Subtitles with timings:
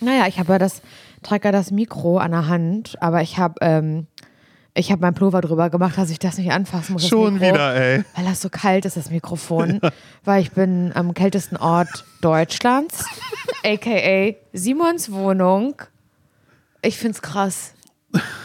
[0.00, 0.82] Naja, ich habe ja das,
[1.22, 4.06] trage ja das Mikro an der Hand, aber ich habe ähm,
[4.78, 7.08] ich habe meinen Pullover drüber gemacht, dass ich das nicht anfassen muss.
[7.08, 8.04] Schon Mikro, wieder, ey.
[8.14, 9.80] Weil das so kalt ist, das Mikrofon.
[10.24, 13.06] Weil ich bin am kältesten Ort Deutschlands,
[13.64, 15.80] aka Simons Wohnung.
[16.82, 17.72] Ich find's krass.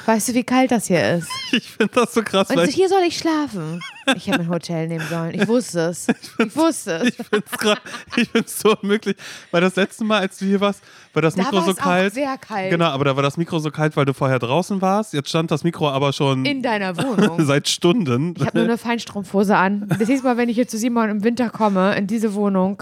[0.06, 1.28] Weißt du, wie kalt das hier ist?
[1.54, 3.82] Ich finde das so krass, Und hier soll ich schlafen.
[4.16, 5.34] Ich hätte ein Hotel nehmen sollen.
[5.34, 6.08] Ich wusste es.
[6.40, 7.08] Ich wusste es.
[7.10, 9.18] ich finde es ich so unmöglich.
[9.52, 10.82] Weil das letzte Mal, als du hier warst,
[11.14, 12.14] war das Da Mikro war so es auch kalt.
[12.14, 12.70] sehr kalt.
[12.72, 15.14] Genau, aber da war das Mikro so kalt, weil du vorher draußen warst.
[15.14, 17.44] Jetzt stand das Mikro aber schon In deiner Wohnung.
[17.46, 18.34] seit Stunden.
[18.38, 19.88] Ich habe nur eine Feinstrumpfhose an.
[20.00, 22.82] Das nächste Mal, wenn ich hier zu Simon im Winter komme, in diese Wohnung,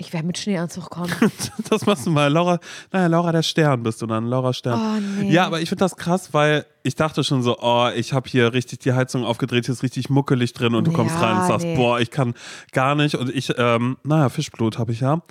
[0.00, 1.12] ich werde mit Schneeanzug kommen.
[1.70, 2.28] Das machst du mal.
[2.32, 2.60] Laura,
[2.92, 4.24] naja, Laura der Stern bist du dann.
[4.26, 4.80] Laura Stern.
[4.80, 5.30] Oh, nee.
[5.30, 8.54] Ja, aber ich finde das krass, weil ich dachte schon so, oh, ich habe hier
[8.54, 11.46] richtig die Heizung aufgedreht, hier ist richtig muckelig drin und du kommst Ja, rein und
[11.48, 11.76] sagst, nee.
[11.76, 12.32] boah, ich kann
[12.72, 13.16] gar nicht.
[13.16, 15.20] Und ich, ähm, naja, Fischblut habe ich ja.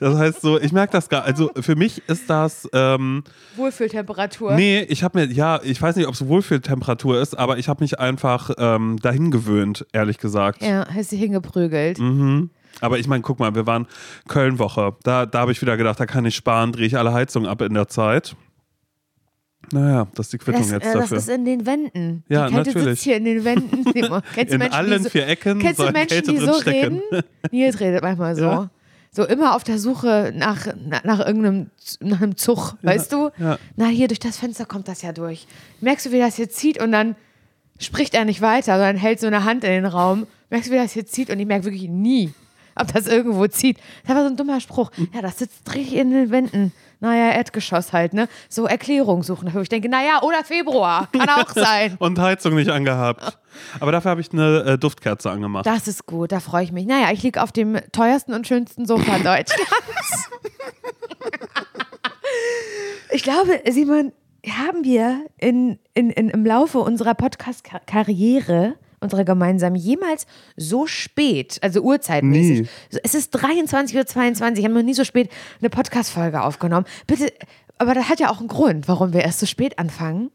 [0.00, 3.24] Das heißt so, ich merke das gar Also für mich ist das, ähm,
[3.56, 4.54] Wohlfühltemperatur.
[4.54, 7.82] nee, ich habe mir, ja, ich weiß nicht, ob es Wohlfühltemperatur ist, aber ich habe
[7.82, 10.62] mich einfach ähm, dahin gewöhnt, ehrlich gesagt.
[10.62, 11.98] Ja, hast du hingeprügelt.
[11.98, 12.50] Mhm.
[12.80, 13.86] Aber ich meine, guck mal, wir waren
[14.28, 14.94] Köln-Woche.
[15.02, 17.60] Da, da habe ich wieder gedacht, da kann ich sparen, drehe ich alle Heizungen ab
[17.62, 18.36] in der Zeit.
[19.72, 21.18] Naja, das ist die Quittung Das, jetzt äh, das dafür.
[21.18, 22.24] ist in den Wänden.
[22.28, 22.88] Ja, die Kälte natürlich.
[23.00, 23.84] sitzt hier in den Wänden.
[24.34, 26.60] Kennst du in Menschen, allen die so, vier Ecken Kennst du Menschen, Kälte die so
[26.60, 27.00] stecken.
[27.10, 27.24] reden?
[27.50, 28.42] Nils redet manchmal so.
[28.42, 28.70] Ja.
[29.10, 31.70] So immer auf der Suche nach, nach, nach irgendeinem
[32.00, 33.30] nach einem Zug, weißt du?
[33.38, 33.58] ja.
[33.76, 35.46] Na, hier durch das Fenster kommt das ja durch.
[35.80, 37.16] Merkst du, wie das hier zieht und dann
[37.78, 40.26] spricht er nicht weiter, sondern hält so eine Hand in den Raum.
[40.50, 42.32] Merkst du, wie das hier zieht und ich merke wirklich nie,
[42.80, 43.78] ob das irgendwo zieht.
[44.06, 44.90] Das war so ein dummer Spruch.
[45.12, 46.72] Ja, das sitzt richtig in den Wänden.
[47.00, 48.28] Naja, Erdgeschoss halt, ne?
[48.48, 49.62] So Erklärung suchen dafür.
[49.62, 51.08] Ich denke, naja, oder Februar.
[51.12, 51.96] Kann auch sein.
[52.00, 53.38] Und Heizung nicht angehabt.
[53.78, 55.64] Aber dafür habe ich eine äh, Duftkerze angemacht.
[55.66, 56.86] Das ist gut, da freue ich mich.
[56.86, 60.30] Naja, ich liege auf dem teuersten und schönsten Sofa Deutschlands.
[63.10, 64.12] ich glaube, Simon,
[64.46, 70.26] haben wir in, in, in, im Laufe unserer Podcast-Karriere, unserer gemeinsamen, jemals
[70.56, 72.68] so spät, also uhrzeitmäßig, Nie.
[73.02, 73.96] es ist 23.22
[74.50, 76.86] Uhr, wir haben noch nie so spät eine Podcast-Folge aufgenommen.
[77.06, 77.32] Bitte,
[77.78, 80.30] aber das hat ja auch einen Grund, warum wir erst so spät anfangen.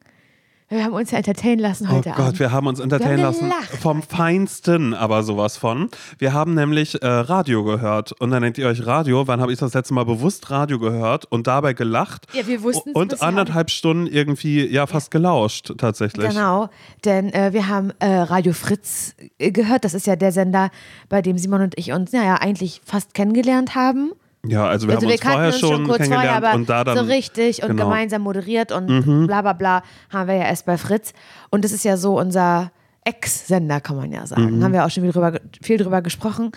[0.74, 2.40] Wir haben uns ja entertainen lassen Oh heute Gott, Abend.
[2.40, 3.50] wir haben uns entertainen Wir lassen.
[3.50, 3.70] gelacht.
[3.80, 5.90] Vom Feinsten, aber sowas von.
[6.18, 8.12] Wir haben nämlich äh, Radio gehört.
[8.14, 11.26] Und dann denkt ihr euch, Radio, wann habe ich das letzte Mal bewusst Radio gehört
[11.26, 12.26] und dabei gelacht?
[12.34, 16.30] Ja, wir wussten's Und anderthalb Stunden irgendwie, ja, fast gelauscht, tatsächlich.
[16.30, 16.70] Genau,
[17.06, 19.86] denn äh, wir haben äh, Radio Fritz äh, gehört.
[19.86, 20.72] Das ist ja der Sender,
[21.08, 24.12] bei dem Simon und ich uns, naja, eigentlich fast kennengelernt haben.
[24.46, 26.70] Ja, also wir also haben wir uns vorher uns schon, kurz vorher, kennengelernt aber und
[26.70, 26.98] da dann.
[26.98, 27.86] so richtig und genau.
[27.86, 27.90] Mhm.
[27.90, 31.14] gemeinsam moderiert und bla bla bla haben wir ja erst bei Fritz.
[31.50, 32.72] Und das ist ja so unser
[33.06, 34.58] Ex-Sender, kann man ja sagen.
[34.58, 34.64] Mhm.
[34.64, 36.52] Haben wir auch schon viel drüber, viel drüber gesprochen.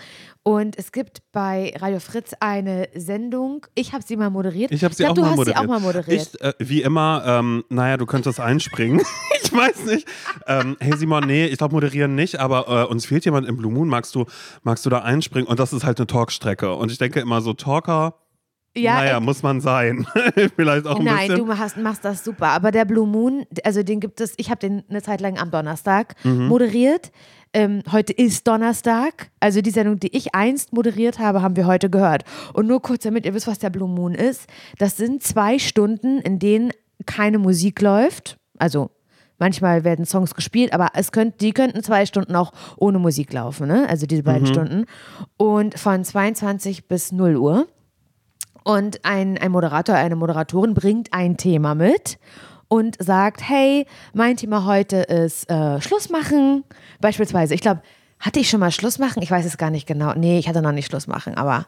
[0.47, 4.71] Und es gibt bei Radio Fritz eine Sendung, ich habe sie mal moderiert.
[4.71, 5.57] Ich habe sie glaub, auch du mal moderiert.
[5.57, 6.29] sie auch mal moderiert.
[6.35, 9.01] Ich, äh, wie immer, ähm, naja, du könntest einspringen.
[9.43, 10.07] ich weiß nicht.
[10.47, 13.73] Ähm, hey Simon, nee, ich glaube moderieren nicht, aber äh, uns fehlt jemand im Blue
[13.73, 13.89] Moon.
[13.89, 14.23] Magst du,
[14.63, 15.49] magst du da einspringen?
[15.49, 16.73] Und das ist halt eine Talkstrecke.
[16.75, 18.13] Und ich denke immer so, Talker,
[18.73, 20.07] ja, naja, äh, muss man sein.
[20.55, 21.45] Vielleicht auch ein Nein, bisschen.
[21.45, 22.47] du hast, machst das super.
[22.49, 25.51] Aber der Blue Moon, also den gibt es, ich habe den eine Zeit lang am
[25.51, 26.47] Donnerstag Mhm.
[26.47, 27.11] moderiert.
[27.53, 29.29] Ähm, heute ist Donnerstag.
[29.39, 32.23] Also die Sendung, die ich einst moderiert habe, haben wir heute gehört.
[32.53, 34.47] Und nur kurz, damit ihr wisst, was der Blue Moon ist.
[34.77, 36.71] Das sind zwei Stunden, in denen
[37.05, 38.37] keine Musik läuft.
[38.57, 38.89] Also
[39.39, 43.67] manchmal werden Songs gespielt, aber es könnt, die könnten zwei Stunden auch ohne Musik laufen.
[43.67, 43.87] Ne?
[43.87, 44.25] Also diese Mhm.
[44.25, 44.85] beiden Stunden.
[45.37, 47.67] Und von 22 bis 0 Uhr.
[48.63, 52.17] Und ein, ein Moderator, eine Moderatorin bringt ein Thema mit
[52.67, 56.63] und sagt, hey, mein Thema heute ist äh, Schluss machen.
[56.99, 57.81] Beispielsweise, ich glaube,
[58.19, 59.21] hatte ich schon mal Schluss machen?
[59.21, 60.13] Ich weiß es gar nicht genau.
[60.15, 61.67] Nee, ich hatte noch nicht Schluss machen, aber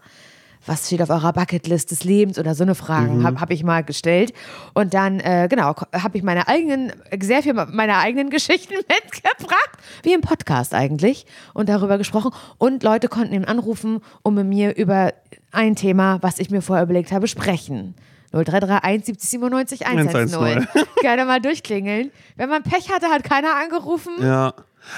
[0.66, 3.84] was steht auf eurer Bucketlist des Lebens oder so eine Fragen habe hab ich mal
[3.84, 4.34] gestellt.
[4.74, 10.14] Und dann, äh, genau, habe ich meine eigenen, sehr viel meine eigenen Geschichten mitgebracht, wie
[10.14, 12.32] im Podcast eigentlich, und darüber gesprochen.
[12.58, 15.14] Und Leute konnten ihn anrufen, um mit mir über
[15.52, 17.96] ein Thema, was ich mir vorher überlegt habe, sprechen.
[18.32, 20.34] 0331 70 97 110.
[20.34, 20.68] 110.
[21.02, 22.12] Gerne mal durchklingeln.
[22.36, 24.14] Wenn man Pech hatte, hat keiner angerufen.
[24.22, 24.54] Ja.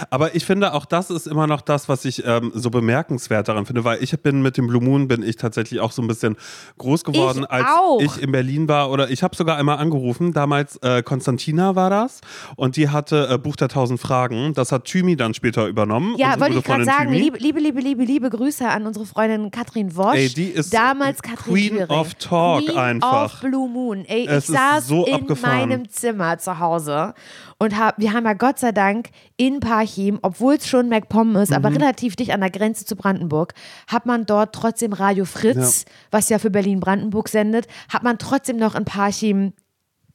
[0.09, 3.65] Aber ich finde, auch das ist immer noch das, was ich ähm, so bemerkenswert daran
[3.65, 6.35] finde, weil ich bin mit dem Blue Moon, bin ich tatsächlich auch so ein bisschen
[6.77, 7.99] groß geworden, Ich als auch.
[8.01, 8.91] ich in Berlin war.
[8.91, 12.21] Oder ich habe sogar einmal angerufen, damals äh, Konstantina war das
[12.55, 14.53] und die hatte äh, Buch der tausend Fragen.
[14.53, 16.15] Das hat Thymi dann später übernommen.
[16.17, 19.95] Ja, wollte ich gerade sagen, liebe, liebe, liebe, liebe, liebe Grüße an unsere Freundin Katrin
[19.95, 20.15] Wosch.
[20.15, 21.89] Ey, die ist damals Katrin Queen Thüring.
[21.89, 23.25] of Talk Queen einfach.
[23.35, 24.05] of Blue Moon.
[24.05, 25.69] Ey, Es ich saß so in abgefahren.
[25.69, 27.13] meinem Zimmer zu Hause
[27.57, 31.49] und hab, wir haben ja Gott sei Dank in Parchim, obwohl es schon MacPom ist,
[31.49, 31.55] Mhm.
[31.55, 33.53] aber relativ dicht an der Grenze zu Brandenburg,
[33.87, 38.75] hat man dort trotzdem Radio Fritz, was ja für Berlin-Brandenburg sendet, hat man trotzdem noch
[38.75, 39.53] in Parchim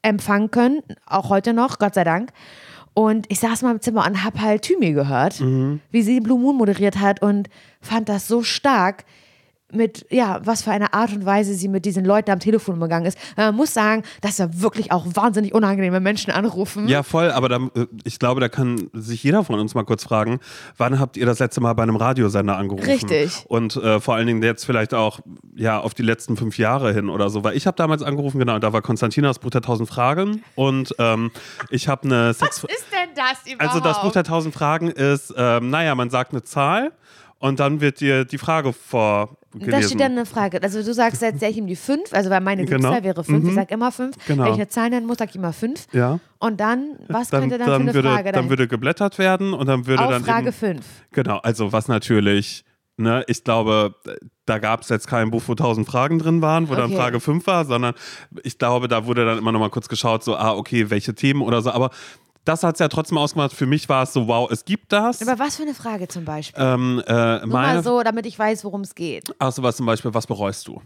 [0.02, 2.30] empfangen können, auch heute noch, Gott sei Dank.
[2.94, 5.80] Und ich saß mal im Zimmer und hab halt Thymi gehört, Mhm.
[5.90, 7.48] wie sie Blue Moon moderiert hat und
[7.80, 9.04] fand das so stark
[9.72, 13.06] mit, ja, was für eine Art und Weise sie mit diesen Leuten am Telefon umgegangen
[13.06, 13.18] ist.
[13.36, 16.86] Man muss sagen, dass da wirklich auch wahnsinnig unangenehme Menschen anrufen.
[16.88, 20.04] Ja, voll, aber da, äh, ich glaube, da kann sich jeder von uns mal kurz
[20.04, 20.38] fragen,
[20.76, 22.88] wann habt ihr das letzte Mal bei einem Radiosender angerufen?
[22.88, 23.44] Richtig.
[23.48, 25.20] Und äh, vor allen Dingen jetzt vielleicht auch
[25.54, 28.58] ja, auf die letzten fünf Jahre hin oder so, weil ich habe damals angerufen, genau,
[28.58, 31.30] da war Konstantina das Buch der tausend Fragen und ähm,
[31.70, 32.62] ich habe eine Sex...
[32.62, 33.74] Was ist denn das überhaupt?
[33.74, 36.92] Also das Buch der tausend Fragen ist, ähm, naja, man sagt eine Zahl
[37.38, 38.72] und dann wird dir die Frage
[39.58, 39.80] vorgelesen.
[39.80, 40.62] Da steht dann eine Frage.
[40.62, 43.02] Also du sagst jetzt, ich ihm die fünf, also weil meine Genau.
[43.02, 44.16] Wäre fünf, ich sag immer fünf.
[44.26, 44.44] Genau.
[44.44, 45.86] Wenn ich eine Zahl nennen muss, sag ich immer fünf.
[45.92, 46.18] ja.
[46.38, 49.54] Und dann, was Dann, könnte dann, dann, für eine würde, Frage dann würde geblättert werden
[49.54, 50.84] und dann würde Auf dann Frage eben, fünf.
[51.12, 52.62] Genau, also was natürlich,
[52.98, 53.94] ne, ich glaube,
[54.44, 56.96] da gab es jetzt kein Buch, wo tausend Fragen drin waren, wo dann Okay.
[56.96, 57.94] Frage 5 war, sondern
[58.42, 61.42] ich glaube, da wurde dann immer noch mal kurz geschaut, so, ah, okay, welche Themen
[61.42, 61.90] oder so, aber
[62.46, 63.52] das hat es ja trotzdem ausgemacht.
[63.52, 65.20] Für mich war es so, wow, es gibt das.
[65.26, 66.62] Aber was für eine Frage zum Beispiel?
[66.62, 69.34] ähm, äh, Nur meine, mal so, damit ich weiß, worum es geht.
[69.38, 70.80] ach so, was zum Beispiel, was bereust du?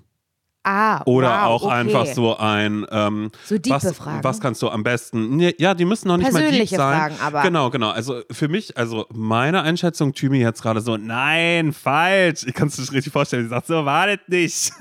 [0.62, 1.72] Ah, Oder wow, auch okay.
[1.72, 4.22] einfach so ein, ähm, So diepe was, Fragen.
[4.22, 5.36] was kannst du am besten?
[5.36, 6.98] Nee, ja, die müssen noch nicht mal deep Persönliche sein.
[6.98, 7.88] Fragen, aber- Genau, genau.
[7.88, 12.44] Also für mich, also meine Einschätzung, Thymi jetzt gerade so, nein, falsch.
[12.46, 13.44] Ich kann es nicht richtig vorstellen.
[13.44, 14.70] Sie sagt so, wartet nicht.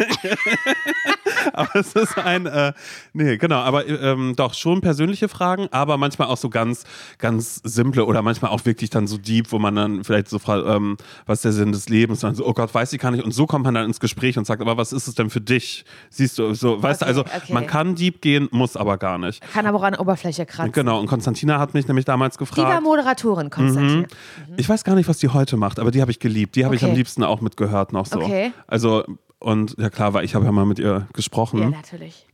[1.53, 2.73] aber es ist ein, äh,
[3.13, 6.83] nee, genau, aber ähm, doch schon persönliche Fragen, aber manchmal auch so ganz,
[7.17, 10.65] ganz simple oder manchmal auch wirklich dann so deep, wo man dann vielleicht so fragt,
[10.67, 12.23] ähm, was ist der Sinn des Lebens?
[12.23, 13.23] Und dann so, oh Gott, weiß ich gar nicht.
[13.23, 15.41] Und so kommt man dann ins Gespräch und sagt, aber was ist es denn für
[15.41, 15.85] dich?
[16.09, 17.53] Siehst du, so, weißt Okay, du, also okay.
[17.53, 19.41] man kann deep gehen, muss aber gar nicht.
[19.53, 20.71] Kann aber auch an der Oberfläche kratzen.
[20.71, 22.83] Genau, und Konstantina hat mich nämlich damals Die war gefragt.
[22.83, 24.07] Moderatorin, Konstantin.
[24.57, 26.55] Ich weiß gar nicht, was die heute macht, aber die habe ich geliebt.
[26.55, 26.91] Die habe ich Okay.
[26.91, 28.19] am liebsten auch mitgehört noch so.
[28.21, 28.53] Okay.
[28.67, 29.03] Also,
[29.39, 31.59] und ja klar, weil ich habe ja mal mit ihr gesprochen.
[31.61, 32.25] Ja, natürlich.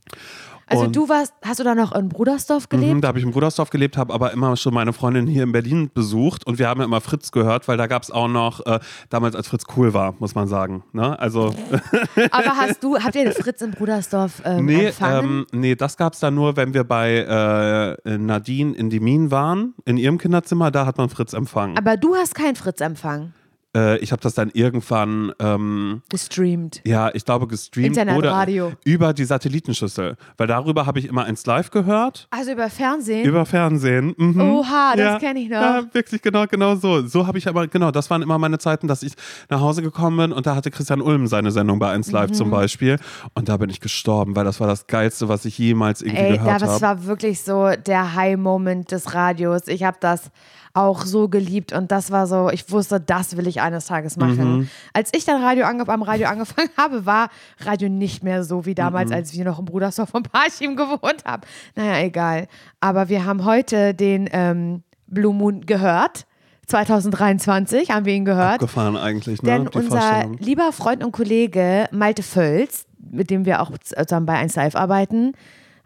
[0.68, 2.96] Also Und- du warst, hast du da noch in Brudersdorf gelebt?
[2.96, 5.52] Mhm, da habe ich in Brudersdorf gelebt, habe aber immer schon meine Freundin hier in
[5.52, 8.66] Berlin besucht und wir haben ja immer Fritz gehört, weil da gab es auch noch,
[8.66, 8.80] äh,
[9.12, 10.84] damals als Fritz cool war, muss man sagen.
[10.92, 11.20] Ne?
[11.20, 11.54] Also,
[12.32, 15.46] Aber hast du, habt ihr den Fritz in Brudersdorf ähm, nee, empfangen?
[15.52, 19.30] ähm, nee, das gab es dann nur, wenn wir bei äh, Nadine in die Minen
[19.30, 21.78] waren, in ihrem Kinderzimmer, da hat man Fritz empfangen.
[21.78, 23.36] aber du hast keinen Fritz empfangen.
[23.76, 26.82] Äh, ich habe das dann irgendwann, ähm, Gestreamt.
[26.86, 28.72] ja, ich glaube, gestreamt oder Internetradio.
[28.86, 32.28] über die Satellitenschüssel, weil darüber habe ich immer eins live gehört.
[32.32, 33.26] Also über Fernsehen?
[33.26, 34.14] Über Fernsehen.
[34.18, 34.40] Mhm.
[34.42, 35.62] Oha, das ja, kenn ich noch.
[35.62, 37.06] Ja, wirklich, genau, genau so.
[37.06, 39.14] So habe ich aber, genau, das waren immer meine Zeiten, dass ich
[39.50, 42.34] nach Hause gekommen bin und da hatte Christian Ulm seine Sendung bei 1 Live Mhm.
[42.36, 42.98] zum Beispiel.
[43.34, 46.38] Und da bin ich gestorben, weil das war das Geilste, was ich jemals irgendwie Ey,
[46.38, 46.82] gehört das habe.
[46.82, 49.68] war wirklich so der High-Moment des Radios.
[49.68, 50.32] Ich habe das
[50.76, 54.58] auch so geliebt und das war so, ich wusste, das will ich eines Tages machen.
[54.58, 54.70] Mhm.
[54.94, 57.30] Als ich dann Radio ange am Radio angefangen habe, war
[57.62, 58.76] Radio nicht mehr so wie Mhm.
[58.76, 61.44] damals, als wir noch im Brudersdorf von Parchim gewohnt haben.
[61.76, 62.48] Naja, egal.
[62.82, 66.26] Aber wir haben heute den ähm, Blue Moon gehört.
[66.68, 68.56] 2023 haben wir ihn gehört.
[68.56, 69.50] Abgefahren eigentlich, ne?
[69.52, 74.56] Denn unser lieber Freund und Kollege Malte Völz, mit dem wir auch zusammen bei 1
[74.56, 75.34] Live arbeiten,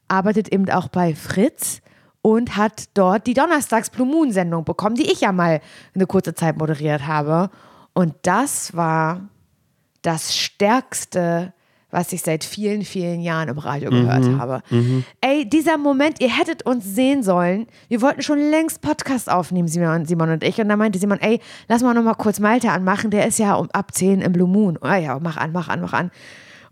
[0.08, 1.82] arbeitet eben auch bei Fritz
[2.22, 5.62] und hat dort die Donnerstags Blue Moon Sendung bekommen, die ich ja mal
[5.96, 7.50] eine kurze Zeit moderiert habe.
[7.94, 9.22] Und das war
[10.02, 11.54] das Stärkste,
[11.92, 14.62] was ich seit vielen, vielen Jahren im Radio gehört habe.
[15.22, 17.66] Ey, dieser Moment, ihr hättet uns sehen sollen.
[17.88, 20.62] Wir wollten schon längst Podcast aufnehmen, Simon, Simon und ich.
[20.62, 23.10] Und da meinte Simon, ey, lass mal noch mal kurz Malte anmachen.
[23.10, 24.78] Der ist ja um ab 10 im Blue Moon.
[24.82, 26.12] Oh ja, mach an, mach an, mach an.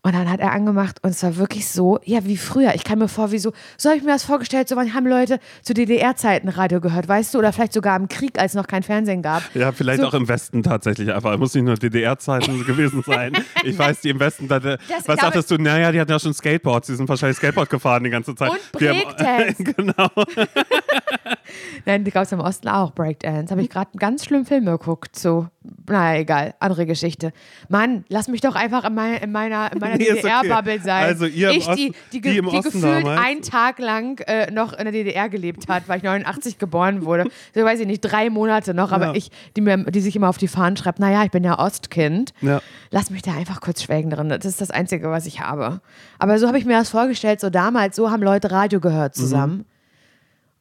[0.08, 2.74] Und dann hat er angemacht und es war wirklich so, ja, wie früher.
[2.76, 5.06] Ich kam mir vor, wie so, so habe ich mir das vorgestellt, so wann haben
[5.06, 7.40] Leute zu DDR-Zeiten Radio gehört, weißt du?
[7.40, 9.44] Oder vielleicht sogar im Krieg, als es noch kein Fernsehen gab.
[9.54, 11.38] Ja, vielleicht So- auch im Westen tatsächlich einfach.
[11.38, 13.34] Muss nicht nur DDR-Zeiten gewesen sein.
[13.66, 15.58] Ich weiß, die im Westen, da, was sagtest du?
[15.58, 18.52] Naja, die hatten ja schon Skateboards, die sind wahrscheinlich Skateboard gefahren die ganze Zeit.
[18.52, 19.62] Und Breakdance.
[19.76, 20.10] genau.
[21.86, 23.52] Nein, die gab es im Osten auch, Breakdance.
[23.52, 25.18] Habe ich gerade einen ganz schlimmen Film geguckt.
[25.20, 25.48] So,
[25.90, 27.32] naja, egal, andere Geschichte.
[27.70, 30.38] Mann, lass mich doch einfach in, mein, in meiner, in meiner Nee, ist okay.
[30.42, 31.04] DDR-Bubble sein.
[31.06, 33.22] Also ihr ich, die, Osten- die, die die Osten gefühlt damals.
[33.26, 37.26] einen Tag lang äh, noch in der DDR gelebt hat, weil ich 89 geboren wurde.
[37.56, 39.14] So weiß ich nicht, drei Monate noch, aber Ja.
[39.16, 42.34] ich, die, mir, die sich immer auf die Fahnen schreibt, naja, ich bin ja Ostkind.
[42.42, 42.62] Ja.
[42.92, 44.30] Lass mich da einfach kurz schwelgen drin.
[44.30, 45.82] Das ist das Einzige, was ich habe.
[46.20, 49.66] Aber so habe ich mir das vorgestellt, so damals, so haben Leute Radio gehört zusammen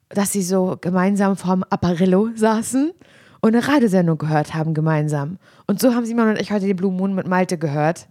[0.08, 2.92] dass sie so gemeinsam vorm Apparillo saßen
[3.46, 5.38] und eine Radiosendung gehört haben gemeinsam.
[5.66, 8.08] Und so haben Simon und ich heute die Blue Moon mit Malte gehört.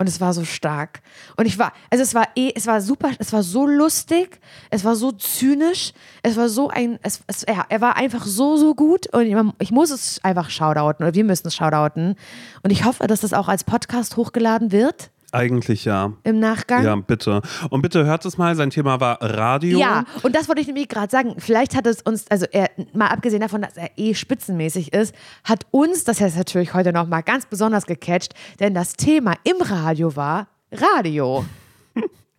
[0.00, 1.00] Und es war so stark.
[1.36, 4.38] Und ich war, also es war eh, es war super, es war so lustig,
[4.70, 8.56] es war so zynisch, es war so ein, es, es, ja, er war einfach so,
[8.56, 9.12] so gut.
[9.12, 12.14] Und ich, ich muss es einfach shoutouten oder wir müssen es shoutouten.
[12.62, 15.10] Und ich hoffe, dass das auch als Podcast hochgeladen wird.
[15.30, 16.12] Eigentlich ja.
[16.24, 16.84] Im Nachgang?
[16.84, 17.42] Ja, bitte.
[17.68, 19.78] Und bitte hört es mal, sein Thema war Radio.
[19.78, 21.34] Ja, und das wollte ich nämlich gerade sagen.
[21.38, 25.66] Vielleicht hat es uns, also er, mal abgesehen davon, dass er eh spitzenmäßig ist, hat
[25.70, 30.48] uns das jetzt natürlich heute nochmal ganz besonders gecatcht, denn das Thema im Radio war
[30.72, 31.44] Radio.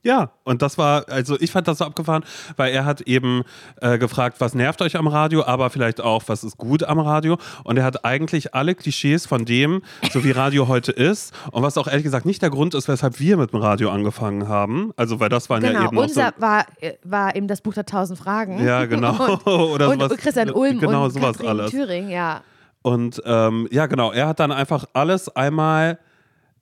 [0.01, 2.23] Ja, und das war, also ich fand das so abgefahren,
[2.55, 3.43] weil er hat eben
[3.81, 7.37] äh, gefragt, was nervt euch am Radio, aber vielleicht auch, was ist gut am Radio.
[7.65, 11.77] Und er hat eigentlich alle Klischees von dem, so wie Radio heute ist, und was
[11.77, 14.93] auch ehrlich gesagt nicht der Grund ist, weshalb wir mit dem Radio angefangen haben.
[14.95, 17.73] Also, weil das waren genau, ja eben unser so, war, äh, war eben das Buch
[17.73, 18.65] der tausend Fragen.
[18.65, 19.11] Ja, genau.
[19.43, 21.71] und, Oder und sowas, Christian Ulm genau, und sowas Katrin alles.
[21.71, 22.41] Thüring, ja.
[22.81, 25.99] Und ähm, ja, genau, er hat dann einfach alles einmal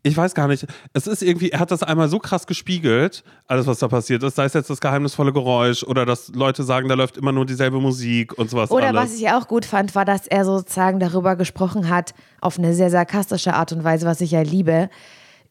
[0.04, 3.68] ich weiß gar nicht, es ist irgendwie, er hat das einmal so krass gespiegelt, alles,
[3.68, 6.96] was da passiert ist, sei es jetzt das geheimnisvolle Geräusch oder dass Leute sagen, da
[6.96, 8.72] läuft immer nur dieselbe Musik und sowas.
[8.72, 9.02] Oder alles.
[9.02, 12.90] was ich auch gut fand, war, dass er sozusagen darüber gesprochen hat, auf eine sehr
[12.90, 14.90] sarkastische Art und Weise, was ich ja liebe,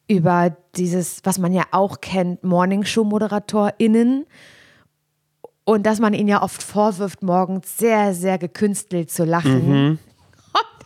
[0.07, 4.25] über dieses, was man ja auch kennt, Morningshow-ModeratorInnen.
[5.65, 9.69] Und dass man ihnen ja oft vorwirft, morgens sehr, sehr gekünstelt zu lachen.
[9.69, 9.99] Mhm.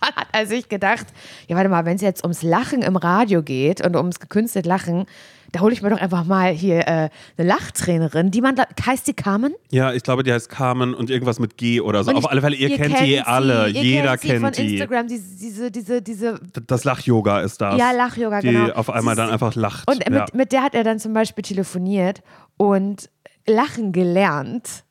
[0.02, 1.08] Dann hat er sich gedacht,
[1.48, 5.06] ja, warte mal, wenn es jetzt ums Lachen im Radio geht und ums gekünstelt Lachen,
[5.52, 9.06] da hole ich mir doch einfach mal hier äh, eine Lachtrainerin, die man, da, heißt
[9.08, 9.54] die Carmen?
[9.70, 12.12] Ja, ich glaube, die heißt Carmen und irgendwas mit G oder so.
[12.12, 13.68] Und Auf ich- alle Fälle, ihr, kennt die sie, alle.
[13.70, 14.72] ihr Jeder kennt sie kennt von die.
[14.74, 17.78] Instagram, diese, diese, diese, diese Das Lach-Yoga ist das.
[17.78, 18.74] Ja, Lach-Yoga, die genau.
[18.74, 19.90] auf einmal dann einfach lacht.
[19.90, 20.22] Und ja.
[20.22, 22.22] mit, mit der hat er dann zum Beispiel telefoniert
[22.58, 23.10] und
[23.46, 24.84] Lachen gelernt.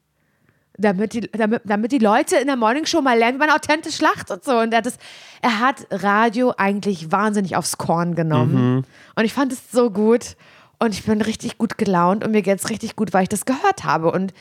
[0.81, 4.31] Damit die, damit, damit die Leute in der Morningshow mal lernen, wie man authentisch lacht
[4.31, 4.59] und so.
[4.59, 4.99] Und er hat, das,
[5.43, 8.77] er hat Radio eigentlich wahnsinnig aufs Korn genommen.
[8.77, 8.85] Mhm.
[9.15, 10.37] Und ich fand es so gut.
[10.79, 13.45] Und ich bin richtig gut gelaunt und mir geht es richtig gut, weil ich das
[13.45, 14.33] gehört habe und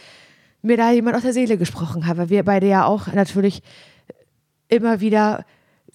[0.62, 2.18] mir da jemand aus der Seele gesprochen hat.
[2.18, 3.62] Weil wir beide ja auch natürlich
[4.70, 5.44] immer wieder,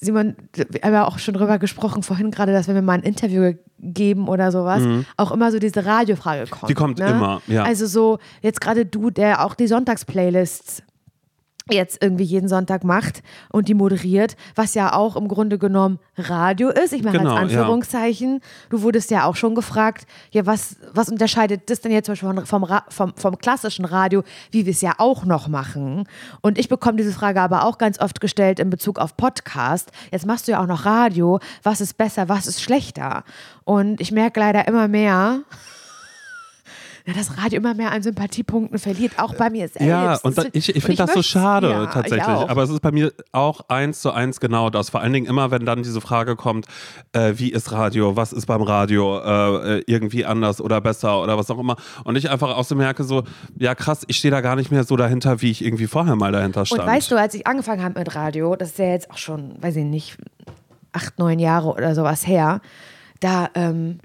[0.00, 3.02] Simon, wir haben ja auch schon drüber gesprochen vorhin gerade, dass wenn wir mal ein
[3.02, 4.82] Interview geben oder sowas,
[5.16, 6.62] auch immer so diese Radiofrage kommt.
[6.64, 6.66] Mhm.
[6.68, 7.10] Die kommt ne?
[7.10, 7.64] immer, ja.
[7.64, 10.82] Also so, jetzt gerade du, der auch die Sonntagsplaylists
[11.71, 16.68] jetzt irgendwie jeden Sonntag macht und die moderiert, was ja auch im Grunde genommen Radio
[16.68, 16.92] ist.
[16.92, 17.61] Ich mache Genau, als ja.
[17.61, 18.40] Anführungszeichen.
[18.68, 22.47] Du wurdest ja auch schon gefragt, ja, was, was unterscheidet das denn jetzt zum Beispiel
[22.47, 26.06] vom, vom, vom klassischen Radio, wie wir es ja auch noch machen?
[26.42, 29.90] Und ich bekomme diese Frage aber auch ganz oft gestellt in Bezug auf Podcast.
[30.11, 31.40] Jetzt machst du ja auch noch Radio.
[31.62, 33.25] Was ist besser, was ist schlechter?
[33.64, 35.40] Und ich merke leider immer mehr,
[37.06, 39.82] ja, dass Radio immer mehr an Sympathiepunkten verliert, auch bei mir selbst.
[39.87, 42.25] Ja, und da, Das- ich, ich finde das so schade ja, tatsächlich.
[42.25, 44.88] Aber es ist bei mir auch eins zu eins genau das.
[44.88, 46.66] Vor allen Dingen immer, wenn dann diese Frage kommt,
[47.12, 51.37] äh, wie ist Radio, was ist beim Radio äh, äh, irgendwie anders oder besser oder
[51.37, 51.76] was auch immer.
[52.04, 53.25] Und ich einfach auch so merke, so,
[53.58, 56.32] ja krass, ich stehe da gar nicht mehr so dahinter, wie ich irgendwie vorher mal
[56.32, 56.80] dahinter stand.
[56.80, 59.62] Und weißt du, als ich angefangen habe mit Radio, das ist ja jetzt auch schon,
[59.62, 60.16] weiß ich nicht,
[60.92, 62.62] acht, neun Jahre oder sowas her,
[63.20, 63.99] da ähm,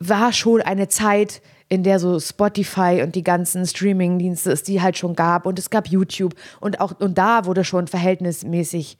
[0.00, 4.96] war schon eine Zeit, in der so Spotify und die ganzen Streaming-Dienste es die halt
[4.96, 5.46] schon gab.
[5.46, 6.34] Und es gab YouTube.
[6.60, 8.98] Und auch und da wurde schon verhältnismäßig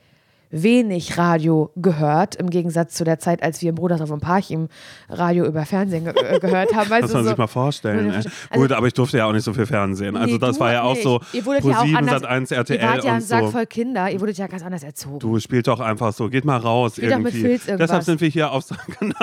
[0.50, 4.69] wenig Radio gehört, im Gegensatz zu der Zeit, als wir im Brudersdorf und Parchim
[5.09, 6.88] Radio über Fernsehen ge äh, gehört haben.
[6.88, 8.07] Muss Also man so, sich mal vorstellen.
[8.07, 8.61] Muss mir vorstellen.
[8.62, 10.17] Gut, aber ich durfte ja auch nicht so viel Fernsehen.
[10.17, 11.03] Also Nee, das war ja auch nicht.
[11.03, 13.50] so Ihr wurdet ja auch Pro7, anders, Sat1, Ihr RTL wart ja und Sack so.
[13.50, 15.19] voll Kinder, ihr wurdet ja ganz anders erzogen.
[15.19, 17.41] Du spielt doch einfach so, geht mal raus Spielt doch mit irgendwie.
[17.49, 17.88] Filz irgendwas.
[17.88, 19.15] Deshalb sind wir hier auf so, genau.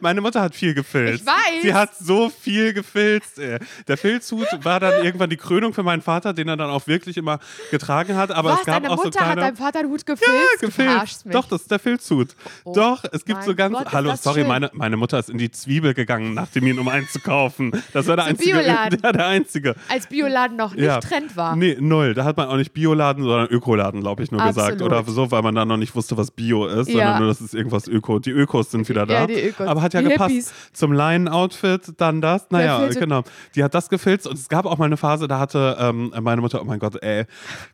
[0.00, 1.20] Meine Mutter hat viel gefilzt.
[1.22, 1.62] Ich weiß.
[1.62, 3.38] Sie hat so viel gefilzt.
[3.38, 3.58] Ey.
[3.88, 7.16] Der Filzhut war dann irgendwann die Krönung für meinen Vater, den er dann auch wirklich
[7.16, 7.38] immer
[7.70, 8.30] getragen hat.
[8.30, 9.30] Aber Was, es gab deine auch so Mutter kleine.
[9.42, 10.62] hat deinem Vater einen Hut gefilzt?
[10.62, 11.24] ja, gefilzt.
[11.30, 12.28] Doch, das ist der Filzhut.
[12.64, 13.76] Oh Doch, es gibt so ganz.
[13.76, 14.48] Gott, Hallo, sorry, schön.
[14.48, 17.72] meine, meine Mutter ist in die Zwiebel gegangen nach dem ihn, um einzukaufen.
[17.92, 18.52] Das war der Zum einzige.
[18.58, 18.98] Bioladen.
[19.02, 19.74] Ja, der einzige.
[19.88, 21.00] Als Bioladen noch nicht Ja.
[21.00, 21.56] Trend war.
[21.56, 22.14] Nee, null.
[22.14, 24.72] Da hat man auch nicht Bioladen, sondern Ökoladen, glaube ich, nur gesagt.
[24.72, 24.92] Absolut.
[24.92, 26.94] Oder so, weil man dann noch nicht wusste, was Bio ist, Ja.
[26.94, 28.18] sondern nur, das ist irgendwas Öko.
[28.18, 29.14] Die Ökos sind wieder da.
[29.22, 29.66] Ja, die Ökos.
[29.66, 30.30] Aber hat ja Die gepasst.
[30.30, 30.52] Hippies.
[30.72, 32.46] Zum Lion-Outfit, dann das.
[32.50, 33.22] Naja, genau.
[33.54, 36.40] Die hat das gefilzt und es gab auch mal eine Phase, da hatte ähm, meine
[36.40, 37.24] Mutter, oh mein Gott, ey.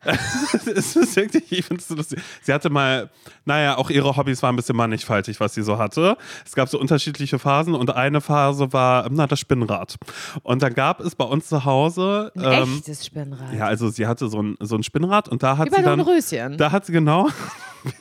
[0.74, 2.20] es ist wirklich, ich finde es so lustig.
[2.42, 3.10] Sie hatte mal,
[3.44, 6.16] naja, auch ihre Hobbys waren ein bisschen mannigfaltig, was sie so hatte.
[6.44, 9.96] Es gab so unterschiedliche Phasen und eine Phase war, na, das Spinnrad.
[10.42, 12.32] Und dann gab es bei uns zu Hause.
[12.36, 13.52] Ein ähm, echtes Spinnrad.
[13.52, 15.98] ja, also sie hatte so ein, so ein Spinnrad und da hat bei sie dann.
[15.98, 16.56] Dornröschen.
[16.58, 17.28] Da hat sie genau.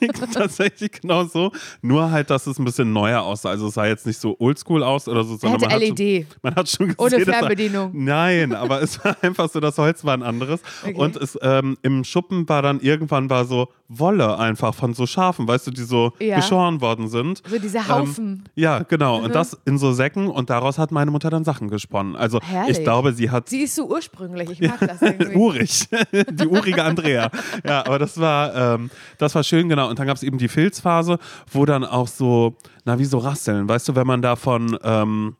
[0.32, 1.52] tatsächlich genau so.
[1.82, 3.50] Nur halt, dass es ein bisschen neuer aussah.
[3.50, 5.88] Also es sah jetzt nicht so oldschool aus oder so, sondern man, LED.
[5.90, 7.90] Hat schon, man hat schon gesehen, Ohne er- Fernbedienung.
[7.94, 10.60] Nein, aber es war einfach so, das Holz war ein anderes.
[10.82, 10.94] Okay.
[10.94, 15.48] Und es, ähm, im Schuppen war dann irgendwann war so Wolle einfach von so Schafen,
[15.48, 16.36] weißt du, die so Ja.
[16.36, 17.42] geschoren worden sind.
[17.48, 18.44] So diese Ähm, Haufen.
[18.54, 19.18] ja, genau.
[19.18, 22.14] Und das in so Säcken und daraus hat meine Mutter dann Sachen gesponnen.
[22.14, 22.78] Also Herrlich.
[22.78, 24.50] ich glaube, sie hat Sie ist so ursprünglich.
[24.50, 25.34] Ich mag das irgendwie.
[25.36, 25.88] urig,
[26.30, 27.30] die urige Andrea.
[27.66, 29.88] Ja, aber das war, ähm, das war schön, genau.
[29.88, 31.18] Und dann gab es eben die Filzphase,
[31.50, 35.36] wo dann auch so, na, wie so Rasseln, weißt du, wenn man da von ähm,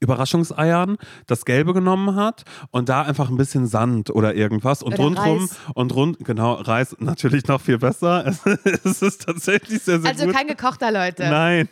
[0.00, 5.04] Überraschungseiern das Gelbe genommen hat und da einfach ein bisschen Sand oder irgendwas und Oder
[5.04, 5.56] rundrum Reis.
[5.74, 8.26] und rund, genau, Reis natürlich noch viel besser.
[8.84, 10.34] es ist tatsächlich sehr, sehr Also gut.
[10.34, 11.24] kein gekochter, Leute.
[11.28, 11.68] Nein.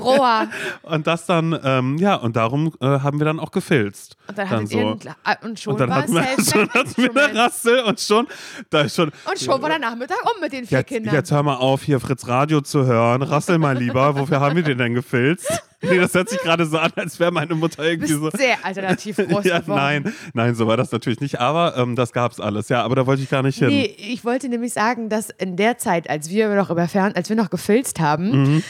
[0.00, 0.48] Roher.
[0.82, 4.16] Und das dann, ähm, ja, und darum äh, haben wir dann auch gefilzt.
[4.28, 4.98] Und dann, hattet so.
[5.24, 8.00] ah, und schon Und dann war hatten wir, es schon hatten wir eine Rassel und
[8.00, 8.26] schon,
[8.70, 9.10] da ist schon.
[9.28, 11.14] Und schon war der Nachmittag um mit den vier Jetzt, Kindern.
[11.14, 13.22] jetzt hör mal auf, hier Fritz Radio zu hören.
[13.22, 14.16] Rassel mal lieber.
[14.18, 15.50] Wofür haben wir den denn gefilzt?
[15.88, 18.30] Nee, das hört sich gerade so an, als wäre meine Mutter irgendwie so.
[18.30, 21.40] sehr alternativ groß Ja, nein, nein, so war das natürlich nicht.
[21.40, 22.68] Aber ähm, das gab's alles.
[22.68, 23.68] Ja, aber da wollte ich gar nicht hin.
[23.68, 27.28] Nee, ich wollte nämlich sagen, dass in der Zeit, als wir noch über Fern als
[27.28, 28.62] wir noch gefilzt haben, Mhm.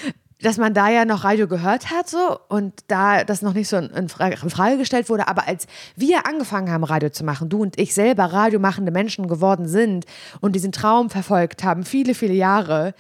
[0.43, 3.77] dass man da ja noch Radio gehört hat so und da das noch nicht so
[3.79, 5.67] in, in, Frage, in Frage gestellt wurde, aber als
[5.97, 10.05] wir angefangen haben, Radio zu machen, du und ich selber radiomachende Menschen geworden sind
[10.41, 12.95] und diesen Traum verfolgt haben, viele, viele Jahre,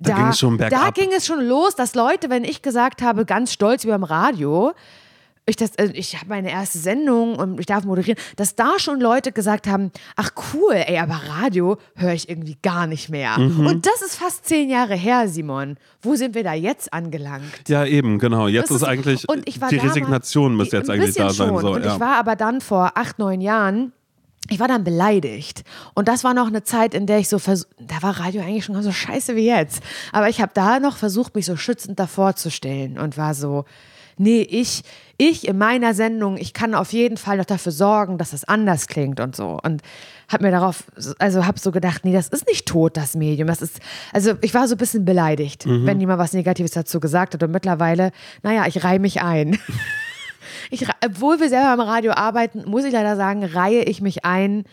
[0.00, 0.94] Da ging es schon da bergab.
[0.94, 4.72] ging es schon los, dass Leute, wenn ich gesagt habe, ganz stolz über dem Radio,
[5.46, 9.00] ich, das, äh, ich habe meine erste Sendung und ich darf moderieren, dass da schon
[9.00, 13.38] Leute gesagt haben, ach cool, ey, aber Radio höre ich irgendwie gar nicht mehr.
[13.38, 13.66] Mhm.
[13.66, 15.78] Und das ist fast zehn Jahre her, Simon.
[16.02, 17.66] Wo sind wir da jetzt angelangt?
[17.68, 18.46] Ja, eben, genau.
[18.46, 21.48] Jetzt Das ist, eigentlich und ich war die damals- Resignation müsste jetzt eigentlich da sein.
[21.48, 21.60] schon.
[21.60, 21.94] So, und ja.
[21.94, 23.92] ich war aber dann vor acht, neun Jahren,
[24.50, 25.62] ich war dann beleidigt.
[25.94, 28.64] Und das war noch eine Zeit, in der ich so vers da war Radio eigentlich
[28.64, 29.82] schon so scheiße wie jetzt.
[30.12, 33.64] Aber ich habe da noch versucht, mich so schützend davor zu stellen und war so,
[34.16, 34.82] nee, ich,
[35.16, 38.86] ich in meiner Sendung, ich kann auf jeden Fall noch dafür sorgen, dass es anders
[38.86, 39.58] klingt und so.
[39.62, 39.82] Und
[40.28, 40.84] habe mir darauf,
[41.18, 43.48] also habe so gedacht, nee, das ist nicht tot, das Medium.
[43.48, 43.80] Das ist,
[44.12, 47.42] also ich war so ein bisschen beleidigt, wenn jemand was Negatives dazu gesagt hat.
[47.42, 48.12] Und mittlerweile,
[48.42, 49.58] naja, ich reihe mich ein.
[50.70, 54.64] Ich, obwohl wir selber am Radio arbeiten, muss ich leider sagen, reihe ich mich ein,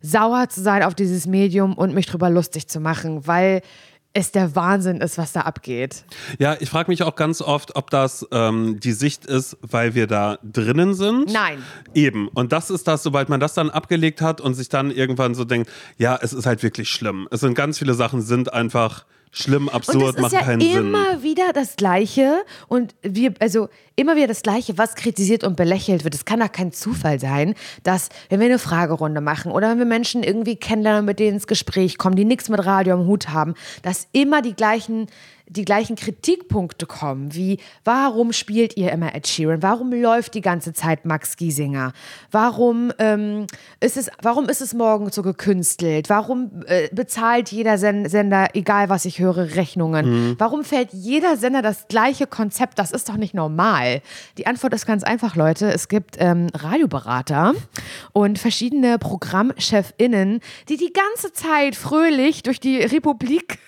[0.00, 3.62] sauer zu sein auf dieses Medium und mich drüber lustig zu machen, weil
[4.16, 6.04] es der Wahnsinn ist, was da abgeht.
[6.38, 10.06] Ja, ich frage mich auch ganz oft, ob das ähm, die Sicht ist, weil wir
[10.06, 11.32] da drinnen sind.
[11.32, 11.62] Nein.
[11.94, 12.28] Eben.
[12.28, 15.44] Und das ist das, sobald man das dann abgelegt hat und sich dann irgendwann so
[15.44, 15.68] denkt,
[15.98, 17.26] ja, es ist halt wirklich schlimm.
[17.32, 20.78] Es sind ganz viele Sachen, sind einfach schlimm, Und absurd, machen ja keinen Sinn.
[20.78, 26.04] immer wieder das Gleiche und wir, also immer wieder das Gleiche, was kritisiert und belächelt
[26.04, 26.14] wird.
[26.14, 29.84] Es kann doch kein Zufall sein, dass, wenn wir eine Fragerunde machen oder wenn wir
[29.84, 33.54] Menschen irgendwie kennenlernen, mit denen ins Gespräch kommen, die nichts mit Radio am Hut haben,
[33.82, 35.06] dass immer die gleichen
[35.46, 39.62] die gleichen Kritikpunkte kommen, wie warum spielt ihr immer Ed Sheeran?
[39.62, 41.92] Warum läuft die ganze Zeit Max Giesinger?
[42.30, 43.46] Warum ähm,
[43.80, 46.08] ist es, warum ist es morgen so gekünstelt?
[46.08, 50.34] Warum äh, bezahlt jeder Sen Sender, egal was ich höre, Rechnungen?
[50.38, 52.78] Warum fährt jeder Sender das gleiche Konzept?
[52.78, 54.00] Das ist doch nicht normal.
[54.38, 55.72] Die Antwort ist ganz einfach, Leute.
[55.72, 57.54] Es gibt ähm, Radioberater
[58.12, 63.58] und verschiedene ProgrammchefInnen, die die ganze Zeit fröhlich durch die Republik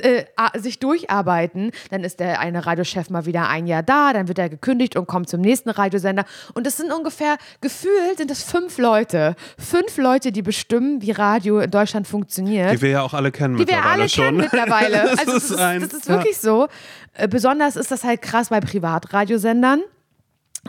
[0.00, 0.24] äh,
[0.58, 4.48] sich durcharbeiten, dann ist der eine Radiochef mal wieder ein Jahr da, dann wird er
[4.48, 6.24] gekündigt und kommt zum nächsten Radiosender.
[6.54, 9.36] Und das sind ungefähr, gefühlt sind das fünf Leute.
[9.58, 12.72] Fünf Leute, die bestimmen, wie Radio in Deutschland funktioniert.
[12.72, 14.24] Die wir ja auch alle kennen Die wir mittlerweile alle schon.
[14.24, 15.10] kennen mittlerweile.
[15.10, 16.68] Das Also das ist ein- das ist wirklich so.
[17.14, 19.82] Äh, Besonders ist das halt krass bei Privatradiosendern.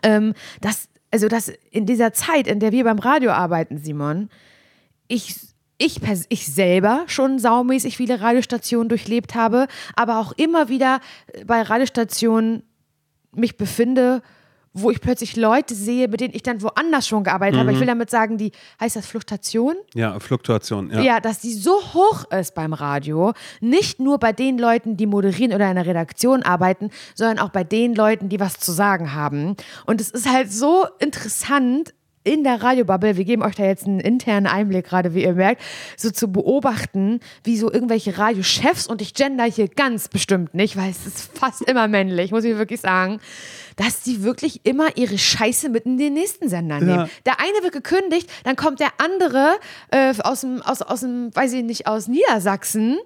[0.04, 4.30] Ähm, das, also das in dieser Zeit, in der wir beim Radio arbeiten, Simon,
[5.08, 5.36] ich,
[5.80, 11.00] ich, ich selber schon saumäßig viele Radiostationen durchlebt habe, aber auch immer wieder
[11.34, 12.64] äh, bei Radiostationen
[13.32, 14.22] mich befinde,
[14.74, 17.72] wo ich plötzlich Leute sehe, mit denen ich dann woanders schon gearbeitet habe.
[17.72, 19.76] Ich will damit sagen, die, heißt das Fluktuation?
[19.96, 20.92] Ja, Fluktuation.
[20.92, 21.02] Ja.
[21.02, 21.20] Ja.
[21.20, 25.70] dass die so hoch ist beim Radio, nicht nur bei den Leuten, die moderieren oder
[25.70, 29.56] in der Redaktion arbeiten, sondern auch bei den Leuten, die was zu sagen haben.
[29.86, 31.94] Und es ist halt so interessant,
[32.30, 35.62] in der Radiobubble, wir geben euch da jetzt einen internen Einblick gerade, wie ihr merkt,
[35.98, 40.92] so zu beobachten, wie so irgendwelche Radiochefs, und ich gender hier ganz bestimmt nicht, weil
[40.92, 43.20] es ist fast immer männlich, muss ich wirklich sagen,
[43.76, 46.90] dass die wirklich immer ihre Scheiße mit in den nächsten Sender nehmen.
[46.90, 47.10] Ja.
[47.26, 49.58] Der eine wird gekündigt, dann kommt der andere
[49.92, 53.00] äh, aus dem, aus, aus dem, weiß ich nicht, aus Niedersachsen,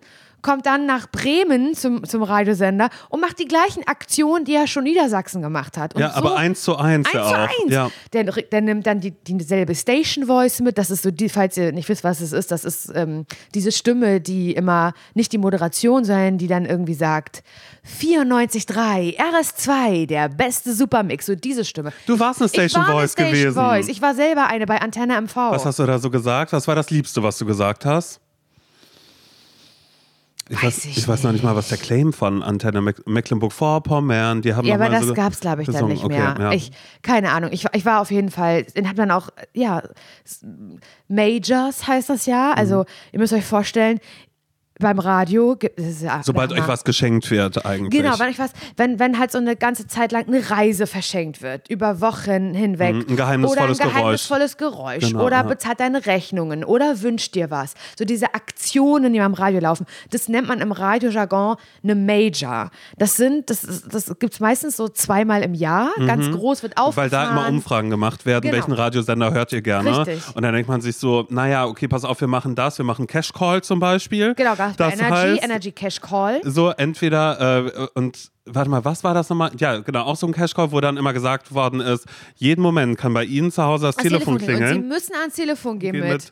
[0.44, 4.84] kommt dann nach Bremen zum, zum Radiosender und macht die gleichen Aktionen, die er schon
[4.84, 5.96] Niedersachsen gemacht hat.
[5.96, 7.64] Und Ja, aber eins zu eins, Eins ja zu auch.
[7.64, 7.74] eins.
[7.74, 7.90] Ja.
[8.14, 10.78] Der, der nimmt dann die, dieselbe Station Voice mit.
[10.78, 13.26] Das ist so, die, falls ihr nicht wisst, was es ist, das ist ähm,
[13.56, 17.42] diese Stimme, die immer nicht die Moderation sein, die dann irgendwie sagt
[18.02, 21.26] 94.3 RS2, der beste Supermix.
[21.26, 21.94] So diese Stimme.
[22.06, 23.54] Du warst eine Station war Voice eine Station gewesen.
[23.56, 23.88] Voice.
[23.88, 25.36] Ich war selber eine bei Antenne MV.
[25.36, 26.54] Was hast du da so gesagt?
[26.54, 28.20] Was war das Liebste, was du gesagt hast?
[30.54, 33.08] Ich Weiß weiß, ich ich weiß noch nicht mal, was der Claim von Antenne Meck-
[33.08, 35.94] Mecklenburg-Vorpommern, die haben Ja, aber das so gab es, glaube ich, dann gesungen.
[35.94, 36.36] nicht Okay, mehr.
[36.40, 36.52] ja.
[36.52, 37.50] Ich, keine Ahnung.
[37.52, 39.82] Ich, ich war auf jeden Fall, den hat dann auch, ja,
[41.08, 42.52] Majors heißt das ja.
[42.54, 42.58] Mhm.
[42.60, 44.00] Also, ihr müsst euch vorstellen,
[44.84, 46.22] beim Radio gibt es ja.
[46.24, 48.02] Sobald euch was geschenkt wird, eigentlich.
[48.04, 51.42] Genau, wenn ich was, wenn, wenn halt so eine ganze Zeit lang eine Reise verschenkt
[51.42, 52.94] wird, über Wochen hinweg.
[52.96, 53.94] Mhm, ein geheimnisvolles oder ein Geräusch.
[54.02, 55.04] geheimnisvolles Geräusch.
[55.08, 55.44] Genau, oder ja.
[55.44, 57.74] bezahlt deine Rechnungen oder wünscht dir was.
[57.98, 62.70] So diese Aktionen, die beim Radio laufen, das nennt man im Radiojargon eine Major.
[62.98, 66.80] Das sind, das, das gibt es meistens so zweimal im Jahr, ganz groß, wird Mhm.
[66.80, 67.12] Weil aufgefahren.
[67.12, 68.54] da immer Umfragen gemacht werden, Genau.
[68.56, 70.00] welchen Radiosender hört ihr gerne.
[70.06, 70.24] Richtig.
[70.36, 73.08] Und dann denkt man sich so, naja, okay, pass auf, wir machen das, wir machen
[73.08, 74.34] Cash Call zum Beispiel.
[74.36, 76.42] Genau, bei das Energy, heißt, Energy Cash Call.
[76.44, 79.52] so entweder äh, und warte mal, was war das nochmal?
[79.58, 82.06] Ja, genau, auch so ein Cash Call, wo dann immer gesagt worden ist,
[82.36, 84.34] jeden Moment kann bei Ihnen zu Hause das ans Telefon.
[84.36, 84.74] Und klingeln.
[84.74, 86.32] sie müssen ans Telefon gehen Gehen mit.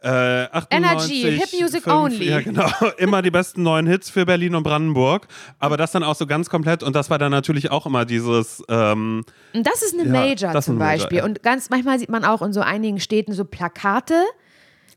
[0.00, 2.28] äh, 98, Energy, Hit Music 5, only.
[2.30, 2.68] Ja, genau.
[2.98, 5.26] Immer die besten neuen Hits für Berlin und Brandenburg.
[5.58, 6.84] Aber das dann auch so ganz komplett.
[6.84, 8.62] Und das war dann natürlich auch immer dieses.
[8.68, 11.18] Ähm, Und das ist eine Ja, Major das ist zum eine Major, Beispiel.
[11.18, 11.24] ja.
[11.24, 14.14] Und ganz manchmal sieht man auch in so einigen Städten so Plakate,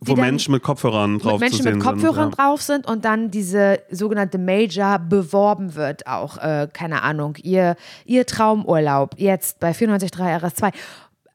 [0.04, 2.38] wo Menschen mit Kopfhörern drauf mit Menschen mit Kopfhörern sind.
[2.40, 2.46] Ja.
[2.46, 6.38] drauf sind und dann diese sogenannte Major beworben wird auch.
[6.38, 10.74] Äh, keine Ahnung, ihr, ihr Traumurlaub jetzt bei 94.3 RS2.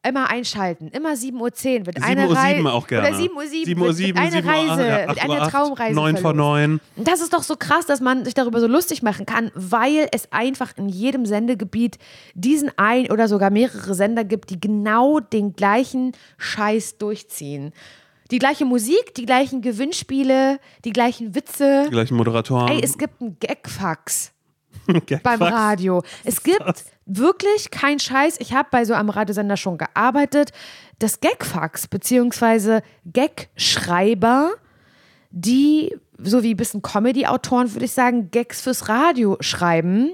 [0.07, 2.55] Immer einschalten, immer 7.10 Uhr wird 7 eine Reise.
[2.55, 3.07] 7 auch gerne.
[3.09, 5.07] Oder 7 Uhr 7, 7 Uhr wird, 7, wird eine 7 Uhr Reise, 8, ja,
[5.07, 5.95] wird 8 eine Uhr 8, Traumreise.
[5.95, 6.37] 9 vor verlost.
[6.37, 6.79] 9.
[6.97, 10.07] Und Das ist doch so krass, dass man sich darüber so lustig machen kann, weil
[10.11, 11.97] es einfach in jedem Sendegebiet
[12.35, 17.73] diesen ein oder sogar mehrere Sender gibt, die genau den gleichen Scheiß durchziehen.
[18.31, 21.83] Die gleiche Musik, die gleichen Gewinnspiele, die gleichen Witze.
[21.85, 22.67] Die gleichen Moderatoren.
[22.69, 24.33] Ey, es gibt einen Gagfax
[24.87, 25.23] Gagfax.
[25.23, 26.03] beim Radio.
[26.23, 26.61] Es gibt
[27.05, 28.37] wirklich keinen Scheiß.
[28.39, 30.51] Ich habe bei so einem Radiosender schon gearbeitet.
[30.99, 34.51] Das Gagfax beziehungsweise Gagschreiber,
[35.31, 40.11] die, so wie ein bisschen Comedy-Autoren, würde ich sagen, Gags fürs Radio schreiben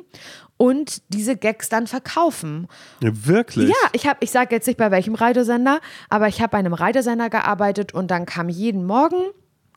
[0.64, 2.68] und diese Gags dann verkaufen.
[3.02, 3.68] Ja, wirklich?
[3.68, 6.74] Ja, ich habe, ich sage jetzt nicht bei welchem Radiosender, aber ich habe bei einem
[6.74, 9.18] Radiosender gearbeitet und dann kam jeden Morgen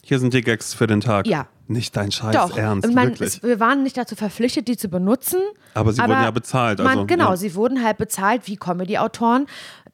[0.05, 1.27] Hier sind die Gags für den Tag.
[1.27, 1.49] Ja.
[1.67, 3.39] Nicht dein Scheiß Doch, Ernst, man, wirklich.
[3.39, 5.41] es, wir waren nicht dazu verpflichtet, die zu benutzen.
[5.75, 7.37] Aber sie wurden ja bezahlt, Man, also, genau, ja.
[7.37, 9.47] sie wurden halt bezahlt wie Comedy-Autoren.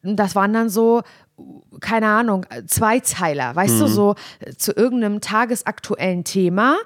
[0.03, 1.01] Das waren dann so,
[1.81, 3.79] keine Ahnung, Zweizeiler, weißt Mhm.
[3.81, 6.77] du, so äh, zu irgendeinem tagesaktuellen Thema.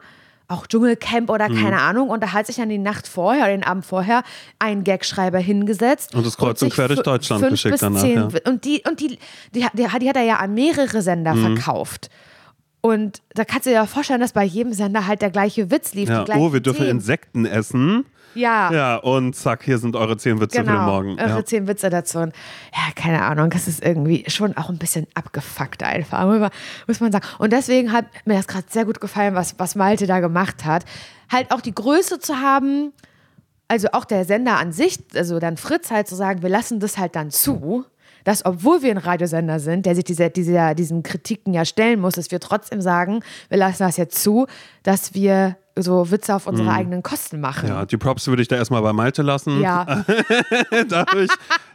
[0.49, 1.61] Auch Dschungelcamp oder Mhm.
[1.61, 2.09] keine Ahnung.
[2.09, 4.23] Und da hat sich dann die Nacht vorher oder den Abend vorher
[4.61, 6.15] ein Gagschreiber hingesetzt.
[6.15, 8.29] Und das kreuz und quer durch Deutschland fünf geschickt bis danach, zehn, ja.
[8.47, 9.19] Und die, und die,
[9.55, 11.57] die, hat- die, die hat er ja an mehrere Sender Mhm.
[11.57, 12.11] verkauft.
[12.81, 15.95] Und da kannst du dir ja vorstellen, dass bei jedem Sender halt der gleiche Witz
[15.95, 16.09] lief.
[16.09, 16.25] ja.
[16.37, 16.91] Oh, wir dürfen Themen.
[16.99, 18.05] Insekten essen.
[18.37, 20.87] Ja, Ja, und zack, hier sind eure zehn Witze für den genau.
[20.87, 21.19] Morgen.
[21.19, 21.45] Eure Ja.
[21.45, 22.19] zehn Witze dazu.
[22.19, 22.35] Und
[22.75, 26.51] ja, keine Ahnung, das ist irgendwie schon auch ein bisschen abgefuckt einfach, muss man-
[26.87, 27.27] muss man sagen.
[27.39, 30.85] Und deswegen hat mir das gerade sehr gut gefallen, was, was Malte da gemacht hat.
[31.33, 32.93] Halt auch die Größe zu haben,
[33.69, 36.99] also auch der Sender an sich, also dann Fritz halt zu sagen, wir lassen das
[36.99, 37.85] halt dann zu,
[38.23, 42.15] dass obwohl wir ein Radiosender sind, der sich diese, diese, diesen Kritiken ja stellen muss,
[42.15, 44.47] dass wir trotzdem sagen, wir lassen das jetzt zu,
[44.83, 47.69] dass wir so Witze auf unsere eigenen Kosten machen.
[47.69, 47.75] Mhm.
[47.75, 49.61] Ja, die Props würde ich da erstmal bei Malte lassen.
[49.61, 49.85] Ja.
[50.89, 51.31] Dadurch,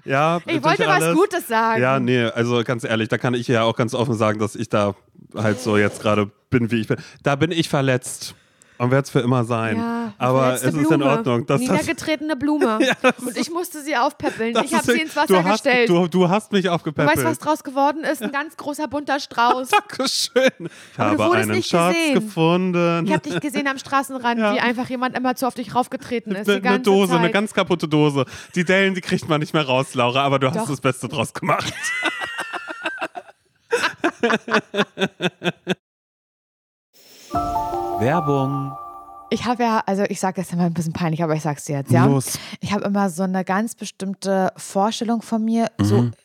[0.06, 1.16] ja, Ich wollte was alles.
[1.16, 1.82] Gutes sagen.
[1.82, 4.70] Ja, nee, also ganz ehrlich, da kann ich ja auch ganz offen sagen, dass ich
[4.70, 4.96] da
[5.36, 6.98] halt so jetzt gerade bin, wie ich bin.
[7.24, 8.36] Da bin ich verletzt
[8.82, 9.78] und werde es für immer sein.
[9.78, 11.12] Ja, Aber es verletzte ist in Blume.
[11.12, 11.46] Ordnung.
[11.46, 12.80] Dass das, Niedergetretene Blume.
[13.26, 14.58] und ich musste sie aufpäppeln.
[14.64, 15.90] Ich habe sie ins Wasser du hast, gestellt.
[15.90, 17.16] Du, du hast mich aufgepäppelt.
[17.16, 18.24] weißt du, was draus geworden ist?
[18.24, 19.70] Ein ganz großer bunter Strauß.
[19.88, 20.68] Dankeschön.
[20.94, 22.14] Ich Aber habe einen Schatz gesehen.
[22.16, 23.06] gefunden.
[23.06, 24.56] Ich habe dich gesehen am Straßenrand, Ja.
[24.56, 26.50] wie einfach jemand immer zu auf dich raufgetreten ist.
[26.50, 28.26] eine, eine Dose, eine ganz kaputte Dose.
[28.56, 30.70] Die Dellen, die kriegt man nicht mehr raus, Laura, aber du hast Doch.
[30.70, 31.72] das Beste draus gemacht.
[38.02, 38.76] Werbung.
[39.30, 41.78] Ich habe ja, also ich sage jetzt immer ein bisschen peinlich, aber ich sag's dir
[41.78, 42.06] jetzt, ja.
[42.06, 42.38] Los.
[42.60, 46.10] Ich habe immer so eine ganz bestimmte Vorstellung von mir, so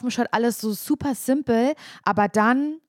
[0.00, 2.80] dem Shirt, alles so super simpel, aber dann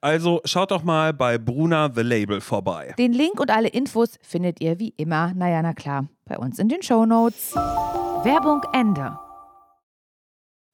[0.00, 2.94] Also schaut doch mal bei Bruna The Label vorbei.
[2.98, 6.68] Den Link und alle Infos findet ihr wie immer, naja, na klar, bei uns in
[6.68, 7.54] den Shownotes.
[7.54, 9.18] Werbung Ende.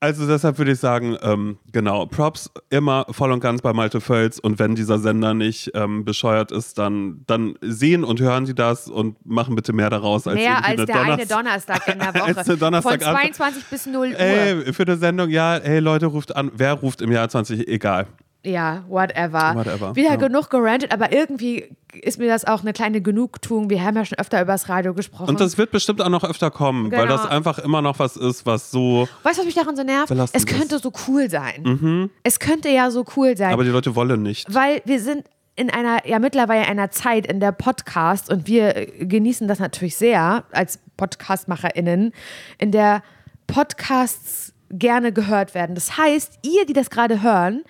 [0.00, 4.40] Also deshalb würde ich sagen, ähm, genau, Props immer voll und ganz bei Malte Völz
[4.40, 8.88] und wenn dieser Sender nicht ähm, bescheuert ist, dann, dann sehen und hören sie das
[8.88, 12.16] und machen bitte mehr daraus als Mehr als der Donners- eine Donnerstag in der Als
[12.16, 12.24] Woche.
[12.24, 13.34] eine Von Donnerstagabend.
[13.36, 14.18] 22 bis 0 Uhr.
[14.18, 16.50] Ey, für eine Sendung, ja, hey Leute, ruft an.
[16.52, 17.68] Wer ruft im Jahr 20?
[17.68, 18.08] Egal.
[18.44, 19.54] Ja, whatever.
[19.54, 20.16] Whatever, Wieder ja.
[20.16, 21.68] genug gerantet, aber irgendwie
[22.02, 23.70] ist mir das auch eine kleine Genugtuung.
[23.70, 25.28] Wir haben ja schon öfter über das Radio gesprochen.
[25.28, 27.16] Und das wird bestimmt auch noch öfter kommen, weil Genau.
[27.16, 29.08] das einfach immer noch was ist, was so.
[29.22, 30.10] weißt du, was mich daran so nervt?
[30.32, 30.82] Es könnte ist.
[30.82, 32.10] so cool sein.
[32.24, 33.52] Es könnte ja so cool sein.
[33.52, 34.52] Aber die Leute wollen nicht.
[34.52, 35.24] weil wir sind
[35.54, 39.96] in einer, ja mittlerweile einer Zeit, in der Podcast, und wir äh, genießen das natürlich
[39.96, 42.12] sehr als PodcastmacherInnen,
[42.58, 43.02] in der
[43.46, 45.74] Podcasts gerne gehört werden.
[45.74, 47.62] Das heißt, ihr, die das gerade hören,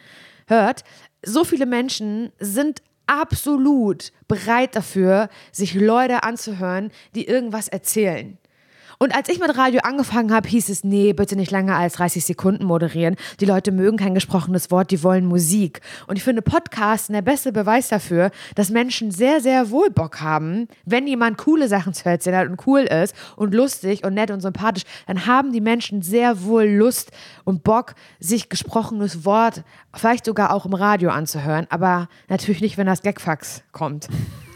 [0.47, 0.85] hört,
[1.25, 8.39] so viele Menschen sind absolut bereit dafür, sich Leute anzuhören, die irgendwas erzählen.
[9.03, 12.25] Und als ich mit Radio angefangen habe, hieß es, nee, bitte nicht länger als 30
[12.25, 13.17] Sekunden moderieren.
[13.41, 15.81] Die Leute mögen kein gesprochenes Wort, die wollen Musik.
[16.07, 20.69] Und ich finde Podcasts der beste Beweis dafür, dass Menschen sehr, sehr wohl Bock haben,
[20.85, 24.41] wenn jemand coole Sachen zu erzählen hat und cool ist und lustig und nett und
[24.41, 27.11] sympathisch, dann haben die Menschen sehr wohl Lust
[27.43, 31.67] und Bock, sich gesprochenes Wort vielleicht sogar auch im Radio anzuhören.
[31.71, 34.07] Aber natürlich nicht, wenn das Gagfax kommt.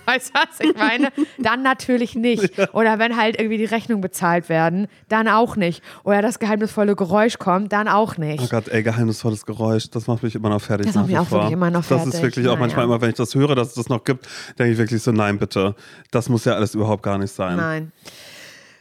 [0.15, 1.13] Weißt du, was ich meine?
[1.39, 2.53] Dann natürlich nicht.
[2.73, 5.83] Oder wenn halt irgendwie die Rechnung bezahlt werden, dann auch nicht.
[6.05, 8.43] Oder das geheimnisvolle Geräusch kommt, dann auch nicht.
[8.43, 10.87] Oh Gott, ey, geheimnisvolles Geräusch, das macht mich immer noch fertig.
[10.87, 11.39] Das macht mich auch vor.
[11.39, 12.23] wirklich immer noch Das ist fertig.
[12.23, 14.27] wirklich auch manchmal immer, wenn ich das höre, dass es das noch gibt,
[14.59, 15.75] denke ich wirklich so, nein, bitte.
[16.11, 17.57] Das muss ja alles überhaupt gar nicht sein.
[17.57, 17.93] Nein.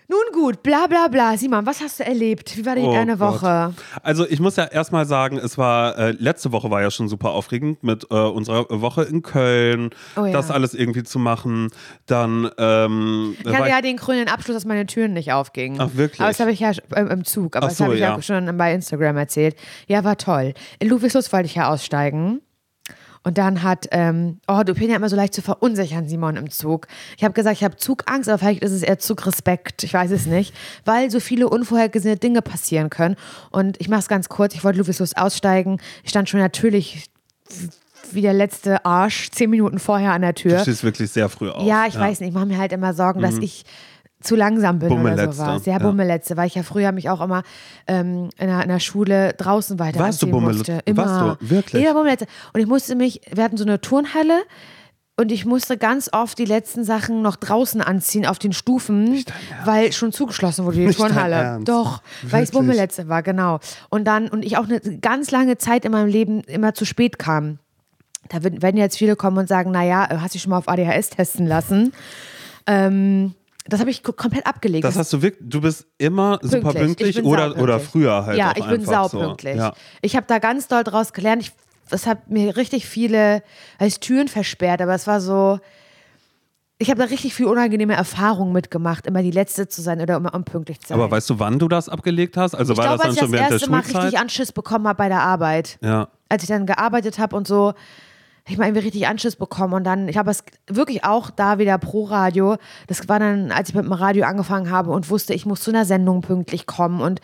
[0.08, 1.36] Nun gut, bla bla bla.
[1.36, 2.56] Simon, was hast du erlebt?
[2.58, 3.42] Wie war die Oh deine Gott.
[3.42, 3.74] Woche?
[4.04, 7.32] Also ich muss ja erstmal sagen, es war, äh, letzte Woche war ja schon super
[7.32, 10.32] aufregend mit äh, unserer Woche in Köln, Oh ja.
[10.32, 11.70] das alles irgendwie zu machen.
[12.06, 15.80] Dann ähm, Ich hatte ja den grünen Abschluss, dass meine Türen nicht aufgingen.
[15.82, 16.20] Ach, wirklich?
[16.22, 18.16] Aber das habe ich ja ähm, im Zug, aber Ach das so, habe ich ja.
[18.16, 18.22] ja.
[18.22, 19.56] schon bei Instagram erzählt.
[19.88, 20.54] Ja, war toll.
[20.80, 22.42] In Ludwigslust wollte ich ja aussteigen.
[23.26, 26.52] Und dann hat, ähm, oh, du bist ja immer so leicht zu verunsichern, Simon, im
[26.52, 26.88] Zug.
[27.18, 29.84] Ich habe gesagt, ich habe Zugangst, aber vielleicht ist es eher Zugrespekt.
[29.84, 30.54] Ich weiß es nicht.
[30.86, 33.16] Weil so viele unvorhergesehene Dinge passieren können.
[33.50, 34.54] Und ich mache es ganz kurz.
[34.54, 35.82] Ich wollte Ludwigslos aussteigen.
[36.04, 37.10] Ich stand schon natürlich
[38.12, 40.58] wie der letzte Arsch zehn Minuten vorher an der Tür.
[40.58, 41.66] Du stehst wirklich sehr früh auf.
[41.66, 42.30] Ja, ich weiß nicht.
[42.30, 43.66] Ich mache mir halt immer Sorgen, dass ich
[44.26, 45.66] zu langsam bin oder Bummeletze, sowas.
[45.66, 45.80] Ja, ja.
[45.80, 47.44] Bummeletze, weil ich ja früher mich auch immer
[47.88, 50.80] ähm, in, der, in der Schule draußen weiter Warst du anziehen Bummel- musste.
[50.86, 51.06] Immer.
[51.06, 51.50] warst du?
[51.50, 51.82] Wirklich?
[51.82, 52.26] Jeder Bummeletze.
[52.54, 54.42] Und ich musste mich, wir hatten so eine Turnhalle
[55.18, 59.24] und ich musste ganz oft die letzten Sachen noch draußen anziehen auf den Stufen,
[59.64, 61.62] weil schon zugeschlossen wurde die Nicht Turnhalle.
[61.64, 62.52] Doch, weil ich Wirklich?
[62.52, 63.60] Bummeletze war, genau.
[63.90, 67.18] Und dann, und ich auch eine ganz lange Zeit in meinem Leben immer zu spät
[67.18, 67.60] kam.
[68.28, 71.12] Da werden jetzt viele kommen und sagen, naja, hast du dich schon mal auf ADHS
[71.12, 71.94] testen lassen?
[72.68, 73.36] Ähm,
[73.68, 74.84] das habe ich ko- komplett abgelegt.
[74.84, 78.54] Das hast du wirklich, du bist immer super Ich pünktlich oder, oder früher halt Ja,
[78.56, 79.56] ich bin saupünktlich.
[79.56, 79.60] So.
[79.62, 79.74] Ja.
[80.02, 81.42] Ich habe da ganz doll draus gelernt.
[81.42, 81.52] Ich,
[81.90, 83.42] das hat mir richtig viele
[83.80, 85.60] als Türen versperrt, aber es war so.
[86.78, 90.34] Ich habe da richtig viel unangenehme Erfahrungen mitgemacht, immer die Letzte zu sein oder immer
[90.36, 91.00] unpünktlich zu sein.
[91.00, 92.54] Aber weißt du, wann du das abgelegt hast?
[92.54, 94.04] Also ich war glaube, das dann ich schon das während der erste Mal Schulzeit?
[94.04, 95.78] richtig Anschiss bekommen habe bei der Arbeit.
[95.82, 96.10] ja.
[96.28, 97.74] Als ich dann gearbeitet habe und so,
[98.54, 99.74] ich mal irgendwie richtig Anschiss bekommen.
[99.74, 102.58] Und dann, ich habe es wirklich auch da wieder pro Radio.
[102.88, 105.72] Das war dann, als ich mit dem Radio angefangen habe und wusste, ich muss zu
[105.72, 107.22] einer Sendung pünktlich kommen und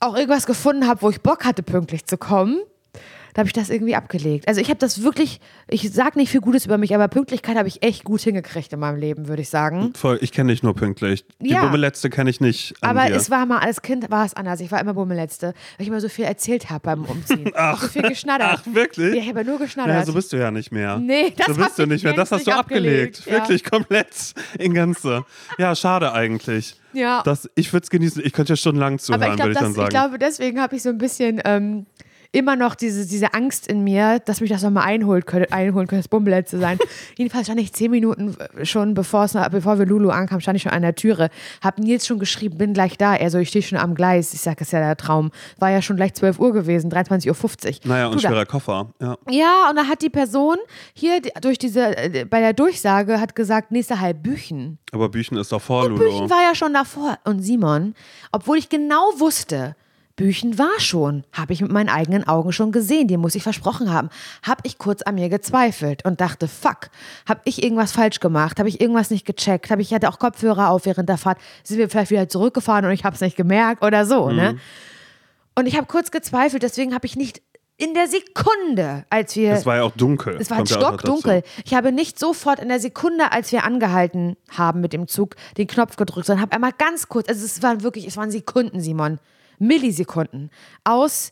[0.00, 2.60] auch irgendwas gefunden habe, wo ich Bock hatte, pünktlich zu kommen.
[3.38, 4.48] Da habe ich das irgendwie abgelegt.
[4.48, 7.68] Also ich habe das wirklich, ich sage nicht viel Gutes über mich, aber Pünktlichkeit habe
[7.68, 9.92] ich echt gut hingekriegt in meinem Leben, würde ich sagen.
[9.94, 11.24] Voll, ich kenne dich nur pünktlich.
[11.38, 11.62] Die Ja.
[11.64, 13.14] Bummeletzte kenne ich nicht Aber dir.
[13.14, 14.58] es war mal, als Kind war es anders.
[14.58, 17.52] Ich war immer Bummelletzte, weil ich immer so viel erzählt habe beim Umziehen.
[17.54, 18.48] Ach, so viel geschnattert.
[18.54, 19.14] ach, wirklich?
[19.14, 19.94] Ja, ich habe nur geschnattert.
[19.94, 20.98] Naja, so bist du ja nicht mehr.
[20.98, 22.14] Nee, das so bist du ich nicht mehr.
[22.14, 23.18] Das hast du abgelegt.
[23.20, 23.32] abgelegt, ja.
[23.34, 25.24] Wirklich komplett in Gänze.
[25.58, 26.74] Ja, schade eigentlich.
[26.92, 27.22] Ja.
[27.24, 28.20] Das, ich würde es genießen.
[28.26, 29.90] Ich könnte ja stundenlang zuhören, ich würde ich dann ich sagen.
[29.90, 31.86] glaube, deswegen habe ich so ein bisschen ähm,
[32.30, 36.02] immer noch diese, diese Angst in mir, dass mich das nochmal einholt, könnte, einholen könnte,
[36.02, 36.78] das Bummelett zu sein.
[37.16, 40.72] Jedenfalls stand ich zehn Minuten schon, bevor, es, bevor wir Lulu ankamen, stand ich schon
[40.72, 41.30] an der Türe.
[41.62, 43.14] Hab Nils schon geschrieben, bin gleich da.
[43.14, 44.34] Er so, ich stehe schon am Gleis.
[44.34, 45.30] Ich sage, das ist ja der Traum.
[45.58, 47.88] War ja schon gleich 12 Uhr gewesen, 23.50 Uhr.
[47.88, 48.88] naja, und schwerer Koffer.
[49.00, 49.16] Ja.
[49.30, 50.56] Ja, und da hat die Person
[50.92, 54.78] hier durch diese, äh, bei der Durchsage hat gesagt, nächste halb Büchen.
[54.92, 56.04] Aber Büchen ist doch vor, Und Lulu.
[56.04, 57.18] Büchen war ja schon davor.
[57.24, 57.94] Und Simon,
[58.32, 59.76] obwohl ich genau wusste,
[60.18, 63.92] Büchen war schon, habe ich mit meinen eigenen Augen schon gesehen, den muss ich versprochen
[63.92, 64.10] haben,
[64.42, 66.90] habe ich kurz an mir gezweifelt und dachte, fuck,
[67.26, 70.70] habe ich irgendwas falsch gemacht, habe ich irgendwas nicht gecheckt, habe ich hatte auch Kopfhörer
[70.70, 73.84] auf während der Fahrt, sind wir vielleicht wieder zurückgefahren und ich habe es nicht gemerkt
[73.84, 74.54] oder so, ne?
[74.54, 74.60] Mhm.
[75.54, 77.40] Und ich habe kurz gezweifelt, deswegen habe ich nicht
[77.76, 80.36] in der Sekunde, als wir es war ja auch dunkel.
[80.40, 81.44] es war stockdunkel.
[81.64, 85.68] Ich habe nicht sofort in der Sekunde, als wir angehalten haben mit dem Zug, den
[85.68, 89.20] Knopf gedrückt, sondern habe einmal ganz kurz, also es waren wirklich, es waren Sekunden, Simon,
[89.58, 90.50] Millisekunden,
[90.84, 91.30] aus,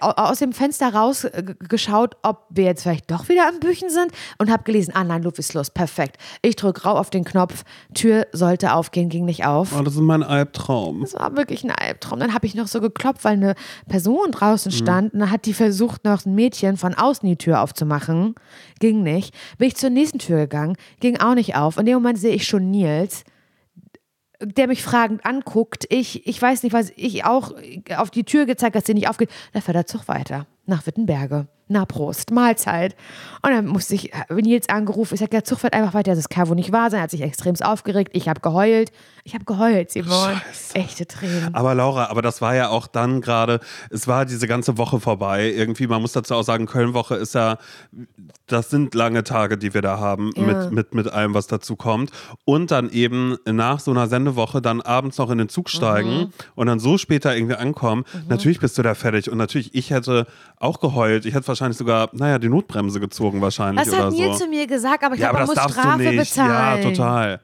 [0.00, 4.62] aus dem Fenster rausgeschaut, ob wir jetzt vielleicht doch wieder am Büchen sind und habe
[4.62, 6.16] gelesen, ah nein, Luft ist los, perfekt.
[6.42, 9.78] Ich drücke rau auf den Knopf, Tür sollte aufgehen, ging nicht auf.
[9.78, 11.02] Oh, das ist mein Albtraum.
[11.02, 12.18] Das war wirklich ein Albtraum.
[12.18, 13.54] Dann habe ich noch so geklopft, weil eine
[13.88, 17.60] Person draußen stand und dann hat die versucht, noch ein Mädchen von außen die Tür
[17.60, 18.34] aufzumachen.
[18.80, 19.34] Ging nicht.
[19.58, 21.76] Bin ich zur nächsten Tür gegangen, ging auch nicht auf.
[21.76, 23.24] In dem Moment sehe ich schon Nils,
[24.40, 25.86] der mich fragend anguckt.
[25.88, 27.52] Ich, ich weiß nicht, was ich auch
[27.96, 29.30] auf die Tür gezeigt, dass sie nicht aufgeht.
[29.52, 31.46] Da fährt der Zug weiter nach Wittenberge.
[31.66, 32.94] Na, Prost, Mahlzeit.
[33.40, 35.14] Und dann musste ich, habe Nils angerufen.
[35.14, 36.14] Ich sage, der Zug fährt einfach weiter.
[36.14, 37.00] Das kann wohl nicht wahr sein.
[37.00, 38.10] Er hat sich extremst aufgeregt.
[38.12, 38.92] Ich habe geheult.
[39.24, 40.42] Ich habe geheult, Simon.
[40.74, 41.54] Echte Tränen.
[41.54, 45.50] Aber Laura, aber das war ja auch dann gerade, es war diese ganze Woche vorbei.
[45.50, 47.56] Irgendwie, man muss dazu auch sagen, Köln-Woche ist ja,
[48.46, 50.42] das sind lange Tage, die wir da haben, Ja.
[50.42, 52.10] mit, mit, mit allem, was dazu kommt.
[52.44, 56.32] Und dann eben nach so einer Sendewoche dann abends noch in den Zug steigen Mhm.
[56.54, 58.04] und dann so später irgendwie ankommen.
[58.28, 59.30] Natürlich bist du da fertig.
[59.30, 60.26] Und natürlich, ich hätte
[60.58, 61.24] auch geheult.
[61.26, 64.44] Ich hätte wahrscheinlich sogar, naja, die Notbremse gezogen wahrscheinlich Das oder hat Nils so.
[64.44, 66.82] zu mir gesagt, aber ich ja, das muss Strafe bezahlen.
[66.82, 67.40] Ja, total.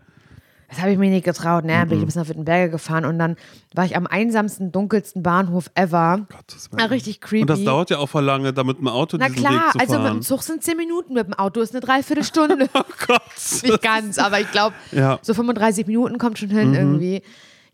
[0.71, 1.65] Das habe ich mir nicht getraut.
[1.65, 1.85] Ne?
[1.85, 1.89] Mhm.
[1.89, 3.37] Bin ich bis nach Wittenberge gefahren und dann
[3.75, 6.27] war ich am einsamsten, dunkelsten Bahnhof ever.
[6.31, 7.43] Gottes richtig creepy.
[7.43, 9.73] Und das dauert ja auch voll lange, da mit dem Auto Na diesen klar, Weg
[9.73, 10.03] zu also fahren.
[10.05, 12.69] mit dem Zug sind zehn Minuten, mit dem Auto ist eine Dreiviertelstunde.
[12.75, 13.21] oh Gott.
[13.63, 15.19] nicht ganz, aber ich glaube, Ja.
[15.23, 17.23] so 35 Minuten kommt schon hin irgendwie.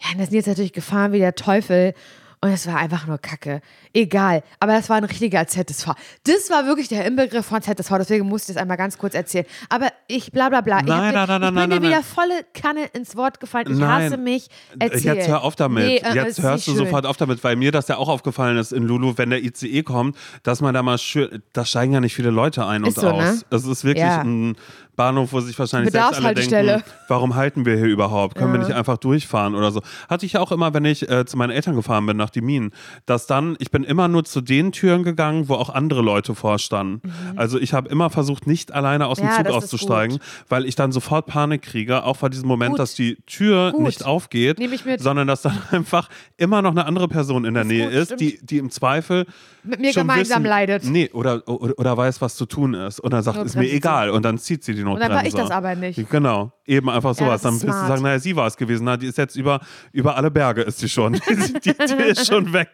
[0.01, 1.95] Ja, und das sind jetzt natürlich gefahren wie der Teufel.
[2.43, 3.61] Und es war einfach nur Kacke.
[3.95, 4.43] Egal.
[4.61, 5.93] Aber das war ein richtiger ZSV.
[6.25, 7.91] Das war wirklich der Inbegriff von ZSV.
[7.99, 9.47] Deswegen musste ich das einmal ganz kurz erzählen.
[9.71, 10.81] Aber ich, bla bla bla.
[10.81, 12.05] ich Nein, hab, nein, nein, ich bin nein, dir nein, wieder nein.
[12.05, 13.67] volle Kanne ins Wort gefallen.
[13.71, 14.05] Ich Nein.
[14.05, 14.49] hasse mich.
[14.79, 15.15] Erzähl.
[15.17, 15.85] Jetzt hör auf damit.
[15.87, 16.79] Nee, äh, Jetzt hörst du schön.
[16.79, 19.83] sofort auf damit, weil mir das ja auch aufgefallen ist in Lulu, wenn der ICE
[19.83, 23.01] kommt, dass man da mal schön, da steigen ja nicht viele Leute ein und Ist
[23.01, 23.23] so, aus.
[23.25, 23.41] ne?
[23.51, 24.21] Es ist wirklich Ja.
[24.21, 24.57] ein
[24.97, 28.35] Bahnhof, wo sich wahrscheinlich selbst alle denken, warum halten wir hier überhaupt?
[28.37, 28.67] Können wir Ja.
[28.69, 29.83] nicht einfach durchfahren oder so?
[30.09, 32.73] Hatte ich auch immer, wenn ich äh, zu meinen Eltern gefahren bin nach die Minen,
[33.05, 37.13] dass dann, ich bin immer nur zu den Türen gegangen, wo auch andere Leute vorstanden.
[37.37, 39.31] Also ich habe immer versucht, nicht alleine aus dem Mhm.
[39.31, 42.71] Ja, Zug das ist auszusteigen, weil ich dann sofort Panik kriege, auch vor diesem Moment,
[42.73, 42.79] Gut.
[42.81, 43.83] dass die Tür Gut.
[43.83, 44.59] nicht aufgeht,
[45.01, 48.21] sondern dass dann einfach immer noch eine andere Person in der Ist Nähe ist, stimmt.
[48.21, 49.27] die, die im Zweifel
[49.67, 50.85] Mit mir gemeinsam wissen, leidet.
[50.85, 53.01] Nee, oder, oder, oder weiß, was zu tun ist.
[53.01, 54.11] Und dann sagt, ist mir egal.
[54.11, 55.09] Und dann zieht sie die Und Notbremse.
[55.09, 56.09] dann war ich das aber nicht.
[56.11, 57.43] Genau, eben einfach sowas.
[57.43, 58.85] das dann wirst du sagen, naja, sie war es gewesen.
[58.85, 59.61] Na, die ist jetzt über,
[59.93, 61.13] über alle Berge ist sie schon.
[61.29, 62.69] die, die, die ist schon weg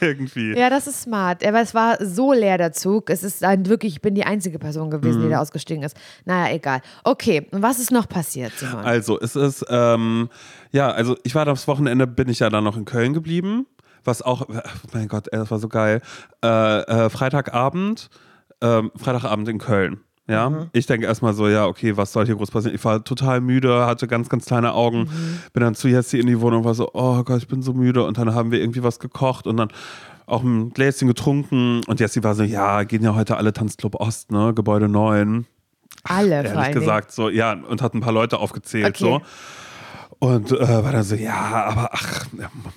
[0.00, 0.56] irgendwie.
[0.56, 1.44] Ja, das ist smart.
[1.46, 3.10] Aber es war so leer der Zug.
[3.10, 5.24] Es ist ein wirklich, ich bin die einzige Person gewesen, Mhm.
[5.24, 5.96] die da ausgestiegen ist.
[6.24, 6.80] Naja, egal.
[7.04, 8.84] Okay, und was ist noch passiert, Simon?
[8.84, 10.28] Also, es ist, ähm,
[10.70, 13.66] ja, also ich war das Wochenende, bin ich ja dann noch in Köln geblieben.
[14.04, 14.46] Was auch,
[14.92, 16.00] mein Gott, ey, das war so geil.
[16.44, 18.08] Äh, äh, Freitagabend,
[18.60, 20.00] ähm, Freitagabend in Köln.
[20.28, 20.70] Ja, Mhm.
[20.72, 22.76] ich denke erstmal so, ja, okay, was soll hier groß passieren?
[22.76, 25.38] Ich war total müde, hatte ganz, ganz kleine Augen, Mhm.
[25.52, 27.72] bin dann zu Jessie in die Wohnung und war so, oh Gott, ich bin so
[27.72, 28.04] müde.
[28.04, 29.68] Und dann haben wir irgendwie was gekocht und dann
[30.26, 31.80] auch ein Gläschen getrunken.
[31.88, 35.44] Und Jessie war so, ja, gehen ja heute alle Tanzclub Ost, ne, Gebäude 9
[36.04, 39.04] Alle, vor ehrlich gesagt, so, ja, und hat ein paar Leute aufgezählt, Okay.
[39.04, 39.20] so.
[40.22, 42.26] Und äh, war dann so, ja, aber ach,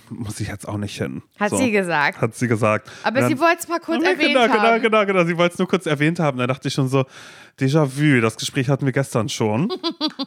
[0.10, 1.22] muss ich jetzt auch nicht hin.
[1.40, 1.58] Hat so.
[1.58, 2.20] sie gesagt.
[2.20, 2.90] Hat sie gesagt.
[3.04, 4.82] Aber Und sie dann- wollte es mal kurz Ja, erwähnt genau, haben.
[4.82, 5.26] genau, genau, genau.
[5.26, 6.40] Sie wollte es nur kurz erwähnt haben.
[6.40, 7.06] Da dachte ich schon so,
[7.60, 9.72] Déjà-vu, das Gespräch hatten wir gestern schon.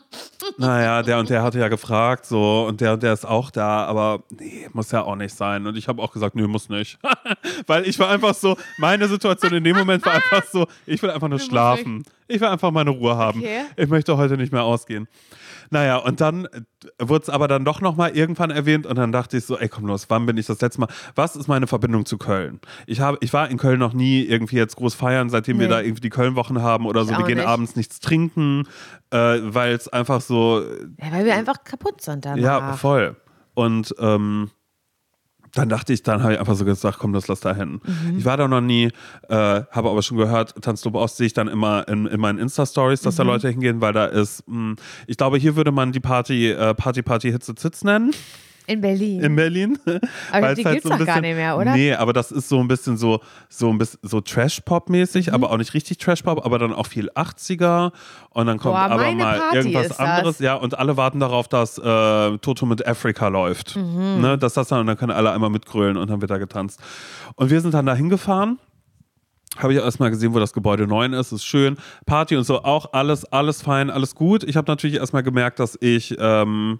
[0.58, 3.84] naja, der und der hatte ja gefragt, so, und der und der ist auch da,
[3.84, 5.66] aber nee, muss ja auch nicht sein.
[5.66, 6.98] Und ich habe auch gesagt, nö, muss nicht.
[7.66, 11.10] Weil ich war einfach so, meine Situation in dem Moment war einfach so, ich will
[11.10, 12.04] einfach nur schlafen.
[12.28, 13.40] Ich will einfach meine Ruhe haben.
[13.40, 13.62] Okay.
[13.76, 15.08] Ich möchte heute nicht mehr ausgehen.
[15.70, 16.60] Naja, und dann äh,
[17.00, 19.86] wurde es aber dann doch nochmal irgendwann erwähnt und dann dachte ich so, ey komm
[19.86, 22.60] los, wann bin ich das letzte Mal, was ist meine Verbindung zu Köln?
[22.86, 25.74] Ich, habe, ich war in Köln noch nie irgendwie jetzt groß feiern, seitdem wir Nee.
[25.74, 27.46] da irgendwie die Kölnwochen haben oder so, Ich wir auch gehen nicht.
[27.46, 28.64] abends nichts trinken,
[29.10, 30.62] äh, weil es einfach so,
[31.00, 32.38] Ja, weil wir einfach kaputt sind danach.
[32.42, 33.16] ja, voll.
[33.54, 34.50] Und ähm,
[35.58, 37.80] dann dachte ich, dann habe ich einfach so gesagt, komm, das lass da hin.
[37.84, 38.18] Mhm.
[38.18, 38.90] Ich war da noch nie,
[39.28, 43.02] äh, habe aber schon gehört, Tanzclub Ost sehe ich dann immer in, in meinen Insta-Stories,
[43.02, 43.30] dass da Mhm.
[43.30, 47.02] Leute hingehen, weil da ist, mh, ich glaube, hier würde man die Party äh, Party
[47.02, 48.12] Party Hitze Zitz nennen
[48.68, 49.20] In Berlin.
[49.22, 49.78] in Berlin.
[50.30, 51.72] Aber die halt gibt's so gar nicht mehr, oder?
[51.74, 55.34] Nee, aber das ist so ein bisschen so, so ein bisschen so Trash-Pop-mäßig, Mhm.
[55.34, 57.92] aber auch nicht richtig Trash-Pop, aber dann auch viel 80er
[58.30, 59.98] und dann kommt Boah, aber mal Party irgendwas ist das.
[60.00, 63.76] anderes, ja, und alle warten darauf, dass äh, Toto mit Africa läuft.
[63.76, 64.20] Mhm.
[64.20, 66.80] Ne, dass das dann, und dann können alle einmal mitgrölen und dann wird da getanzt.
[67.36, 68.58] Und wir sind dann da hingefahren.
[69.56, 71.78] Habe ich erstmal gesehen, wo das Gebäude 9 ist, ist schön.
[72.06, 74.44] Party und so, auch alles, alles fein, alles gut.
[74.44, 76.78] Ich habe natürlich erstmal gemerkt, dass ich ähm,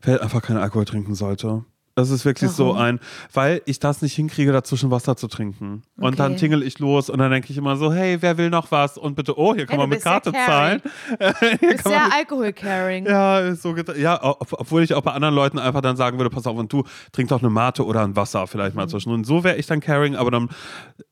[0.00, 1.64] vielleicht einfach keinen Alkohol trinken sollte.
[1.98, 2.78] Das ist wirklich so Warum?
[2.78, 3.00] ein,
[3.32, 5.80] weil ich das nicht hinkriege, dazwischen Wasser zu trinken.
[5.96, 6.16] Und Okay.
[6.16, 8.98] dann tingel ich los und dann denke ich immer so, hey, wer will noch was?
[8.98, 10.82] Und bitte, oh, hier kann Hey, man mit Karte zahlen.
[11.18, 11.56] caring.
[11.60, 13.06] Hier Ist sehr Alkohol-caring.
[13.06, 16.46] ja, so ja, ob, obwohl ich auch bei anderen Leuten einfach dann sagen würde, pass
[16.46, 18.80] auf, und du trink doch eine Mate oder ein Wasser vielleicht Mhm.
[18.82, 19.10] mal zwischen.
[19.10, 20.50] Und so wäre ich dann caring, aber dann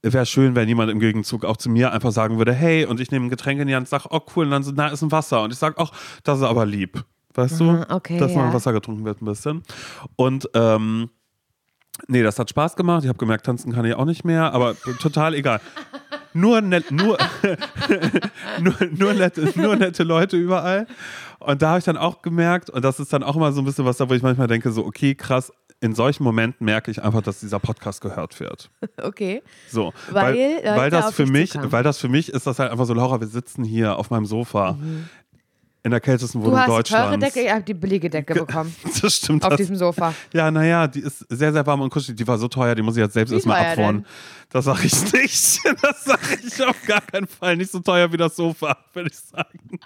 [0.03, 3.11] wäre schön, wenn jemand im Gegenzug auch zu mir einfach sagen würde, hey, und ich
[3.11, 5.01] nehme ein Getränk in die Hand und sage, oh cool, und dann so, na, ist
[5.01, 5.43] ein Wasser.
[5.45, 5.93] Und ich sage, ach,
[6.24, 7.03] das ist aber lieb.
[7.35, 7.64] Weißt du?
[7.64, 8.55] Mhm, okay, Dass mal ja.
[8.55, 9.62] Wasser getrunken wird ein bisschen.
[10.16, 11.11] Und ähm,
[12.09, 13.05] Nee, das hat Spaß gemacht.
[13.05, 15.61] Ich habe gemerkt, tanzen kann ich auch nicht mehr, aber total egal.
[16.37, 17.16] Nur, net, nur,
[18.61, 20.89] nur, nur, nette, nur nette Leute überall.
[21.39, 23.64] Und da habe ich dann auch gemerkt, und das ist dann auch immer so ein
[23.64, 27.03] bisschen was da, wo ich manchmal denke, so, okay, krass, in solchen Momenten merke ich
[27.03, 28.68] einfach, dass dieser Podcast gehört wird.
[29.01, 29.43] Okay.
[29.68, 32.87] So, Weil weil, weil, das für mich, weil das für mich ist das halt einfach
[32.87, 34.78] so, Laura, wir sitzen hier auf meinem Sofa
[35.85, 37.24] in der kältesten Du Wohnung hast teure Deutschlands.
[37.26, 38.74] Decke, ich habe die billige Decke bekommen.
[39.03, 39.45] Das stimmt.
[39.45, 40.14] auf das, diesem Sofa.
[40.32, 42.16] ja, naja, die ist sehr, sehr warm und kuschelig.
[42.16, 43.97] Die war so teuer, die muss ich jetzt selbst erstmal abfahren.
[43.99, 44.07] denn?
[44.49, 45.61] Das sage ich nicht.
[45.82, 47.57] Das sage ich auf gar keinen Fall.
[47.57, 49.78] Nicht so teuer wie das Sofa, würde ich sagen.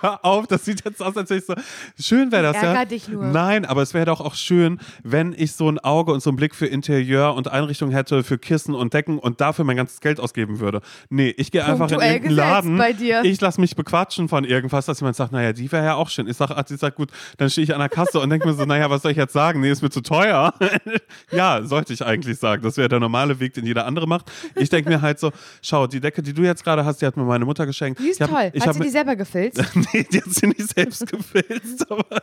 [0.00, 1.54] Hör auf, das sieht jetzt aus, als wäre ich so.
[2.00, 2.84] Schön wäre das Ärger ja.
[2.84, 3.24] dich nur.
[3.24, 6.36] Nein, aber es wäre doch auch schön, wenn ich so ein Auge und so einen
[6.36, 10.20] Blick für Interieur und Einrichtung hätte, für Kissen und Decken und dafür mein ganzes Geld
[10.20, 10.80] ausgeben würde.
[11.10, 12.78] Nee, ich gehe einfach in gesetzt Laden.
[12.78, 13.22] bei dir.
[13.24, 16.28] Ich lasse mich bequatschen von irgendwas, dass jemand sagt, naja, die wäre ja auch schön.
[16.28, 18.64] Ich sage, sie sagt, gut, dann stehe ich an der Kasse und denke mir so,
[18.64, 19.60] naja, was soll ich jetzt sagen?
[19.60, 20.54] Nee, ist mir zu teuer.
[21.30, 22.62] ja, sollte ich eigentlich sagen.
[22.62, 24.30] Das wäre der normale Weg, den jeder andere macht.
[24.54, 27.16] Ich denke mir halt so, schau, die Decke, die du jetzt gerade hast, die hat
[27.16, 28.00] mir meine Mutter geschenkt.
[28.00, 28.50] Die ist ich hab, toll.
[28.52, 29.63] Ich Hat sie die selber gefilzt?
[29.92, 32.22] nee, die hat sie nicht selbst gefilzt, aber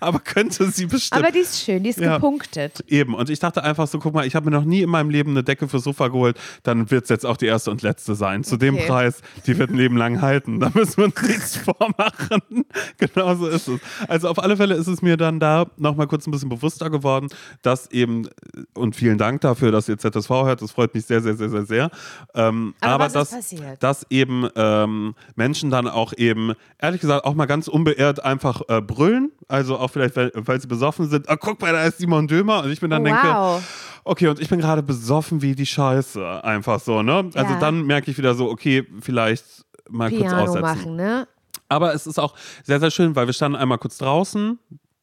[0.00, 1.22] aber könnte sie bestimmt.
[1.22, 2.14] Aber die ist schön, die ist Ja.
[2.16, 2.84] gepunktet.
[2.88, 5.10] Eben, und ich dachte einfach so, guck mal, ich habe mir noch nie in meinem
[5.10, 8.14] Leben eine Decke fürs Sofa geholt, dann wird es jetzt auch die erste und letzte
[8.14, 8.44] sein.
[8.44, 8.86] Zu dem Okay.
[8.86, 10.60] Preis, die wird ein Leben lang halten.
[10.60, 12.64] Da müssen wir uns nichts vormachen.
[12.98, 13.80] genau so ist es.
[14.08, 17.28] Also auf alle Fälle ist es mir dann da nochmal kurz ein bisschen bewusster geworden,
[17.62, 18.28] dass eben,
[18.74, 21.64] und vielen Dank dafür, dass ihr ZSV hört, das freut mich sehr, sehr, sehr, sehr,
[21.66, 21.90] sehr.
[22.34, 23.82] Ähm, Aber aber dass, passiert?
[23.82, 28.80] dass eben ähm, Menschen dann auch eben, ehrlich gesagt, auch mal ganz unbeirrt einfach äh,
[28.82, 29.32] brüllen.
[29.48, 31.28] Also auch vielleicht, weil, weil sie besoffen sind.
[31.30, 32.64] Ah, guck mal, da ist Simon Dömer.
[32.64, 33.62] Und ich mir dann Oh, denke, wow.
[34.04, 36.44] okay, und ich bin gerade besoffen wie die Scheiße.
[36.44, 37.30] Einfach so, ne?
[37.34, 37.58] Also Ja.
[37.60, 39.44] dann merke ich wieder so, okay, vielleicht
[39.88, 40.60] mal kurz Piano aussetzen.
[40.60, 41.26] machen, ne?
[41.68, 44.58] Aber es ist auch sehr, sehr schön, weil wir standen einmal kurz draußen.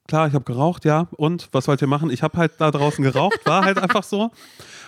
[0.08, 1.08] Klar, ich habe geraucht, ja.
[1.18, 2.10] Und was wollt ihr machen?
[2.10, 4.32] Ich habe halt da draußen geraucht, war halt einfach so.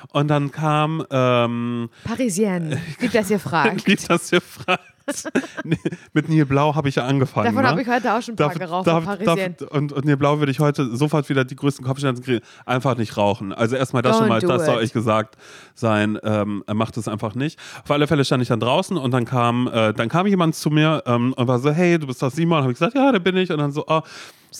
[0.09, 3.85] Und dann kam, ähm, Parisienne, gibt das hier fragt.
[3.87, 4.81] wie das hier fragt.
[5.63, 5.77] Nee,
[6.13, 7.45] Mit Nil Blau habe ich ja angefangen.
[7.45, 7.69] Davon ne?
[7.69, 9.55] habe ich heute auch schon ein paar geraucht, von Parisienne.
[9.69, 12.41] und, und Nil Blau würde ich heute sofort wieder die größten Kopfschmerzen kriegen.
[12.65, 13.53] Einfach nicht rauchen.
[13.53, 14.81] Also erstmal das Don't schon mal, das soll it.
[14.81, 15.37] euch gesagt
[15.73, 16.17] sein.
[16.23, 17.59] Ähm, er macht es einfach nicht.
[17.83, 20.69] Auf alle Fälle stand ich dann draußen und dann kam, äh, dann kam jemand zu
[20.69, 22.61] mir ähm, und war so, hey, du bist doch Simon.
[22.61, 23.51] Habe ich gesagt, ja, der bin ich.
[23.51, 24.01] Und dann so, oh,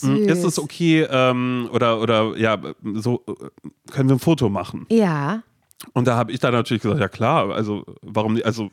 [0.00, 0.58] mh, ist es Süß.
[0.60, 2.56] okay ähm, oder oder ja,
[2.94, 3.22] so
[3.90, 4.86] können wir ein Foto machen?
[4.90, 5.42] Ja.
[5.92, 8.70] Und da habe ich dann natürlich gesagt, ja klar, also warum nicht, also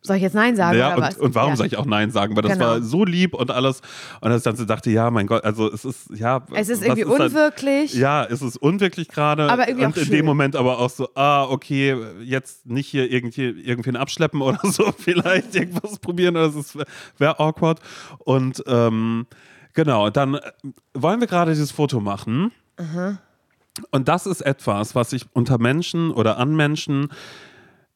[0.00, 1.16] Soll ich jetzt Nein sagen ja, und, was?
[1.16, 1.56] und warum ja.
[1.56, 2.36] soll ich auch Nein sagen?
[2.36, 2.66] Weil das Genau.
[2.66, 3.80] war so lieb und alles.
[4.20, 6.46] Und dann so dachte, ja, mein Gott, also es ist, ja.
[6.54, 7.94] Es ist irgendwie halt- unwirklich.
[7.94, 9.50] ja, es ist unwirklich gerade.
[9.50, 10.12] Aber irgendwie Und in schön.
[10.14, 14.92] dem Moment aber auch so, ah, okay, jetzt nicht hier irgendwie, irgendwen abschleppen oder so,
[14.96, 16.78] vielleicht irgendwas probieren oder es
[17.18, 17.80] wäre awkward.
[18.18, 19.26] Und ähm,
[19.74, 20.40] genau, dann äh,
[20.94, 22.52] wollen wir gerade dieses Foto machen.
[23.90, 27.08] Und das ist etwas, was ich unter Menschen oder an Menschen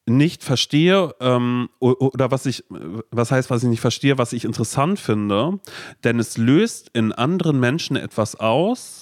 [0.07, 4.99] nicht verstehe ähm, oder was ich, was heißt, was ich nicht verstehe, was ich interessant
[4.99, 5.61] finde,
[6.03, 9.02] denn es löst in anderen Menschen etwas aus.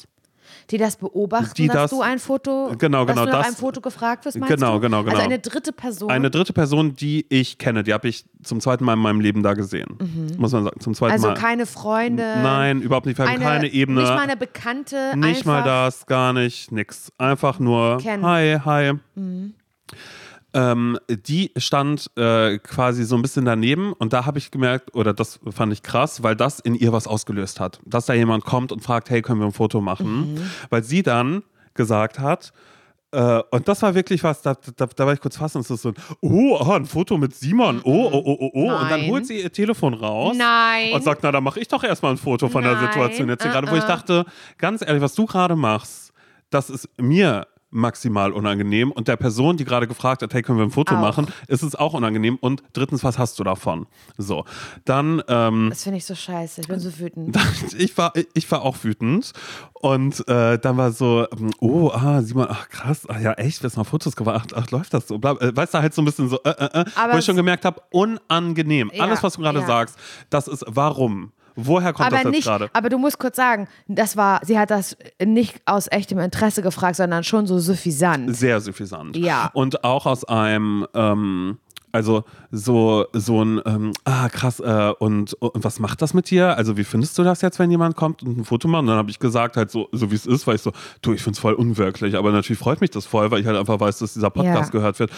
[0.70, 3.46] Die das beobachten, Die dass das- du ein Foto, Genau, dass genau, du nach das-
[3.48, 4.80] einem Foto gefragt wirst, meinst Genau, du?
[4.80, 5.16] genau, genau.
[5.16, 6.10] Also eine dritte Person.
[6.10, 9.42] Eine dritte Person, die ich kenne, die habe ich zum zweiten Mal in meinem Leben
[9.42, 9.98] da gesehen.
[10.38, 11.24] Muss man sagen, zum zweiten Mhm.
[11.24, 11.34] also Mal.
[11.34, 12.22] keine Freunde.
[12.42, 13.18] Nein, überhaupt nicht.
[13.18, 14.00] Wir haben eine, keine Ebene.
[14.02, 15.12] Nicht mal eine Bekannte.
[15.16, 17.12] Nicht mal das, gar nicht, nix.
[17.18, 18.24] Einfach nur Kennen.
[18.24, 18.92] Hi, hi.
[20.52, 25.12] Ähm, die stand äh, quasi so ein bisschen daneben und da habe ich gemerkt, oder
[25.12, 27.80] das fand ich krass, weil das in ihr was ausgelöst hat.
[27.84, 30.34] Dass da jemand kommt und fragt, hey, können wir ein Foto machen?
[30.34, 30.50] Mhm.
[30.68, 31.44] Weil sie dann
[31.74, 32.52] gesagt hat,
[33.12, 36.56] äh, und das war wirklich was, da, da, da war ich kurz fassungslos so, oh,
[36.56, 38.72] aha, ein Foto mit Simon, oh, oh, oh, oh, oh.
[38.72, 40.92] Und dann holt sie ihr Telefon raus Nein.
[40.92, 43.42] und sagt, na, dann mache ich doch erstmal ein Foto von der Nein, Situation jetzt
[43.42, 43.88] hier gerade, wo ich uh-uh.
[43.88, 44.26] dachte,
[44.58, 46.12] ganz ehrlich, was du gerade machst,
[46.50, 50.64] das ist mir maximal unangenehm und der Person, die gerade gefragt hat, hey, können wir
[50.64, 51.00] ein Foto Auch.
[51.00, 53.86] machen, ist es auch unangenehm und drittens, was hast du davon?
[54.18, 54.44] So,
[54.84, 56.62] dann ähm, Das finde ich so scheiße.
[56.62, 57.36] Ich bin so wütend.
[57.78, 59.32] ich war, ich war auch wütend
[59.74, 63.76] und äh, dann war so, ähm, oh, ah, Simon, ach krass, ach ja, echt, wirst
[63.76, 66.28] mal Fotos gemacht, ach, läuft das so, bla, äh, weißt du, halt so ein bisschen
[66.28, 68.90] so, äh, äh, äh, wo ich schon gemerkt habe, unangenehm.
[68.92, 69.66] Ja, Alles, was du gerade ja.
[69.66, 69.96] sagst,
[70.28, 71.32] das ist, warum?
[71.56, 72.70] Woher kommt aber das jetzt nicht, gerade?
[72.72, 76.96] aber du musst kurz sagen, das war, sie hat das nicht aus echtem Interesse gefragt,
[76.96, 78.34] sondern schon so suffisant.
[78.36, 79.16] Sehr suffisant.
[79.16, 79.50] Ja.
[79.54, 81.58] Und auch aus einem, ähm,
[81.92, 82.22] also
[82.52, 86.56] so, so ein, ähm, ah krass, äh, und, und was macht das mit dir?
[86.56, 88.82] Also wie findest du das jetzt, wenn jemand kommt und ein Foto macht?
[88.82, 90.70] Und dann habe ich gesagt, halt so, so wie es ist, weil ich so,
[91.02, 93.56] du, ich finde es voll unwirklich, aber natürlich freut mich das voll, weil ich halt
[93.56, 94.78] einfach weiß, dass dieser Podcast Ja.
[94.78, 95.10] gehört wird.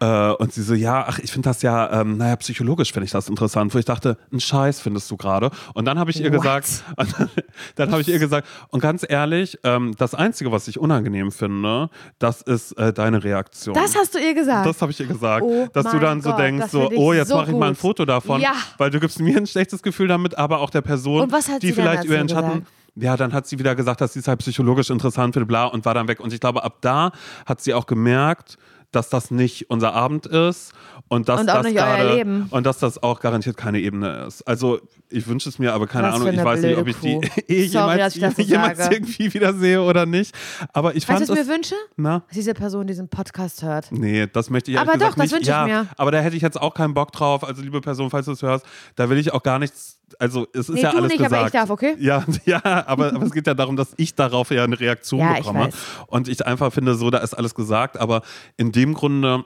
[0.00, 3.10] Äh, und sie so, ja, ach, ich finde das ja, ähm, naja, psychologisch finde ich
[3.10, 5.50] das interessant, wo ich dachte, ein Scheiß findest du gerade.
[5.74, 6.40] Und dann habe ich ihr What?
[6.40, 7.30] gesagt, und dann,
[7.76, 11.90] dann habe ich ihr gesagt, und ganz ehrlich, ähm, das Einzige, was ich unangenehm finde,
[12.18, 13.74] das ist äh, deine Reaktion.
[13.74, 14.66] Das hast du ihr gesagt.
[14.66, 16.98] Das habe ich ihr gesagt, Oh dass du dann so Gott, denkst, so, find ich
[16.98, 17.74] oh, jetzt so mache ich mal ein.
[17.74, 18.52] Foto davon, Ja.
[18.78, 21.62] weil du gibst mir ein schlechtes Gefühl damit, aber auch der Person, Und was hat
[21.62, 22.48] die vielleicht über ihren Schatten.
[22.60, 22.66] gesagt?
[22.96, 25.84] Ja, dann hat sie wieder gesagt, dass sie es halt psychologisch interessant findet, bla, und
[25.84, 26.20] war dann weg.
[26.20, 27.12] Und ich glaube, ab da
[27.46, 28.56] hat sie auch gemerkt,
[28.90, 30.72] dass das nicht unser Abend ist
[31.10, 32.46] und dass Und auch das nicht euer gerade Leben.
[32.50, 34.42] und dass das auch garantiert keine Ebene ist.
[34.46, 37.20] Also ich wünsche es mir, aber keine Was Ahnung, ich weiß nicht, ob ich die
[37.48, 40.32] eh jemals, dass ich das so jemals irgendwie wieder sehe oder nicht.
[40.72, 41.74] Aber ich fand weißt du, was ich es, mir wünsche?
[41.96, 43.90] na, Dass diese Person diesen Podcast hört.
[43.90, 45.32] Nee, das möchte ich Aber doch, das nicht.
[45.32, 45.86] wünsch ich ja, mir.
[45.96, 47.42] Aber da hätte ich jetzt auch keinen Bock drauf.
[47.42, 49.98] Also, liebe Person, falls du es hörst, da will ich auch gar nichts.
[50.20, 51.46] Also, es ist Nee, ja alles nicht, aber gesagt.
[51.46, 51.96] ich darf, okay?
[51.98, 55.32] Ja, ja aber, aber es geht ja darum, dass ich darauf ja eine Reaktion Ja,
[55.32, 55.66] ich bekomme.
[55.66, 55.74] weiß.
[56.06, 57.98] Und ich einfach finde, so, da ist alles gesagt.
[57.98, 58.22] Aber
[58.56, 59.44] in dem Grunde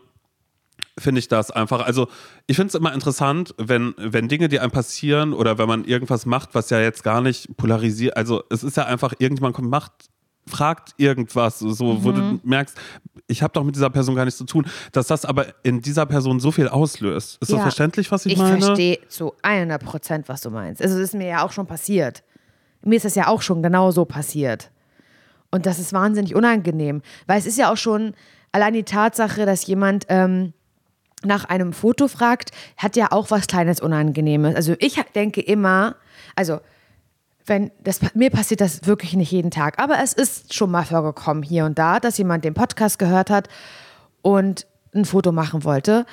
[0.99, 1.85] finde ich das einfach.
[1.85, 2.09] Also,
[2.47, 6.25] ich finde es immer interessant, wenn, wenn Dinge, die einem passieren oder wenn man irgendwas
[6.27, 8.17] macht, was ja jetzt gar nicht polarisiert.
[8.17, 9.93] Also, es ist ja einfach, irgendjemand kommt, macht,
[10.47, 12.41] fragt irgendwas, so, wo du Mhm.
[12.45, 12.77] merkst,
[13.27, 16.05] ich habe doch mit dieser Person gar nichts zu tun, dass das aber in dieser
[16.07, 17.39] Person so viel auslöst.
[17.41, 17.63] Ist das Ja.
[17.63, 18.61] verständlich, was ich, Ich meine?
[18.61, 20.83] verstehe zu 100 Prozent, was du meinst.
[20.83, 22.23] Also, es ist mir ja auch schon passiert.
[22.87, 24.71] mir ist das ja auch schon genau so passiert.
[25.51, 28.13] Und das ist wahnsinnig unangenehm, weil es ist ja auch schon
[28.53, 30.53] allein die Tatsache, dass jemand ähm,
[31.25, 34.55] nach einem Foto fragt, hat ja auch was kleines Unangenehmes.
[34.55, 35.97] Also ich denke immer,
[36.37, 36.61] also
[37.47, 41.43] wenn das mir passiert das wirklich nicht jeden Tag, aber es ist schon mal vorgekommen
[41.43, 43.49] hier und da, dass jemand den Podcast gehört hat
[44.23, 46.07] und ein Foto machen wollte.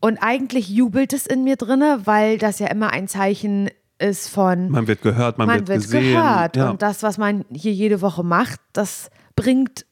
[0.00, 4.70] Und eigentlich jubelt es in mir drinne, weil das ja immer ein Zeichen ist von
[4.70, 6.14] Man wird gehört, man, man wird, wird gesehen.
[6.14, 6.56] gehört.
[6.56, 6.70] Ja.
[6.70, 9.86] Und das, was man hier jede Woche macht, das bringt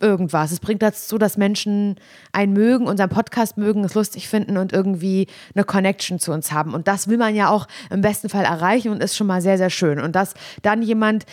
[0.00, 0.52] irgendwas.
[0.52, 1.96] Es bringt dazu, dass Menschen
[2.32, 6.74] einen mögen, unseren Podcast mögen, es lustig finden und irgendwie eine Connection zu uns haben.
[6.74, 9.58] Und das will man ja auch im besten Fall erreichen und ist schon mal sehr,
[9.58, 9.98] sehr schön.
[9.98, 11.24] Und dass dann jemand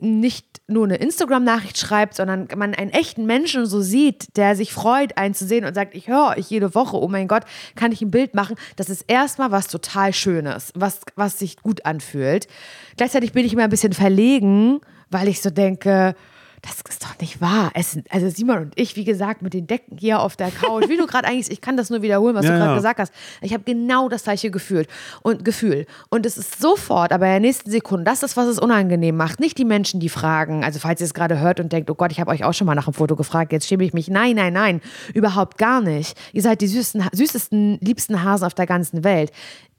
[0.00, 5.16] nicht nur eine Instagram-Nachricht schreibt, sondern man einen echten Menschen so sieht, der sich freut,
[5.16, 7.44] einen zu sehen und sagt, ich höre euch jede Woche, oh mein Gott,
[7.74, 8.54] kann ich ein Bild machen?
[8.76, 12.48] Das ist erstmal was total Schönes, was, was sich gut anfühlt.
[12.96, 14.80] Gleichzeitig bin ich immer ein bisschen verlegen,
[15.10, 16.14] weil ich so denke,
[16.62, 17.70] das ist doch nicht wahr.
[17.74, 20.96] Es, also Simon und ich, wie gesagt, mit den Decken hier auf der Couch, wie
[20.96, 22.76] du gerade eigentlich, ich kann das nur wiederholen, was Ja, du gerade ja.
[22.76, 23.12] gesagt hast.
[23.42, 24.86] Ich habe genau das gleiche Gefühl
[25.22, 25.86] und Gefühl.
[26.08, 29.40] Und es ist sofort, aber in der nächsten Sekunde, das ist, was es unangenehm macht.
[29.40, 32.12] Nicht die Menschen, die fragen, also falls ihr es gerade hört und denkt, oh Gott,
[32.12, 34.08] ich habe euch auch schon mal nach einem Foto gefragt, jetzt schäme ich mich.
[34.08, 34.80] Nein, nein, nein,
[35.14, 36.18] überhaupt gar nicht.
[36.32, 39.30] Ihr seid die süßesten, süßesten, liebsten Hasen auf der ganzen Welt.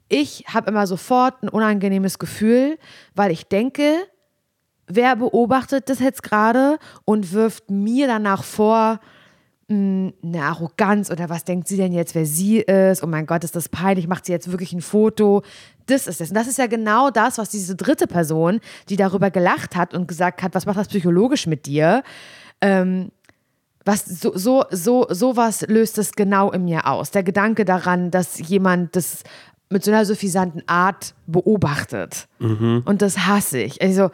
[0.08, 2.78] Ich habe immer sofort ein unangenehmes Gefühl,
[3.14, 3.94] weil ich denke,
[4.90, 9.00] wer beobachtet das jetzt gerade und wirft mir danach vor,
[9.68, 13.02] mh, eine Arroganz oder was denkt sie denn jetzt, wer sie ist?
[13.02, 15.42] Oh mein Gott, ist das peinlich, macht sie jetzt wirklich ein Foto?
[15.86, 16.30] Das ist es.
[16.30, 20.06] Und das ist ja genau das, was diese dritte Person, die darüber gelacht hat und
[20.06, 22.02] gesagt hat, was macht das psychologisch mit dir?
[22.60, 23.10] Ähm,
[23.84, 27.12] was so, so, so, sowas löst es genau in mir aus.
[27.12, 29.22] Der Gedanke daran, dass jemand das
[29.70, 32.28] mit so einer suffisanten Art beobachtet.
[32.84, 33.80] Und das hasse ich.
[33.80, 34.10] Also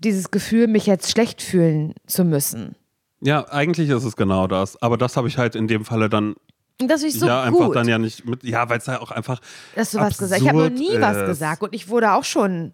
[0.00, 2.74] dieses Gefühl, mich jetzt schlecht fühlen zu müssen.
[3.20, 4.80] ja, eigentlich ist es genau das.
[4.82, 6.34] Aber das habe ich halt in dem Falle dann
[6.78, 8.42] das ich so ja einfach gut, dann ja nicht mit.
[8.42, 9.40] Ja, weil es ja auch einfach.
[9.74, 10.42] dass du was gesagt hast.
[10.42, 11.26] Ich habe noch nie was ist.
[11.26, 12.72] gesagt und ich wurde auch schon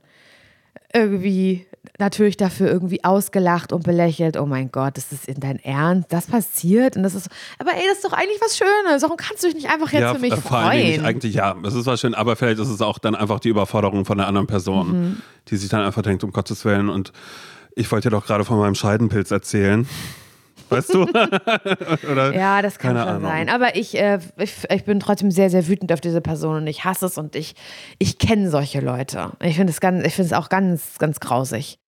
[0.93, 1.67] irgendwie
[1.99, 4.37] natürlich dafür irgendwie ausgelacht und belächelt.
[4.37, 6.13] Oh mein Gott, ist das in dein Ernst?
[6.13, 6.97] Das passiert?
[6.97, 7.29] Und das ist,
[7.59, 9.03] aber ey, das ist doch eigentlich was Schönes.
[9.03, 11.05] Warum kannst du dich nicht einfach jetzt ja, für mich äh, freuen?
[11.05, 14.05] Eigentlich ja, es ist was schön, aber vielleicht ist es auch dann einfach die Überforderung
[14.05, 15.23] von der anderen Person, Mhm.
[15.49, 16.89] die sich dann einfach denkt, um Gottes Willen.
[16.89, 17.13] Und
[17.75, 19.87] ich wollte dir doch gerade von meinem Scheidenpilz erzählen.
[20.69, 21.03] Weißt du?
[22.11, 23.23] Oder, Ja, das kann schon Ahnung.
[23.23, 23.49] sein.
[23.49, 26.85] Aber ich, äh, ich, ich bin trotzdem sehr, sehr wütend auf diese Person und ich
[26.85, 27.55] hasse es und ich,
[27.99, 29.33] ich kenne solche Leute.
[29.41, 31.79] Ich finde es auch ganz, ganz grausig.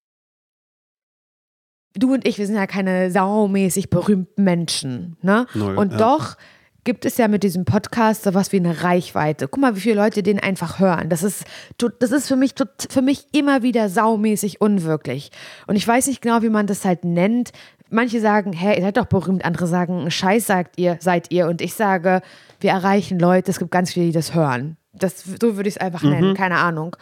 [1.95, 5.47] Du und ich, wir sind ja keine saumäßig berühmten Menschen, ne?
[5.55, 5.99] Null, und ja.
[5.99, 6.37] doch
[6.85, 9.47] gibt es ja mit diesem Podcast sowas wie eine Reichweite.
[9.47, 11.11] Guck mal, wie viele Leute den einfach hören.
[11.11, 11.45] Das ist,
[11.77, 12.55] das ist für mich,
[12.89, 15.31] für mich immer wieder saumäßig unwirklich.
[15.67, 17.51] Und ich weiß nicht genau, wie man das halt nennt.
[17.91, 19.45] Manche sagen, hey, ihr seid doch berühmt.
[19.45, 21.47] Andere sagen, Scheiß sagt ihr, seid ihr.
[21.47, 22.21] Und ich sage,
[22.61, 23.51] wir erreichen Leute.
[23.51, 24.77] Es gibt ganz viele, die das hören.
[24.93, 26.35] Das, so würde ich es einfach nennen.
[26.35, 26.97] Keine Ahnung.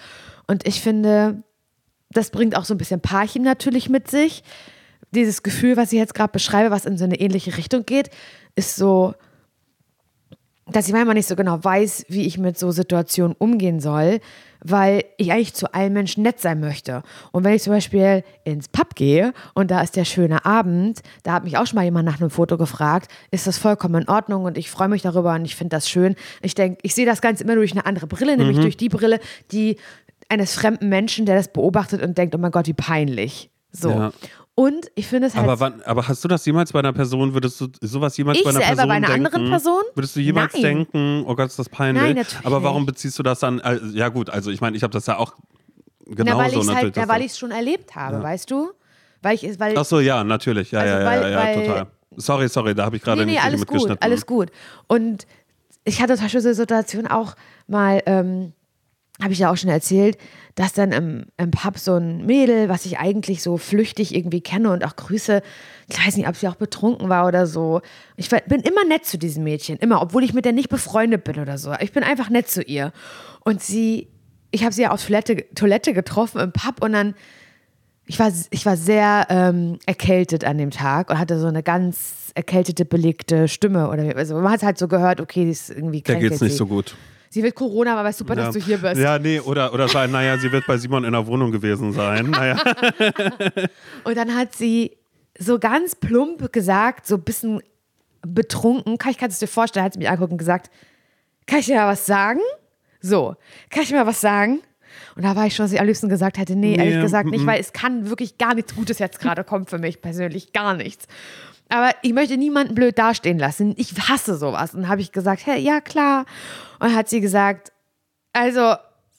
[0.47, 1.43] Und ich finde,
[2.11, 4.43] das bringt auch so ein bisschen Parchim natürlich mit sich.
[5.11, 8.11] Dieses Gefühl, was ich jetzt gerade beschreibe, was in so eine ähnliche Richtung geht,
[8.55, 9.15] ist so,
[10.67, 14.21] dass ich manchmal nicht so genau weiß, wie ich mit so Situationen umgehen soll,
[14.71, 17.03] weil ich eigentlich zu allen Menschen nett sein möchte.
[17.33, 21.33] Und wenn ich zum Beispiel ins Pub gehe und da ist der schöne Abend, da
[21.35, 24.45] hat mich auch schon mal jemand nach einem Foto gefragt, ist das vollkommen in Ordnung
[24.45, 26.17] und ich freue mich darüber und ich finde das schön.
[26.43, 28.39] Ich denke, ich sehe das Ganze immer durch eine andere Brille, Mhm.
[28.39, 29.21] nämlich durch die Brille,
[29.53, 29.77] die
[30.29, 33.51] eines fremden Menschen, der das beobachtet und denkt, oh mein Gott, wie peinlich.
[33.73, 33.91] So.
[33.91, 34.13] Ja.
[34.59, 37.35] Und ich finde es halt aber, wann, aber hast du das jemals bei einer Person,
[37.35, 39.27] würdest du sowas jemals Ich bei einer selber Person bei einer denken?
[39.27, 39.83] anderen Person?
[39.95, 40.63] Würdest du jemals Nein.
[40.63, 42.03] denken, oh Gott, ist das peinlich?
[42.03, 43.61] Nein, natürlich aber warum beziehst du das dann?
[43.61, 45.35] Also, ja gut, also ich meine, ich habe das ja auch
[46.07, 46.75] Na, genauso weil ich es natürlich.
[46.85, 48.73] halt, na, das- weil ich es schon erlebt habe, weißt du?
[49.21, 50.71] Weil ich weil Ach so, ja, natürlich.
[50.71, 51.87] Ja, Also, ja, ja, weil- ja, ja, total.
[52.17, 53.97] Sorry, sorry, da habe ich gerade nee, nee, nicht alles mitgeschnitten.
[53.97, 54.51] gut, alles gut.
[54.87, 55.27] Und
[55.85, 57.35] ich hatte zum Beispiel so eine Situation auch
[57.67, 58.53] mal, ähm,
[59.23, 60.19] habe ich ja auch schon erzählt,
[60.55, 64.71] dass dann im, im Pub so ein Mädel, was ich eigentlich so flüchtig irgendwie kenne
[64.71, 65.43] und auch grüße,
[65.89, 67.81] ich weiß nicht, ob sie auch betrunken war oder so.
[68.17, 71.39] Ich bin immer nett zu diesem Mädchen, immer, obwohl ich mit der nicht befreundet bin
[71.39, 71.73] oder so.
[71.81, 72.93] Ich bin einfach nett zu ihr.
[73.45, 74.09] Und sie,
[74.51, 77.15] ich habe sie ja auf Toilette, Toilette getroffen im Pub und dann
[78.09, 82.31] ich war, ich war sehr ähm, erkältet an dem Tag und hatte so eine ganz
[82.35, 83.91] erkältete, belegte Stimme.
[83.91, 86.59] Oder, also man hat halt so gehört, okay, die ist irgendwie kränkelt geht's nicht sie.
[86.59, 86.95] so gut.
[87.37, 88.47] Sie wird Corona, aber weißt super, Ja.
[88.47, 88.97] dass du hier bist.
[88.99, 92.31] Ja, nee, oder, oder sein, naja, sie wird bei Simon in der Wohnung gewesen sein.
[92.31, 92.57] Naja.
[94.05, 94.97] Und dann hat sie
[95.39, 97.61] so ganz plump gesagt, so ein bisschen
[98.27, 100.71] betrunken, kann ich kann es dir vorstellen, hat sie mich angeguckt und gesagt,
[101.47, 102.41] kann ich dir mal was sagen?
[103.03, 103.37] So,
[103.69, 104.61] kann ich dir mal was sagen?
[105.15, 107.29] Und da war ich schon, dass ich am liebsten gesagt hätte, nee, Nee, ehrlich gesagt
[107.29, 107.47] nicht, mm.
[107.47, 111.07] weil es kann wirklich gar nichts Gutes jetzt gerade kommen für mich persönlich, gar nichts.
[111.69, 113.75] Aber ich möchte niemanden blöd dastehen lassen.
[113.77, 114.75] Ich hasse sowas.
[114.75, 116.25] Und habe ich gesagt, hey, ja klar.
[116.79, 117.73] Und hat sie gesagt,
[118.33, 118.77] also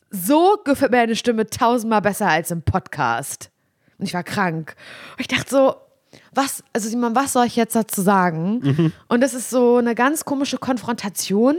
[0.09, 3.51] so gefällt mir eine Stimme tausendmal besser als im Podcast.
[3.97, 4.75] Und ich war krank.
[5.13, 5.75] Und ich dachte so,
[6.33, 8.93] was, also Simon, was soll ich jetzt dazu sagen?
[9.07, 11.57] Und das ist so eine ganz komische Konfrontation,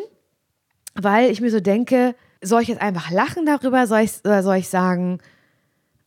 [0.95, 3.86] weil ich mir so denke, soll ich jetzt einfach lachen darüber?
[3.86, 5.18] Soll ich, oder soll ich sagen,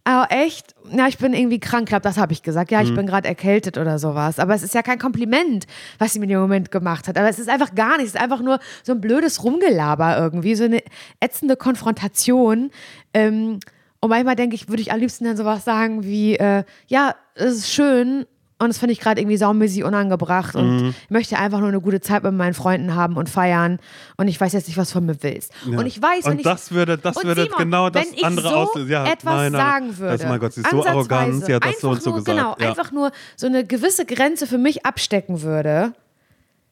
[0.07, 0.75] oh echt?
[0.91, 2.71] Ja, ich bin irgendwie krank, glaube das habe ich gesagt.
[2.71, 4.39] Ja, ich bin gerade erkältet oder sowas.
[4.39, 5.67] Aber es ist ja kein Kompliment,
[5.99, 7.17] was sie mir in dem Moment gemacht hat.
[7.17, 8.13] Aber es ist einfach gar nichts.
[8.13, 10.81] Es ist einfach nur so ein blödes Rumgelaber irgendwie, so eine
[11.19, 12.71] ätzende Konfrontation.
[13.13, 13.59] Ähm,
[13.99, 17.57] und manchmal denke ich, würde ich am liebsten dann sowas sagen wie, äh, ja, es
[17.57, 18.25] ist schön,
[18.61, 20.55] und das finde ich gerade irgendwie saumäßig unangebracht.
[20.55, 23.79] Und ich möchte einfach nur eine gute Zeit mit meinen Freunden haben und feiern.
[24.17, 25.51] Und ich weiß jetzt nicht, was von mir willst.
[25.65, 26.43] Und ich weiß, wenn Und ich.
[26.43, 28.91] das würde, das Und würde Simon, genau das wenn ich andere so auslösen.
[28.91, 29.61] Ja, etwas nein, nein.
[29.61, 30.17] sagen würde.
[30.17, 32.37] Das, mein Gott, sie ist so arrogant, sie hat das so und so nur, gesagt.
[32.37, 32.69] Genau, ja.
[32.69, 35.93] einfach nur so eine gewisse Grenze für mich abstecken würde,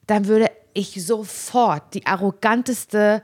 [0.05, 3.23] dann würde ich sofort die arroganteste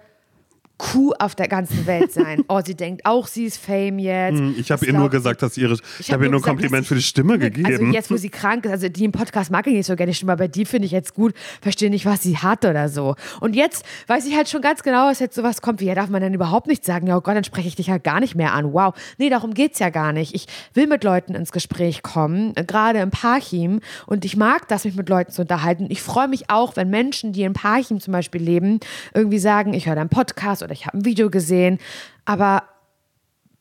[0.78, 2.44] Kuh auf der ganzen Welt sein.
[2.48, 4.38] Oh, sie denkt auch, sie ist Fame jetzt.
[4.38, 5.74] Hm, Ich habe ihr nur gesagt, dass ihre.
[5.74, 7.92] Ich, Ich habe hab ihr nur ein gesagt, Kompliment dass für die Stimme Also gegeben.
[7.94, 10.16] jetzt, wo sie krank ist, also die im Podcast mag ich nicht so gerne die
[10.16, 13.16] Stimme, aber die finde ich jetzt gut, verstehe nicht, was sie hat oder so.
[13.40, 16.10] Und jetzt weiß ich halt schon ganz genau, was jetzt sowas kommt wie, ja, darf
[16.10, 18.36] man dann überhaupt nicht sagen, ja, oh Gott, dann spreche ich dich ja gar nicht
[18.36, 18.74] mehr an.
[18.74, 18.94] Wow.
[19.18, 20.36] Nee, darum geht's ja gar nicht.
[20.36, 23.80] Ich will mit Leuten ins Gespräch kommen, gerade im Parchim.
[24.06, 25.88] Und ich mag das, mich mit Leuten zu unterhalten.
[25.90, 28.80] Ich freue mich auch, wenn Menschen, die in Parchim zum Beispiel leben,
[29.14, 31.80] irgendwie sagen, ich höre deinen Podcast oder ich habe ein Video gesehen.
[32.26, 32.64] Aber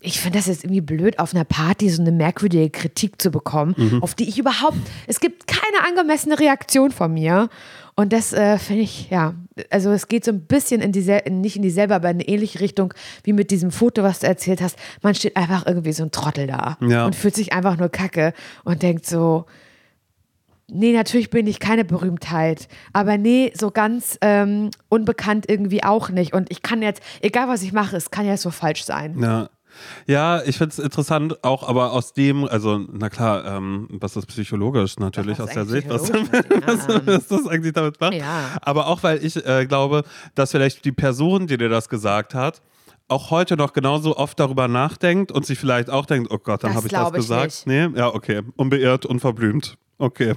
[0.01, 4.01] ich finde das jetzt irgendwie blöd, auf einer Party so eine merkwürdige Kritik zu bekommen,
[4.03, 4.77] auf die ich überhaupt,
[5.07, 7.49] es gibt keine angemessene Reaktion von mir.
[7.97, 9.35] Und das äh, finde ich, ja,
[9.71, 12.61] also es geht so ein bisschen in dieselbe, nicht in dieselbe, aber in eine ähnliche
[12.61, 12.93] Richtung
[13.23, 14.77] wie mit diesem Foto, was du erzählt hast.
[15.01, 17.07] Man steht einfach irgendwie so ein Trottel da Ja.
[17.07, 18.35] und fühlt sich einfach nur kacke
[18.65, 19.47] und denkt so,
[20.69, 26.35] nee, natürlich bin ich keine Berühmtheit, aber nee, so ganz ähm, unbekannt irgendwie auch nicht.
[26.35, 29.19] Und ich kann jetzt, egal was ich mache, es kann ja so falsch sein.
[29.21, 29.51] Ja.
[30.07, 34.27] Ja, ich finde es interessant, auch aber aus dem, also, na klar, ähm, was ist
[34.27, 38.15] psychologisch natürlich aus der Sicht, was, was, was das eigentlich damit macht.
[38.15, 38.51] Ja.
[38.63, 40.05] Aber auch, weil ich äh, glaube,
[40.37, 42.63] dass vielleicht die Person, die dir das gesagt hat,
[43.09, 46.71] auch heute noch genauso oft darüber nachdenkt und sich vielleicht auch denkt, oh Gott, dann
[46.71, 47.67] Das habe ich das ich gesagt.
[47.67, 47.67] nicht.
[47.67, 48.43] Nee, ja, okay.
[48.57, 49.77] Unbeirrt, unverblümt.
[49.99, 50.35] Okay.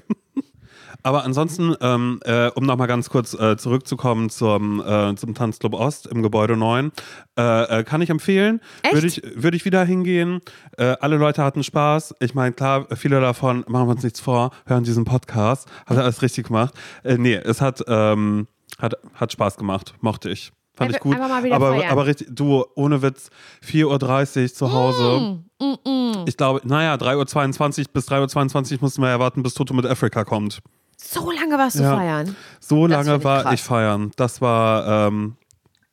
[1.04, 6.08] Aber ansonsten, ähm, äh, um nochmal ganz kurz äh, zurückzukommen zum, äh, zum Tanzclub Ost
[6.08, 6.92] im Gebäude 9,
[7.38, 8.62] äh, äh, kann ich empfehlen.
[8.92, 10.42] Würde ich, würde ich wieder hingehen.
[10.78, 12.16] Äh, alle Leute hatten Spaß.
[12.20, 15.70] Ich meine, klar, viele davon, machen wir uns nichts vor, hören diesen Podcast.
[15.86, 16.74] Hat er alles richtig gemacht.
[17.04, 18.48] Äh, nee, es hat, ähm,
[18.80, 19.94] hat, hat Spaß gemacht.
[20.02, 20.52] Mochte ich.
[20.78, 21.16] Fand ich gut.
[21.20, 21.92] aber, feiern.
[21.92, 23.30] aber richtig, du, ohne Witz,
[23.66, 25.40] 4.30 Uhr zu Hause.
[25.60, 29.74] Mm, Ich glaube, naja, 3.22 Uhr bis 3.22 Uhr mussten wir ja warten, bis Toto
[29.74, 30.60] mit Afrika kommt.
[30.98, 31.96] So lange warst du Ja.
[31.96, 32.36] feiern.
[32.60, 33.54] So Das lange ich war krass.
[33.56, 34.12] ich feiern.
[34.16, 35.36] Das war, ähm,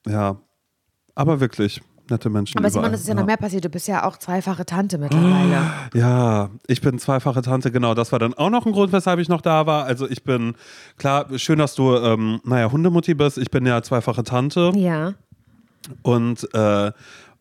[0.06, 0.36] ja,
[1.14, 1.80] aber wirklich
[2.10, 2.58] nette Menschen.
[2.58, 2.70] Aber.
[2.70, 3.64] Simon, es ist ja noch mehr passiert.
[3.64, 5.70] Du bist ja auch zweifache Tante mittlerweile.
[5.94, 7.94] Ja, ich bin zweifache Tante, genau.
[7.94, 9.84] Das war dann auch noch ein Grund, weshalb ich noch da war.
[9.84, 10.54] Also ich bin,
[10.98, 13.38] klar, schön, dass du, ähm, naja, Hundemutti bist.
[13.38, 15.14] Ich bin ja zweifache Tante Ja.
[16.02, 16.92] und, äh,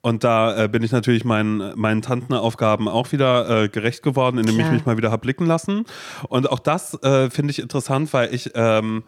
[0.01, 4.55] und da äh, bin ich natürlich meinen, meinen Tantenaufgaben auch wieder äh, gerecht geworden, indem
[4.55, 4.67] Klar.
[4.67, 5.85] ich mich mal wieder hab blicken lassen.
[6.27, 9.03] Und auch das äh, finde ich interessant, weil ich, ähm,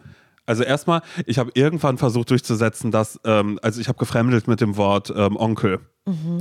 [0.46, 4.76] also erstmal, ich habe irgendwann versucht durchzusetzen, dass, ähm, also ich habe gefremdelt mit dem
[4.76, 5.80] Wort ähm, Onkel.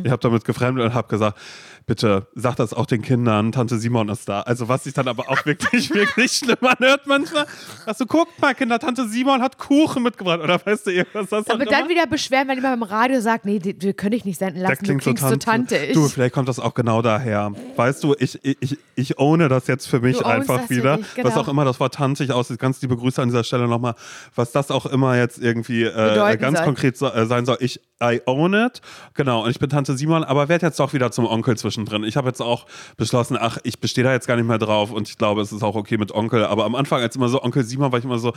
[0.04, 1.40] Ich habe damit gefremdelt und habe gesagt,
[1.86, 4.42] bitte sag das auch den Kindern, Tante Simon ist da.
[4.42, 7.46] Also was sich dann aber auch wirklich, wirklich schlimm anhört manchmal.
[7.86, 10.40] Also guckt mal, Kinder, Tante Simon hat Kuchen mitgebracht.
[10.42, 11.30] Oder weißt du irgendwas?
[11.30, 11.90] Das Aber dann immer?
[11.90, 14.70] wieder beschweren, wenn jemand beim Radio sagt, nee, die, wir können dich nicht senden Das
[14.72, 15.94] lassen, du klingt so klingst so tantisch.
[15.94, 17.52] Du, vielleicht kommt das auch genau daher.
[17.76, 20.98] Weißt du, ich, ich, ich ohne das jetzt für mich Du einfach das wieder.
[20.98, 21.30] dich, genau.
[21.30, 22.60] Was auch immer das Wort tantig aussieht.
[22.60, 23.96] Ganz liebe Grüße an dieser Stelle nochmal.
[24.36, 26.66] Was das auch immer jetzt irgendwie äh, ganz soll.
[26.66, 27.58] konkret so, äh, sein soll.
[27.60, 28.82] Ich, I own it.
[29.14, 29.44] Genau.
[29.44, 32.04] Und ich bin Tante Simon, aber werde jetzt doch wieder zum Onkel zwischendrin.
[32.04, 32.66] Ich habe jetzt auch
[32.98, 35.64] beschlossen, ach, ich bestehe da jetzt gar nicht mehr drauf und ich glaube, es ist
[35.64, 36.46] auch okay mit Onkel.
[36.46, 38.34] Aber am Anfang, als immer so Onkel Simon, war ich immer so,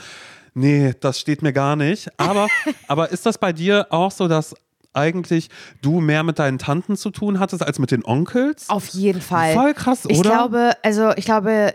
[0.55, 2.09] nee, das steht mir gar nicht.
[2.19, 2.49] Aber,
[2.89, 4.55] aber ist das bei dir auch so, dass
[4.93, 5.49] eigentlich
[5.81, 8.69] du mehr mit deinen Tanten zu tun hattest als mit den Onkels?
[8.69, 9.55] Auf jeden Fall.
[9.55, 10.31] Voll krass, ich oder?
[10.31, 11.75] glaube, also ich glaube,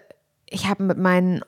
[0.49, 1.41] ich habe mit meinen,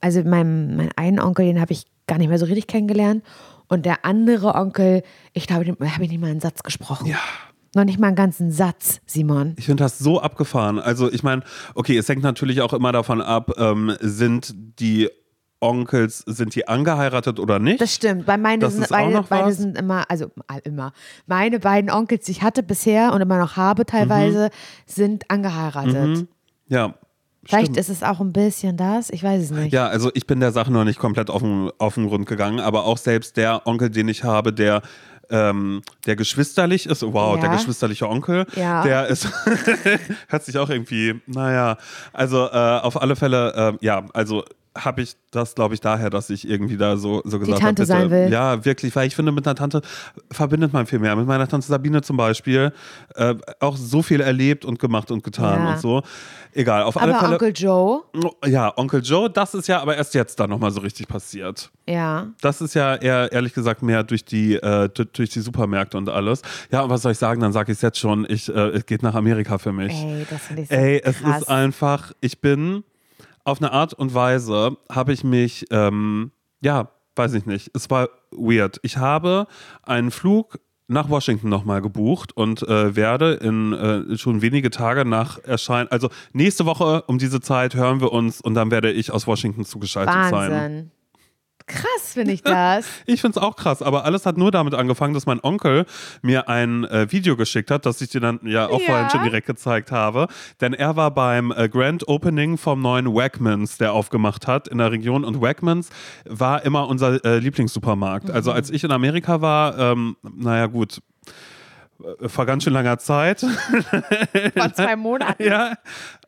[0.00, 3.22] also meinem, meinen einen Onkel, den habe ich gar nicht mehr so richtig kennengelernt.
[3.68, 5.02] Und der andere Onkel,
[5.32, 7.06] ich glaube, dem habe ich nicht mal einen Satz gesprochen.
[7.06, 7.18] Ja.
[7.76, 9.52] Noch nicht mal einen ganzen Satz, Simon.
[9.58, 10.78] Ich finde das so abgefahren.
[10.78, 11.42] Also ich meine,
[11.74, 15.10] okay, es hängt natürlich auch immer davon ab, ähm, sind die
[15.60, 17.78] Onkels, sind die angeheiratet oder nicht?
[17.82, 18.24] Das stimmt.
[18.24, 19.58] Bei meine Das sind, beide was?
[19.58, 20.30] sind immer, also
[20.64, 20.92] immer.
[21.26, 24.48] Meine beiden Onkels, die ich hatte bisher und immer noch habe teilweise,
[24.86, 26.26] sind angeheiratet.
[26.68, 26.94] ja.
[27.44, 27.78] Vielleicht stimmt.
[27.78, 29.72] ist es auch ein bisschen das, ich weiß es nicht.
[29.72, 32.58] Ja, also ich bin der Sache noch nicht komplett auf den, auf den Grund gegangen,
[32.58, 34.82] aber auch selbst der Onkel, den ich habe, der
[35.30, 37.40] ähm, der geschwisterlich ist, wow, Ja.
[37.42, 38.82] der geschwisterliche Onkel, Ja.
[38.82, 39.28] der ist,
[40.28, 41.76] hört sich auch irgendwie, naja,
[42.12, 42.50] also äh,
[42.80, 44.44] auf alle Fälle, äh, ja, also
[44.76, 47.86] habe ich das, glaube ich, daher, dass ich irgendwie da so, so gesagt Tante habe,
[47.86, 48.32] sein will.
[48.32, 49.82] ja, wirklich, weil ich finde, mit einer Tante
[50.30, 51.14] verbindet man viel mehr.
[51.16, 52.72] Mit meiner Tante Sabine zum Beispiel
[53.14, 55.72] äh, auch so viel erlebt und gemacht und getan Ja.
[55.72, 56.02] und so.
[56.52, 57.32] Egal, auf alle Aber Fälle.
[57.34, 58.02] Onkel Joe,
[58.46, 61.70] Ja, Onkel Joe, das ist ja aber erst jetzt dann nochmal so richtig passiert.
[61.86, 62.28] ja.
[62.40, 66.08] Das ist ja eher, ehrlich gesagt, mehr durch die, äh, du- durch die Supermärkte und
[66.08, 66.42] alles.
[66.70, 67.40] Ja, und was soll ich sagen?
[67.40, 68.26] Dann sage ich es jetzt schon.
[68.28, 69.92] Ich, äh, es geht nach Amerika für mich.
[69.92, 71.42] Ey, das finde ich so Ey, es krass.
[71.42, 72.84] ist einfach, ich bin
[73.46, 78.08] auf eine Art und Weise, habe ich mich, ähm, ja, weiß ich nicht, es war
[78.32, 78.80] weird.
[78.82, 79.46] Ich habe
[79.82, 85.38] einen Flug nach Washington nochmal gebucht und äh, werde in äh, schon wenige Tage nach
[85.44, 89.26] Erscheinen, also nächste Woche um diese Zeit hören wir uns und dann werde ich aus
[89.26, 90.90] Washington zugeschaltet sein.
[91.66, 92.86] Krass finde ich das.
[93.06, 95.84] Ich finde es auch krass, aber alles hat nur damit angefangen, dass mein Onkel
[96.22, 98.86] mir ein äh, Video geschickt hat, das ich dir dann ja auch Ja.
[98.86, 100.28] vorhin schon direkt gezeigt habe.
[100.60, 104.92] Denn er war beim äh, Grand Opening vom neuen Wackmans, der aufgemacht hat in der
[104.92, 105.24] Region.
[105.24, 105.90] Und Wackmans
[106.24, 108.30] war immer unser äh, Lieblingssupermarkt.
[108.30, 111.00] Also als ich in Amerika war, ähm, naja gut,
[112.20, 115.42] äh, vor ganz schön langer Zeit, Vor zwei Monaten.
[115.42, 115.74] ja,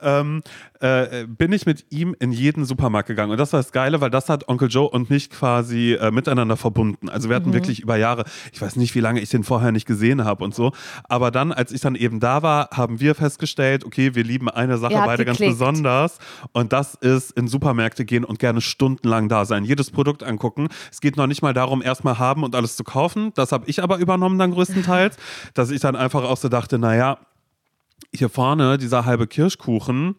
[0.01, 0.43] ähm,
[0.81, 3.33] äh, bin ich mit ihm in jeden Supermarkt gegangen.
[3.33, 6.57] Und das war das Geile, weil das hat Onkel Joe und mich quasi äh, miteinander
[6.57, 7.09] verbunden.
[7.09, 9.87] Also wir hatten wirklich über Jahre, ich weiß nicht, wie lange ich den vorher nicht
[9.87, 10.73] gesehen habe und so.
[11.05, 14.79] Aber dann, als ich dann eben da war, haben wir festgestellt, okay, wir lieben eine
[14.79, 15.59] Sache beide ganz geklickt.
[15.59, 16.19] besonders.
[16.53, 19.65] Und das ist in Supermärkte gehen und gerne stundenlang da sein.
[19.65, 20.69] Jedes Produkt angucken.
[20.91, 23.33] Es geht noch nicht mal darum, erstmal haben und alles zu kaufen.
[23.35, 25.17] Das habe ich aber übernommen dann größtenteils,
[25.55, 27.19] dass ich dann einfach auch so dachte, naja,
[28.15, 30.17] hier vorne, dieser halbe Kirschkuchen,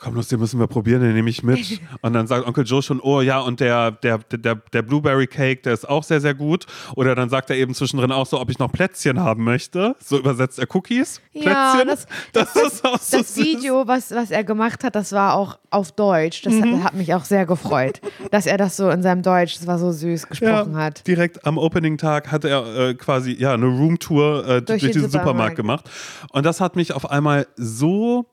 [0.00, 1.80] komm los, den müssen wir probieren, den nehme ich mit.
[2.02, 5.62] Und dann sagt Onkel Joe schon, oh ja, und der, der, der, der Blueberry Cake,
[5.62, 6.66] der ist auch sehr, sehr gut.
[6.96, 9.94] Oder dann sagt er eben zwischendrin auch so, ob ich noch Plätzchen haben möchte.
[10.02, 11.20] So übersetzt er Cookies.
[11.32, 11.88] Ja, Plätzchen.
[11.88, 13.44] das- das, ist auch so Das süß.
[13.44, 16.42] Video, was, was er gemacht hat, das war auch auf Deutsch.
[16.42, 16.78] Das Mhm.
[16.78, 19.78] hat, hat mich auch sehr gefreut, dass er das so in seinem Deutsch, das war
[19.78, 21.06] so süß gesprochen hat.
[21.06, 25.56] Direkt am Opening-Tag hat er äh, quasi ja, eine Roomtour äh, durch, den diesen Supermarkt.
[25.56, 25.56] Supermarkt.
[25.56, 25.90] gemacht.
[26.32, 28.26] Und das hat mich auf einmal so.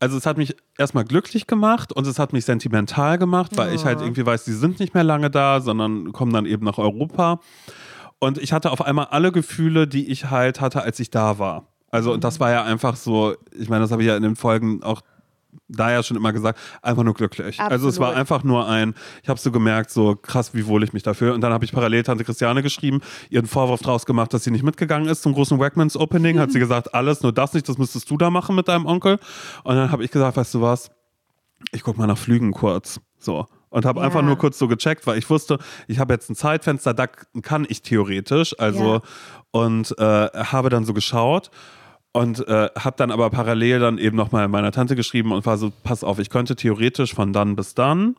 [0.00, 3.84] Also es hat mich erstmal glücklich gemacht und es hat mich sentimental gemacht, weil ich
[3.84, 7.40] halt irgendwie weiß, die sind nicht mehr lange da, sondern kommen dann eben nach Europa.
[8.18, 11.68] Und ich hatte auf einmal alle Gefühle, die ich halt hatte, als ich da war.
[11.90, 14.36] Also und das war ja einfach so, ich meine, das habe ich ja in den
[14.36, 15.02] Folgen auch
[15.68, 17.60] da ja schon immer gesagt, einfach nur glücklich.
[17.60, 18.20] Also es war Absolut.
[18.20, 21.34] einfach nur ein, ich habe so gemerkt, so krass, wie wohl ich mich dafür.
[21.34, 24.64] Und dann habe ich parallel Tante Christiane geschrieben, ihren Vorwurf draus gemacht, dass sie nicht
[24.64, 26.38] mitgegangen ist zum großen Wackmans Opening.
[26.38, 29.18] Hat sie gesagt, alles, nur das nicht, das müsstest du da machen mit deinem Onkel.
[29.64, 30.90] Und dann habe ich gesagt, weißt du was,
[31.72, 33.00] ich guck mal nach Flügen kurz.
[33.18, 33.46] So.
[33.68, 34.06] Und habe Ja.
[34.06, 37.06] einfach nur kurz so gecheckt, weil ich wusste, ich habe jetzt ein Zeitfenster, da
[37.42, 38.58] kann ich theoretisch.
[38.58, 39.00] Also, Ja.
[39.52, 41.50] und äh, habe dann so geschaut
[42.12, 45.72] und äh, habe dann aber parallel dann eben nochmal meiner Tante geschrieben und war so,
[45.84, 48.16] pass auf, ich könnte theoretisch von dann bis dann,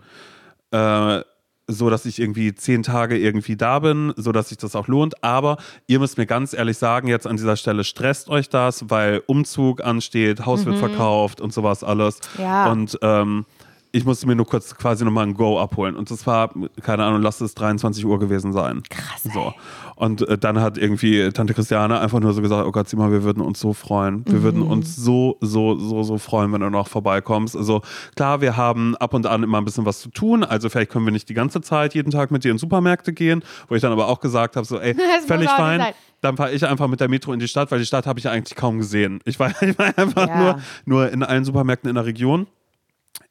[0.72, 1.22] äh,
[1.68, 5.24] so dass ich irgendwie zehn Tage irgendwie da bin, so dass sich das auch lohnt.
[5.24, 9.24] Aber ihr müsst mir ganz ehrlich sagen, jetzt an dieser Stelle stresst euch das, weil
[9.28, 12.20] Umzug ansteht, Haus wird verkauft und sowas alles.
[12.38, 12.72] Ja.
[12.72, 13.46] Und ähm,
[13.94, 15.96] ich musste mir nur kurz quasi nochmal ein Go abholen.
[15.96, 18.84] Und das war, keine Ahnung, lass es 23 Uhr gewesen sein.
[18.90, 19.24] Krass.
[19.34, 19.54] So.
[19.96, 23.12] Und äh, dann hat irgendwie Tante Christiane einfach nur so gesagt, oh Gott, sieh mal,
[23.12, 24.24] wir würden uns so freuen.
[24.28, 24.68] Wir würden Mhm.
[24.72, 27.56] uns so, so, so, so freuen, wenn du noch vorbeikommst.
[27.56, 27.82] Also
[28.16, 30.44] klar, wir haben ab und an immer ein bisschen was zu tun.
[30.44, 33.44] Also vielleicht können wir nicht die ganze Zeit jeden Tag mit dir in Supermärkte gehen,
[33.68, 35.84] wo ich dann aber auch gesagt habe, so ey, Das völlig fein.
[36.22, 38.26] Dann fahre ich einfach mit der Metro in die Stadt, weil die Stadt habe ich
[38.26, 39.20] ja eigentlich kaum gesehen.
[39.26, 40.38] Ich war, ich war einfach Ja.
[40.38, 42.48] nur, nur in allen Supermärkten in der Region.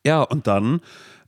[0.05, 0.81] Ja, und dann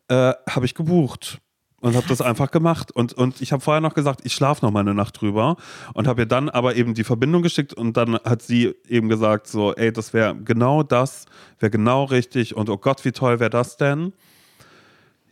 [0.09, 1.39] äh, habe ich gebucht
[1.81, 2.93] und habe das einfach gemacht.
[2.93, 5.57] Und, und ich habe vorher noch gesagt, ich schlafe noch mal eine Nacht drüber
[5.95, 9.49] und habe ihr dann aber eben die Verbindung geschickt und dann hat sie eben gesagt,
[9.49, 11.27] so, ey, das wäre genau das,
[11.59, 14.13] wäre genau richtig und oh Gott, wie toll wäre das denn?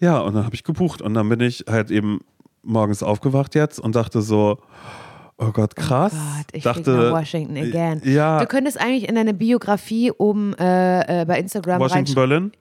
[0.01, 2.21] Ja, und dann habe ich gebucht und dann bin ich halt eben
[2.63, 4.59] morgens aufgewacht jetzt und dachte so,
[5.39, 6.13] oh Gott, krass.
[6.13, 8.03] Gott, ich dachte, nach Washington again.
[8.05, 12.15] Ja, Du könntest eigentlich in deine Biografie oben äh, äh, bei Instagram Washington.
[12.15, 12.53] Berlin.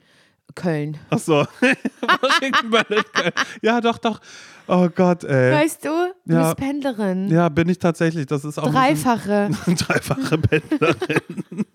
[0.55, 0.97] Köln.
[1.09, 1.45] Ach so.
[2.21, 3.03] Washington, Berlin.
[3.13, 3.31] Köln.
[3.61, 4.19] Ja, doch, doch.
[4.67, 5.51] Oh Gott, ey.
[5.53, 5.89] Weißt du?
[6.25, 6.43] Du Ja.
[6.53, 7.27] bist Pendlerin.
[7.29, 8.27] Ja, bin ich tatsächlich.
[8.27, 9.49] Das ist auch Dreifache.
[9.65, 11.21] dreifache Pendlerin.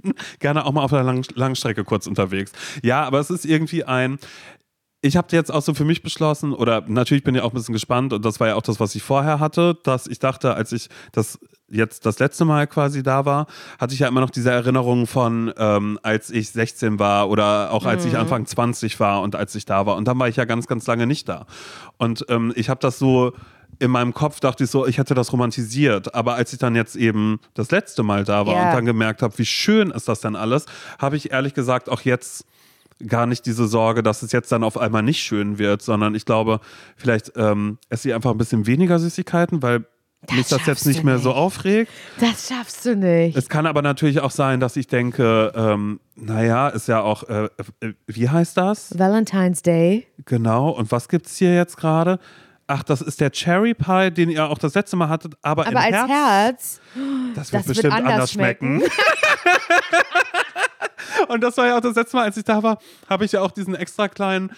[0.39, 2.53] Gerne auch mal auf der Lang Langstrecke kurz unterwegs.
[2.83, 4.19] Ja, aber es ist irgendwie ein.
[5.01, 7.73] ich habe jetzt auch so für mich beschlossen, oder natürlich bin ich auch ein bisschen
[7.75, 10.71] gespannt, und das war ja auch das, was ich vorher hatte, dass ich dachte, als
[10.73, 11.39] ich das
[11.75, 13.47] jetzt das letzte Mal quasi da war,
[13.79, 17.85] hatte ich ja immer noch diese Erinnerungen von, ähm, als ich 16 war oder auch
[17.85, 18.11] als Mhm.
[18.11, 19.97] ich Anfang 20 war und als ich da war.
[19.97, 21.47] Und dann war ich ja ganz, ganz lange nicht da.
[21.99, 23.33] Und ähm, ich habe das so
[23.81, 26.15] in meinem Kopf dachte ich so, ich hätte das romantisiert.
[26.15, 28.69] Aber als ich dann jetzt eben das letzte Mal da war Ja.
[28.69, 30.67] und dann gemerkt habe, wie schön ist das denn alles,
[31.01, 32.45] habe ich ehrlich gesagt auch jetzt
[33.09, 36.25] gar nicht diese Sorge, dass es jetzt dann auf einmal nicht schön wird, sondern ich
[36.25, 36.61] glaube,
[36.97, 39.85] vielleicht ähm, esse ich einfach ein bisschen weniger Süßigkeiten, weil
[40.33, 41.39] mich das jetzt nicht mehr so nicht.
[41.39, 41.93] aufregt.
[42.21, 43.37] Das schaffst du nicht.
[43.37, 47.49] Es kann aber natürlich auch sein, dass ich denke, ähm, naja, ist ja auch, äh,
[47.81, 48.99] äh, wie heißt das?
[48.99, 50.07] Valentine's Day.
[50.25, 50.71] Genau.
[50.71, 52.19] Und was gibt's hier jetzt gerade?
[52.67, 55.81] Ach, das ist der Cherry Pie, den ihr auch das letzte Mal hattet, aber, Aber
[55.81, 56.11] als Herz.
[56.11, 58.83] Herz, Das wird das wird bestimmt anders anders schmecken.
[61.29, 63.41] Und das war ja auch das letzte Mal, als ich da war, habe ich ja
[63.41, 64.51] auch diesen extra kleinen,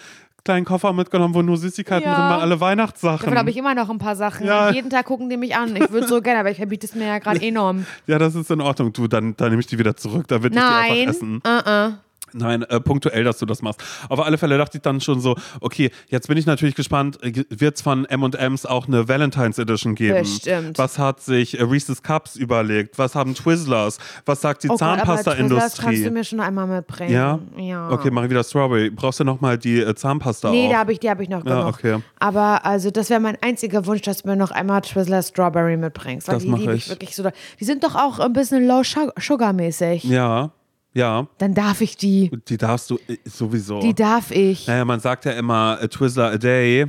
[0.47, 2.15] kleinen Koffer mitgenommen, wo nur Süßigkeiten Ja.
[2.15, 3.19] drin waren, alle Weihnachtssachen.
[3.25, 4.47] davon habe ich immer noch ein paar Sachen.
[4.47, 4.69] Ja.
[4.71, 5.75] Jeden Tag gucken die mich an.
[5.75, 7.85] Ich würde so gerne, aber ich verbiete es mir ja gerade enorm.
[8.07, 8.93] ja, das ist in Ordnung.
[8.93, 10.27] Du, dann, dann nehme ich die wieder zurück.
[10.27, 10.91] Da wird ich die Nein.
[11.07, 11.41] einfach essen.
[11.45, 11.93] Uh-uh.
[12.33, 13.81] Nein, äh, punktuell, dass du das machst.
[14.09, 17.75] Auf alle Fälle dachte ich dann schon so, okay, jetzt bin ich natürlich gespannt, wird
[17.75, 20.19] es von M&M's auch eine Valentine's Edition geben?
[20.19, 20.77] Bestimmt.
[20.77, 22.97] Was hat sich äh, Reese's Cups überlegt?
[22.97, 23.97] Was haben Twizzlers?
[24.25, 26.09] Was sagt die Oh Twizzlers kannst du Zahnpasta-Industrie?
[26.09, 27.13] mir schon einmal mitbringen.
[27.13, 27.39] Ja?
[27.57, 27.89] Ja.
[27.91, 28.89] Okay, mache ich wieder Strawberry.
[28.89, 30.71] Brauchst du nochmal die äh, Zahnpasta Nee, auch?
[30.71, 31.75] da habe ich, die habe ich noch Ja, genug.
[31.75, 31.97] okay.
[32.19, 36.27] Aber also das wäre mein einziger Wunsch, dass du mir noch einmal Twizzler Strawberry mitbringst.
[36.27, 36.83] Weil Das die mach liebe ich.
[36.85, 37.23] ich wirklich so.
[37.59, 40.03] Die sind doch auch ein bisschen low Sug- sugar mäßig.
[40.03, 40.51] Ja,
[40.93, 41.27] ja.
[41.37, 42.31] Dann darf ich die.
[42.47, 43.79] Die darfst du äh, sowieso.
[43.81, 44.67] Die darf ich.
[44.67, 46.85] naja, man sagt ja immer a Twizzler a day.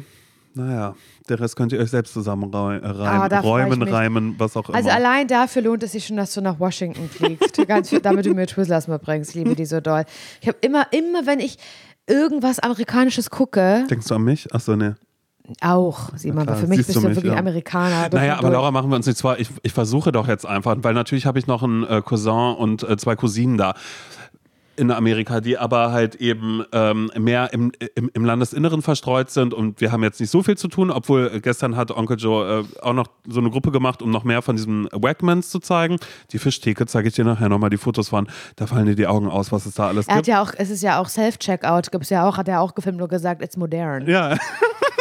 [0.55, 0.95] Naja,
[1.29, 4.89] der Rest könnt ihr euch selbst zusammen rei- äh, Ah, räumen, reimen, was auch Also
[4.89, 4.97] immer.
[4.99, 7.57] allein dafür lohnt es sich schon, dass du nach Washington fliegst.
[7.69, 9.35] Ganz viel, damit du mir Twizzlers mitbringst.
[9.35, 10.05] Liebe die so doll.
[10.41, 11.59] Ich habe immer, immer, wenn ich
[12.09, 14.53] irgendwas Amerikanisches gucke, Denkst du an mich?
[14.53, 14.93] Achso, nee.
[15.61, 17.39] Auch, klar, aber für mich bist du mich, wirklich ja.
[17.39, 18.09] Amerikaner.
[18.13, 18.51] Naja, aber.
[18.51, 19.39] Laura, machen wir uns nicht zwar.
[19.39, 22.83] Ich, ich versuche doch jetzt einfach, weil natürlich habe ich noch einen äh, Cousin und
[22.83, 23.75] äh, zwei Cousinen da
[24.79, 29.81] in Amerika, die aber halt eben ähm, mehr im, im, im Landesinneren verstreut sind und
[29.81, 32.93] wir haben jetzt nicht so viel zu tun, obwohl gestern hat Onkel Joe äh, auch
[32.95, 35.97] noch so eine Gruppe gemacht, um noch mehr von diesen Wegmans zu zeigen.
[36.33, 38.29] Die Fischtheke zeige ich dir nachher nochmal die Fotos von.
[38.57, 40.29] Da fallen dir die Augen aus, was es da alles Er hat gibt.
[40.29, 43.09] ja auch, es ist ja auch Self-Checkout, gibt's ja auch, hat er auch gefilmt und
[43.09, 44.07] gesagt, it's modern.
[44.09, 44.37] Ja,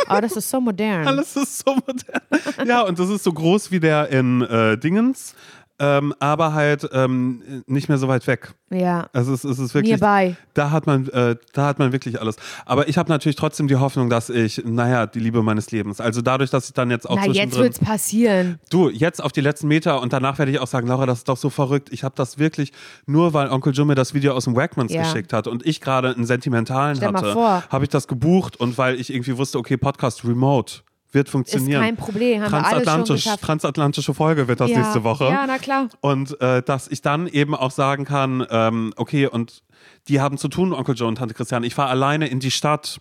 [0.10, 1.06] Oh, das ist so modern.
[1.06, 2.22] alles ist so modern.
[2.66, 5.36] Ja, und das ist so groß wie der in äh, Dingens,
[5.80, 8.54] ähm, aber halt ähm, nicht mehr so weit weg.
[8.70, 9.08] Ja.
[9.14, 10.36] Also es, es ist wirklich, Nearby.
[10.54, 12.36] da hat man, äh, da hat man wirklich alles.
[12.66, 16.02] Aber ich habe natürlich trotzdem die Hoffnung, dass ich, naja, die Liebe meines Lebens.
[16.02, 18.60] Also dadurch, dass ich dann jetzt auch Na, jetzt wird's passieren.
[18.70, 21.30] du, jetzt auf die letzten Meter und danach werde ich auch sagen, Laura, das ist
[21.30, 21.90] doch so verrückt.
[21.92, 22.74] Ich habe das wirklich
[23.06, 25.04] nur, weil Onkel Joe mir das Video aus dem Wagmans Ja.
[25.04, 29.00] geschickt hat und ich gerade einen sentimentalen Stell hatte, habe ich das gebucht und weil
[29.00, 30.82] ich irgendwie wusste, okay, Podcast remote
[31.12, 31.82] wird Ist funktionieren.
[31.82, 34.80] kein Problem, haben wir alles schon Transatlantisch, transatlantische Folge wird das ja.
[34.80, 35.26] nächste Woche.
[35.26, 35.88] Ja, na klar.
[36.02, 39.64] Und äh, dass ich dann eben auch sagen kann, ähm, okay, und
[40.08, 41.66] die haben zu tun, Onkel Joe und Tante Christiane.
[41.66, 43.00] Ich fahre alleine in die Stadt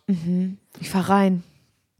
[0.81, 1.43] Ich fahr rein.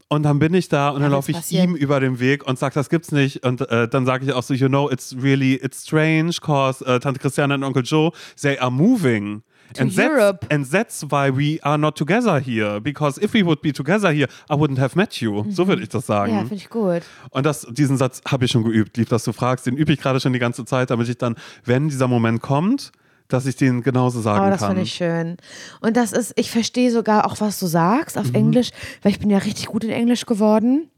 [0.09, 1.71] und dann bin ich da und dann Ja, laufe ich wird's passieren.
[1.71, 3.43] ihm über den Weg und sage, das gibt's nicht.
[3.45, 6.99] Und äh, dann sage ich auch so, you know, it's really, it's strange, cause äh,
[6.99, 9.43] Tante Christiane and Onkel Joe, they are moving.
[9.73, 10.45] To and that's, Europe.
[10.49, 12.79] and that's why we are not together here.
[12.79, 15.45] Because if we would be together here, I wouldn't have met you.
[15.49, 16.31] So würde ich das sagen.
[16.33, 17.01] Ja, finde ich gut.
[17.31, 19.65] Und das, diesen Satz habe ich schon geübt, lieb, dass du fragst.
[19.67, 22.91] Den übe ich gerade schon die ganze Zeit, damit ich dann, wenn dieser Moment kommt,
[23.27, 24.69] dass ich den genauso sagen Oh, das kann.
[24.69, 25.35] finde ich schön.
[25.81, 28.21] Und das ist, ich verstehe sogar auch, was du sagst Mhm.
[28.21, 28.69] auf Englisch,
[29.01, 30.89] weil ich bin ja richtig gut in Englisch geworden,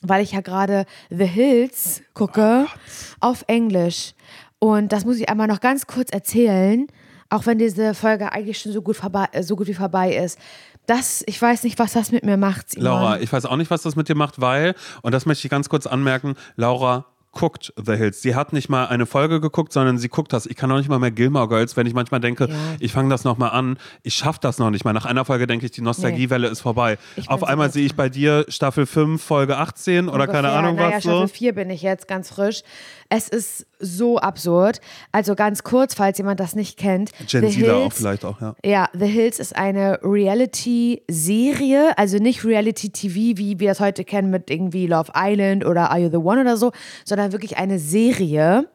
[0.00, 4.14] weil ich ja gerade The Hills gucke Oh auf Englisch.
[4.58, 6.86] Und das muss ich einmal noch ganz kurz erzählen,
[7.30, 10.38] auch wenn diese Folge eigentlich schon so gut, vorbei, äh, so gut wie vorbei ist.
[10.86, 12.84] Das, ich weiß nicht, was das mit mir macht, Simon.
[12.84, 15.50] Laura, ich weiß auch nicht, was das mit dir macht, weil, und das möchte ich
[15.50, 18.22] ganz kurz anmerken, Laura guckt The Hills.
[18.22, 20.46] Sie hat nicht mal eine Folge geguckt, sondern sie guckt das.
[20.46, 22.54] Ich kann auch nicht mal mehr Gilmore Girls, wenn ich manchmal denke, Ja.
[22.80, 23.78] ich fange das nochmal an.
[24.02, 24.94] Ich schaffe das noch nicht mal.
[24.94, 26.96] Nach einer Folge denke ich, die Nostalgiewelle ist vorbei.
[27.16, 30.58] Ich Auf so einmal sehe ich bei dir Staffel 5, Folge 18 oder keine Ungefähr.
[30.58, 31.10] Ahnung naja, was so.
[31.10, 32.62] Staffel 4 bin ich jetzt ganz frisch.
[33.10, 34.80] Es ist so absurd.
[35.12, 37.10] Also ganz kurz, falls jemand das nicht kennt.
[37.26, 38.54] Gen The Zler auch Hills- vielleicht auch, ja.
[38.64, 44.50] Ja, The Hills ist eine Reality-Serie, also nicht Reality-TV, wie wir es heute kennen mit
[44.50, 46.72] irgendwie Love Island oder Are You the One oder so,
[47.04, 48.68] sondern wirklich eine Serie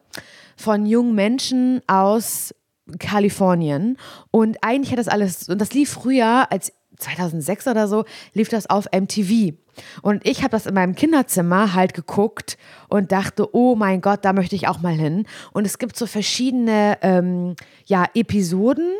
[0.56, 2.54] von jungen Menschen aus
[2.98, 3.96] Kalifornien.
[4.30, 6.72] Und eigentlich hat das alles, und das lief früher, als
[7.02, 9.54] 2006 oder so, lief das auf MTV.
[10.02, 14.32] Und ich habe das in meinem Kinderzimmer halt geguckt und dachte, oh mein Gott, da
[14.32, 15.26] möchte ich auch mal hin.
[15.52, 18.92] Und es gibt so verschiedene ähm, ja, Episoden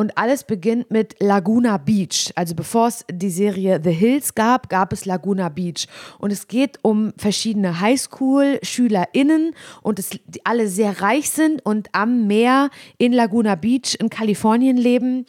[0.00, 2.30] Und alles beginnt mit Laguna Beach.
[2.36, 5.88] Also bevor es die Serie The Hills gab, gab es Laguna Beach.
[6.20, 12.28] Und es geht um verschiedene Highschool-SchülerInnen und es, die alle sehr reich sind und am
[12.28, 15.26] Meer in Laguna Beach in Kalifornien leben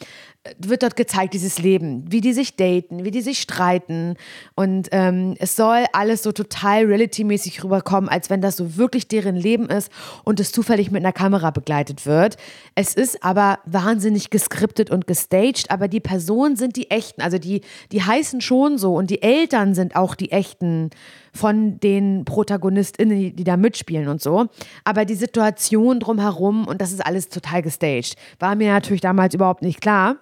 [0.58, 4.14] wird dort gezeigt, dieses Leben, wie die sich daten, wie die sich streiten.
[4.54, 9.36] Und ähm, es soll alles so total reality-mäßig rüberkommen, als wenn das so wirklich deren
[9.36, 9.92] Leben ist
[10.24, 12.38] und es zufällig mit einer Kamera begleitet wird.
[12.74, 17.20] Es ist aber wahnsinnig geskriptet und gestaged, aber die Personen sind die echten.
[17.20, 17.60] Also die,
[17.92, 20.88] die heißen schon so und die Eltern sind auch die echten
[21.32, 24.46] von den ProtagonistInnen, die, da mitspielen und so.
[24.84, 28.16] Aber die Situation drumherum und das ist alles total gestaged.
[28.38, 30.16] War mir natürlich damals überhaupt nicht klar.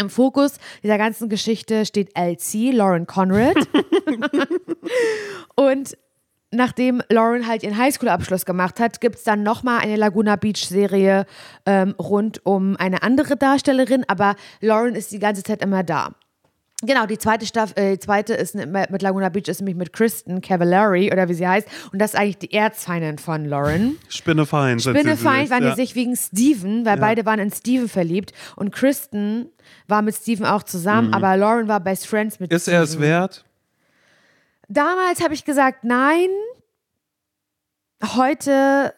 [0.00, 3.56] Im Fokus dieser ganzen Geschichte steht LC, Lauren Conrad.
[5.56, 5.96] und
[6.50, 11.26] nachdem Lauren halt ihren Highschool-Abschluss gemacht hat, gibt es dann nochmal eine Laguna Beach-Serie
[11.66, 16.14] ähm, rund um eine andere Darstellerin, aber Lauren ist die ganze Zeit immer da.
[16.82, 20.40] Genau, die zweite Staffel, äh, die zweite ist mit Laguna Beach ist nämlich mit Kristen
[20.40, 23.98] Cavallari oder wie sie heißt und das ist eigentlich die Erzfeindin von Lauren.
[24.08, 24.82] Spinnefeind.
[24.82, 25.70] Spinnefeind waren ja.
[25.70, 27.00] die sich wegen Steven, weil ja.
[27.00, 29.50] beide waren in Steven verliebt und Kristen
[29.88, 31.14] war mit Steven auch zusammen, mhm.
[31.14, 32.82] aber Lauren war Best Friends mit ist Steven.
[32.82, 33.44] Ist er es wert?
[34.68, 36.28] Damals habe ich gesagt, nein.
[38.14, 38.94] Heute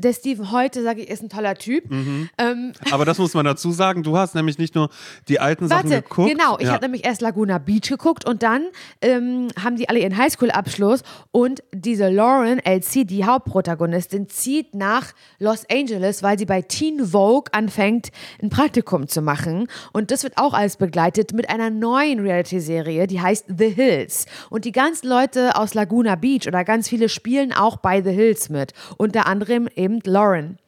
[0.00, 1.90] der Steven heute, sage ich, ist ein toller Typ.
[1.90, 2.28] Mhm.
[2.38, 4.02] Ähm, Aber das muss man dazu sagen.
[4.02, 4.90] Du hast nämlich nicht nur
[5.28, 6.30] die alten Warte, Sachen geguckt.
[6.30, 6.72] Genau, ich ja.
[6.72, 8.66] habe nämlich erst Laguna Beach geguckt und dann
[9.00, 15.64] ähm, haben die alle ihren Highschool-Abschluss und diese Lauren LC, die Hauptprotagonistin, zieht nach Los
[15.70, 18.10] Angeles, weil sie bei Teen Vogue anfängt,
[18.42, 19.68] ein Praktikum zu machen.
[19.92, 24.26] Und das wird auch alles begleitet mit einer neuen Reality-Serie, die heißt The Hills.
[24.48, 28.48] Und die ganzen Leute aus Laguna Beach oder ganz viele spielen auch bei The Hills
[28.48, 28.72] mit.
[28.96, 30.58] Unter anderem eben eben Lauren,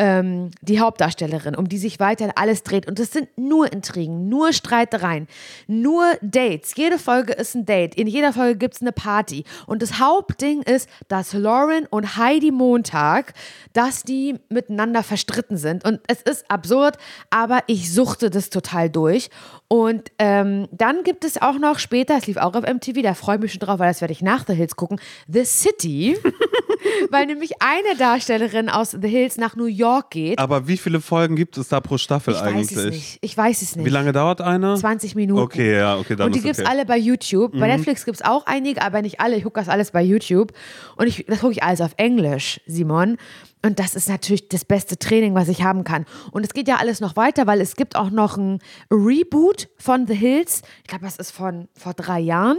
[0.00, 2.86] ähm, die Hauptdarstellerin, um die sich weiterhin alles dreht.
[2.86, 5.26] Und es sind nur Intrigen, nur Streitereien,
[5.66, 6.76] nur Dates.
[6.76, 7.96] Jede Folge ist ein Date.
[7.96, 9.44] In jeder Folge gibt es eine Party.
[9.66, 13.34] Und das Hauptding ist, dass Lauren und Heidi Montag,
[13.72, 15.84] dass die miteinander verstritten sind.
[15.84, 16.96] Und es ist absurd,
[17.30, 19.30] aber ich suchte das total durch.
[19.70, 23.36] Und ähm, dann gibt es auch noch später, es lief auch auf MTV, da freue
[23.36, 26.16] ich mich schon drauf, weil das werde ich nach The Hills gucken, The City,
[27.10, 30.38] weil nämlich eine Darstellerin aus The Hills nach New York geht.
[30.38, 32.70] Aber wie viele Folgen gibt es da pro Staffel ich eigentlich?
[32.70, 33.18] Ich weiß es nicht.
[33.20, 33.84] Ich weiß es nicht.
[33.84, 34.74] Wie lange dauert eine?
[34.74, 35.42] 20 Minuten.
[35.42, 36.68] Okay, ja, okay, dann Und die gibt es okay.
[36.70, 37.52] alle bei YouTube.
[37.52, 37.60] Mhm.
[37.60, 39.36] Bei Netflix gibt es auch einige, aber nicht alle.
[39.36, 40.52] Ich gucke das alles bei YouTube.
[40.96, 43.18] Und ich, das gucke ich alles auf Englisch, Simon.
[43.62, 46.06] Und das ist natürlich das beste Training, was ich haben kann.
[46.30, 50.06] Und es geht ja alles noch weiter, weil es gibt auch noch ein Reboot von
[50.06, 50.62] The Hills.
[50.82, 52.58] Ich glaube, das ist von vor drei Jahren.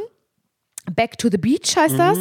[0.94, 1.98] Back to the Beach heißt mhm.
[1.98, 2.18] das.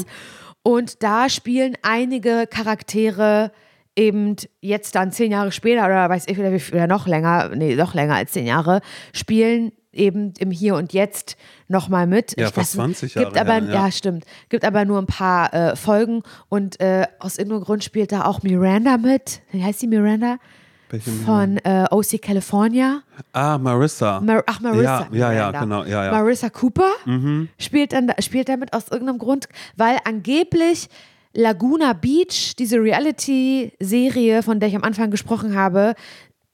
[0.62, 3.52] Und da spielen einige Charaktere
[3.96, 7.94] eben jetzt dann zehn Jahre später oder weiß ich wieder, oder noch länger, nee, noch
[7.94, 8.80] länger als zehn Jahre,
[9.12, 11.36] spielen eben im Hier und Jetzt
[11.68, 12.38] nochmal mit.
[12.38, 13.26] Ja, ich fast 20 Jahre.
[13.26, 13.86] Gibt aber, her, ja.
[13.86, 13.90] ja.
[13.90, 14.24] stimmt.
[14.48, 18.42] Gibt aber nur ein paar äh, Folgen und äh, aus irgendeinem Grund spielt da auch
[18.42, 19.40] Miranda mit.
[19.50, 20.38] Wie heißt die Miranda?
[21.26, 23.02] Von äh, OC California.
[23.32, 24.20] Ah, Marissa.
[24.20, 25.06] Mar Ach, Marissa.
[25.12, 25.84] Ja, ja, ja, genau.
[25.84, 26.12] Ja, ja.
[26.12, 27.48] Marissa Cooper mhm.
[27.58, 30.88] spielt, dann, spielt damit aus irgendeinem Grund, weil angeblich
[31.34, 35.94] Laguna Beach, diese Reality-Serie, von der ich am Anfang gesprochen habe,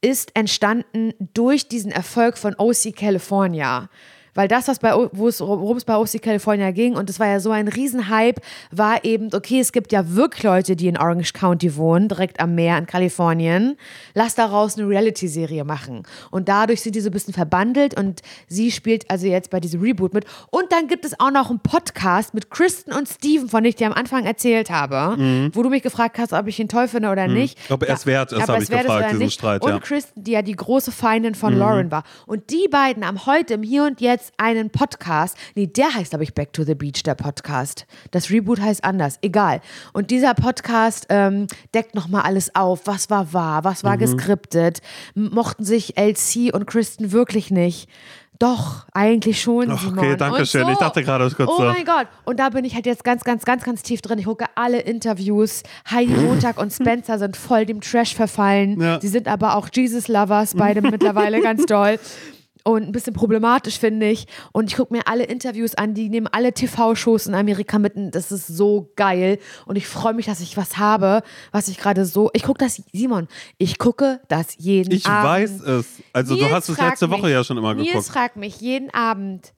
[0.05, 3.89] ist entstanden durch diesen Erfolg von OC California.
[4.35, 7.51] Weil das, was bei, worum es bei OC California ging, und es war ja so
[7.51, 12.09] ein Riesenhype, war eben, okay, es gibt ja wirklich Leute, die in Orange County wohnen,
[12.09, 13.77] direkt am Meer in Kalifornien.
[14.13, 16.03] Lass daraus eine Reality-Serie machen.
[16.31, 19.81] Und dadurch sind die so ein bisschen verbandelt und sie spielt also jetzt bei diesem
[19.81, 20.25] Reboot mit.
[20.51, 23.75] Und dann gibt es auch noch einen Podcast mit Kristen und Steven, von dem ich
[23.75, 25.51] dir am Anfang erzählt habe, mhm.
[25.53, 27.35] wo du mich gefragt hast, ob ich ihn toll finde oder mhm.
[27.35, 27.57] nicht.
[27.71, 29.63] Ob er es wert ist, habe ich gefragt, diesen Streit.
[29.63, 31.59] Und Kristen, die ja die große Feindin von mhm.
[31.59, 32.03] Lauren war.
[32.25, 35.37] Und die beiden haben heute im Hier und Jetzt jetzt einen Podcast.
[35.55, 37.85] Nee, der heißt, glaube ich, Back to the Beach, der Podcast.
[38.11, 39.17] Das Reboot heißt anders.
[39.21, 39.61] Egal.
[39.93, 42.81] Und dieser Podcast ähm, deckt nochmal alles auf.
[42.85, 43.63] Was war wahr?
[43.63, 43.99] Was war mhm.
[43.99, 44.81] geskriptet?
[45.13, 47.89] Mochten sich LC und Kristen wirklich nicht?
[48.37, 49.71] Doch, eigentlich schon.
[49.71, 50.65] Okay, danke schön.
[50.65, 52.07] So, ich dachte gerade kurz Oh mein Gott.
[52.25, 54.19] Und da bin ich halt jetzt ganz, ganz, ganz, ganz tief drin.
[54.19, 55.63] Ich gucke alle Interviews.
[55.89, 58.81] Heidi Montag und Spencer sind voll dem Trash verfallen.
[58.81, 58.99] Ja.
[58.99, 61.97] Sie sind aber auch Jesus-Lovers, beide mittlerweile ganz doll
[62.65, 64.25] und ein bisschen problematisch, finde ich.
[64.51, 67.93] Und ich gucke mir alle Interviews an, die nehmen alle TV-Shows in Amerika mit.
[67.95, 69.37] Das ist so geil.
[69.65, 72.31] Und ich freue mich, dass ich was habe, was ich gerade so.
[72.33, 73.27] Ich gucke das, Simon,
[73.59, 75.43] ich gucke das jeden ich Abend.
[75.45, 75.87] Ich weiß es.
[76.11, 77.93] Also, Nils du hast es letzte Woche mich, ja schon immer geguckt.
[77.93, 79.53] Nils fragt mich jeden Abend,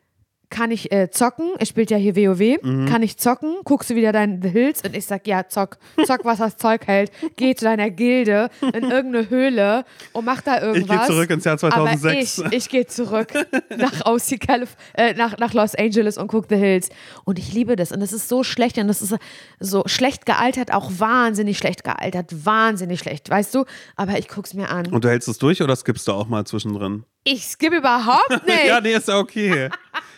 [0.50, 1.50] kann ich äh, zocken?
[1.60, 2.62] Er spielt ja hier WoW.
[2.62, 2.86] Mhm.
[2.88, 3.58] Kann ich zocken?
[3.66, 4.82] Guckst du wieder dein The Hills?
[4.84, 5.78] Und ich sag, ja, zock.
[6.06, 7.12] Zock, was das Zeug hält.
[7.36, 9.84] Geh zu deiner Gilde in irgendeine Höhle
[10.14, 11.08] und mach da Ich irgendwas.
[11.08, 12.40] gehe zurück ins Jahr 2006.
[12.40, 13.34] Aber ich, ich gehe zurück
[13.76, 13.92] nach,
[14.40, 16.90] Calif äh, nach, nach Los Angeles und guck The Hills.
[17.26, 17.92] Und ich liebe das.
[17.92, 18.78] Und das ist so schlecht.
[18.78, 19.16] Und das ist
[19.60, 22.46] so schlecht gealtert, auch wahnsinnig schlecht gealtert.
[22.46, 23.66] Wahnsinnig schlecht, weißt du?
[23.96, 24.88] Aber ich guck's mir an.
[24.88, 27.04] Und du hältst es durch oder skippst du auch mal zwischendrin?
[27.24, 28.66] Ich skippe überhaupt nicht.
[28.66, 29.70] Ja, nee, ist ja okay.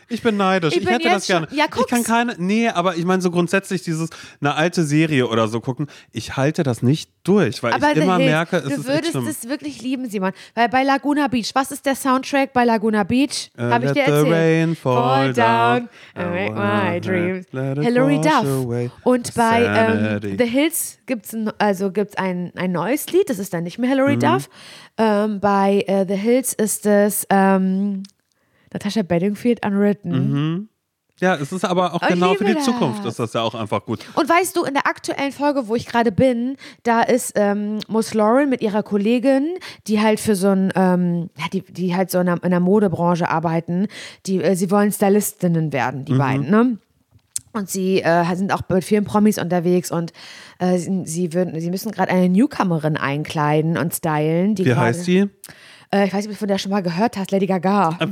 [0.10, 0.74] Ich bin neidisch.
[0.74, 1.48] Ich Ich, bin hätte das gerne.
[1.52, 2.04] Ja, ich kann guck's.
[2.08, 2.36] keine.
[2.38, 4.10] Nee, aber ich meine so grundsätzlich dieses
[4.42, 5.88] eine alte Serie oder so gucken.
[6.12, 9.14] Ich halte das nicht durch, weil Aber ich immer Hills, merke, es du ist echt
[9.14, 10.32] würdest es wirklich lieben, Simon.
[10.56, 13.52] Weil bei Laguna Beach, was ist der Soundtrack bei Laguna Beach?
[13.58, 14.34] Äh, Habe ich dir the erzählt.
[14.34, 15.90] rain fall down.
[16.16, 17.46] and I make my dreams.
[17.52, 18.44] Hilary Duff.
[18.46, 20.36] away Und bei ähm, sanity.
[20.38, 23.78] The Hills gibt es ein, also gibt's ein, ein neues Lied, das ist dann nicht
[23.78, 24.20] mehr Hilary Mhm.
[24.22, 24.50] Duff.
[24.98, 28.04] Ähm, bei äh, The Hills ist es ähm,
[28.74, 30.70] Natasha Bedingfield Unwritten.
[31.22, 33.14] Ja, es ist aber auch Oh, genau für die Zukunft das.
[33.16, 34.00] ist das ja auch einfach gut.
[34.16, 38.14] Und weißt du, in der aktuellen Folge, wo ich gerade bin, da ist ähm, Muss
[38.14, 39.56] Lauren mit ihrer Kollegin,
[39.88, 42.62] die halt für so ein, ähm, ja, die, die halt so in der, in der
[42.62, 43.88] Modebranche arbeiten,
[44.28, 46.06] die, äh, sie wollen Stylistinnen werden, Mhm.
[46.06, 46.78] die beiden, ne?
[47.52, 50.14] Und sie äh, sind auch mit vielen Promis unterwegs und
[50.60, 54.56] äh, sie, sie, würden, sie müssen gerade eine Newcomerin einkleiden und stylen.
[54.58, 55.28] Wie heißt die?
[55.92, 57.98] Äh, ich weiß nicht, ob du von der schon mal gehört hast, Lady Gaga.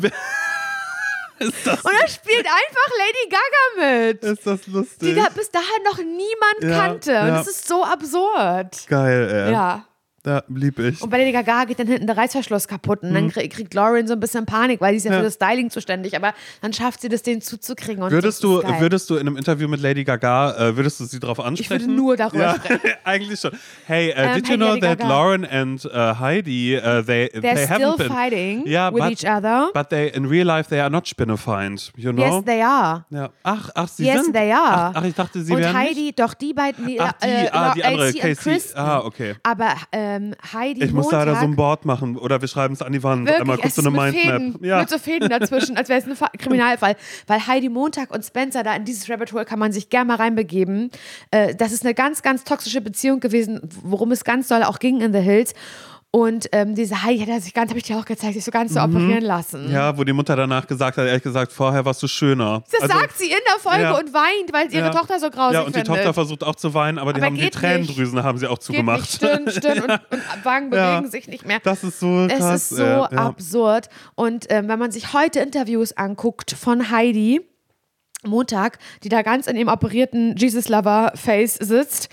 [1.39, 4.23] Ist das, Und da spielt einfach Lady Gaga mit.
[4.23, 5.15] ist das Die lustig?
[5.15, 7.11] da bis dahin noch niemand Ja, kannte.
[7.11, 7.37] Und ja.
[7.37, 8.87] das ist so absurd.
[8.87, 9.51] Geil, ey.
[9.51, 9.85] Ja.
[10.27, 11.01] Da lieb ich.
[11.01, 14.07] Und bei Lady Gaga geht dann hinten der Reißverschluss kaputt und dann krieg, kriegt Lauren
[14.07, 15.13] so ein bisschen Panik, weil die ist ja, Mhm.
[15.13, 15.19] Ja.
[15.19, 18.03] für das Styling zuständig, aber dann schafft sie das, den zuzukriegen.
[18.03, 21.21] Und Würdest du, würdest du in einem Interview mit Lady Gaga, äh, würdest du sie
[21.21, 21.81] darauf ansprechen?
[21.81, 22.81] würde nur darüber ja, sprechen.
[23.05, 23.51] eigentlich schon.
[23.85, 25.09] Hey, uh, Ähm, did hey, you know Lady that Gaga.
[25.09, 28.09] Lauren and uh, Heidi, uh, they, They're they still been...
[28.09, 29.69] fighting Yeah, with but, each other.
[29.73, 32.35] But they, in real life, they are not spinnefeind, you know?
[32.35, 33.05] Yes, they are.
[33.11, 33.29] ja.
[33.43, 34.33] Ach, ach, sie yes, sind...
[34.33, 34.91] they are.
[34.91, 36.19] Ach, ach, ich dachte, sie und wären Heidi, nicht...
[36.19, 38.59] doch die beiden, die, Ach, die, äh, ah, die andere, Casey.
[38.75, 39.35] Ah, okay.
[39.43, 39.73] Aber
[40.17, 42.91] ähm, Heidi Ich muss Montag, leider so ein Board machen oder wir schreiben es an
[42.91, 43.25] die Wand.
[43.25, 44.13] Wirklich, Einmal kurz so eine Mindmap.
[44.41, 44.79] Fäden, Ja.
[44.79, 46.95] mit so Fäden dazwischen, als wäre es ein Fa- Kriminalfall.
[47.27, 50.15] Weil Heidi Montag und Spencer, da in dieses Rabbit Hole kann man sich gerne mal
[50.17, 50.91] reinbegeben.
[51.31, 55.01] Äh, das ist eine ganz, ganz toxische Beziehung gewesen, worum es ganz doll auch ging
[55.01, 55.53] in The Hills.
[56.09, 58.49] Und ähm, diese Heidi hat er sich ganz, habe ich dir auch gezeigt, sich so
[58.49, 59.67] ganz so operieren lassen.
[59.67, 59.73] Mhm.
[59.73, 62.63] Ja, wo die Mutter danach gesagt hat, ehrlich gesagt, vorher warst du schöner.
[62.71, 63.91] Das Also- sagt sie in der Folge ja.
[63.97, 64.89] und weint, weil ihre Ja.
[64.91, 65.87] Tochter so grausig Ja, und die findet.
[65.95, 69.01] Tochter versucht auch zu weinen, aber die Aber haben die Tränendrüsen haben sie auch zugemacht.
[69.01, 70.95] nicht, stirn, stirn und, und Wangen Ja.
[70.95, 71.59] bewegen sich nicht mehr.
[71.61, 72.61] Das ist so Es krass.
[72.71, 73.03] ist so ja.
[73.09, 73.89] absurd.
[74.15, 77.41] Und ähm, wenn man sich heute Interviews anguckt von Heidi,
[78.25, 82.09] Montag, die da ganz in ihrem operierten Jesus Lover Face sitzt,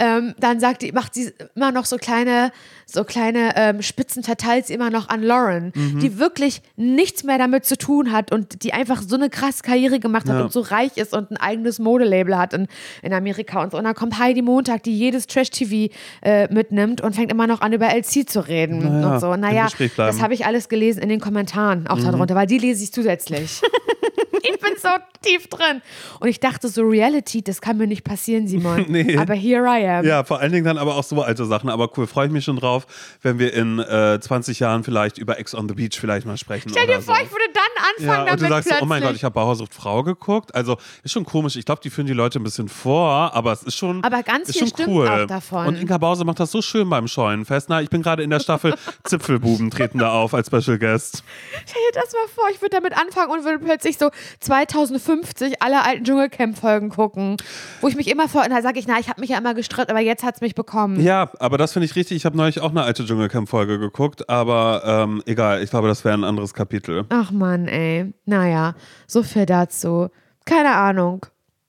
[0.00, 2.50] ähm, dann sagt die, macht sie immer noch so kleine,
[2.86, 6.00] so kleine ähm, Spitzen verteilt sie immer noch an Lauren, Mhm.
[6.00, 10.00] die wirklich nichts mehr damit zu tun hat und die einfach so eine krasse Karriere
[10.00, 10.42] gemacht hat Ja.
[10.44, 12.66] und so reich ist und ein eigenes Modelabel hat in,
[13.02, 13.78] in Amerika und so.
[13.78, 15.92] Und dann kommt Heidi Montag, die jedes Trash-TV
[16.22, 19.36] äh, mitnimmt und fängt immer noch an, über LC zu reden Naja, und so.
[19.36, 22.92] Naja, das habe ich alles gelesen in den Kommentaren auch darunter, weil die lese ich
[22.92, 23.60] zusätzlich.
[24.42, 24.88] ich bin so
[25.22, 25.80] tief drin.
[26.20, 28.84] Und ich dachte so, Reality, das kann mir nicht passieren, Simon.
[28.94, 29.16] Nee.
[29.16, 30.04] Aber here I am.
[30.04, 31.70] Ja, vor allen Dingen dann aber auch so alte Sachen.
[31.70, 32.73] Aber cool, freue ich mich schon drauf,
[33.22, 36.70] wenn wir in äh, 20 Jahren vielleicht über Ex on the Beach vielleicht mal sprechen.
[36.70, 37.22] Stell dir vor, so.
[37.22, 38.82] ich würde dann anfangen Ja, damit und du sagst plötzlich.
[38.82, 40.54] oh mein Gott, ich habe sucht Frau geguckt.
[40.54, 41.56] Also ist schon komisch.
[41.56, 44.48] Ich glaube, die führen die Leute ein bisschen vor, aber es ist schon, Aber ganz
[44.48, 45.08] ist viel schon stimmt cool.
[45.08, 45.66] auch davon.
[45.66, 47.68] Und Inka Bause macht das so schön beim Scheunenfest.
[47.68, 48.74] Na, ich bin gerade in der Staffel
[49.04, 51.22] Zipfelbuben treten da auf als Special Guest.
[51.66, 54.10] Stell dir das mal vor, ich würde damit anfangen und würde plötzlich so
[54.40, 57.36] 2050 alle alten Dschungelcamp-Folgen gucken.
[57.80, 59.54] Wo ich mich immer vor, und da sage ich, na, ich habe mich ja immer
[59.54, 61.00] gestritten, aber jetzt hat es mich bekommen.
[61.00, 62.16] Ja, aber das finde ich richtig.
[62.16, 65.62] Ich habe neulich auch eine alte Dschungelcamp-Folge geguckt, aber ähm, egal.
[65.62, 67.04] Ich glaube, das wäre ein anderes Kapitel.
[67.10, 68.12] Ach Mann, ey.
[68.24, 68.74] Naja,
[69.06, 70.08] so viel dazu.
[70.44, 71.26] Keine Ahnung.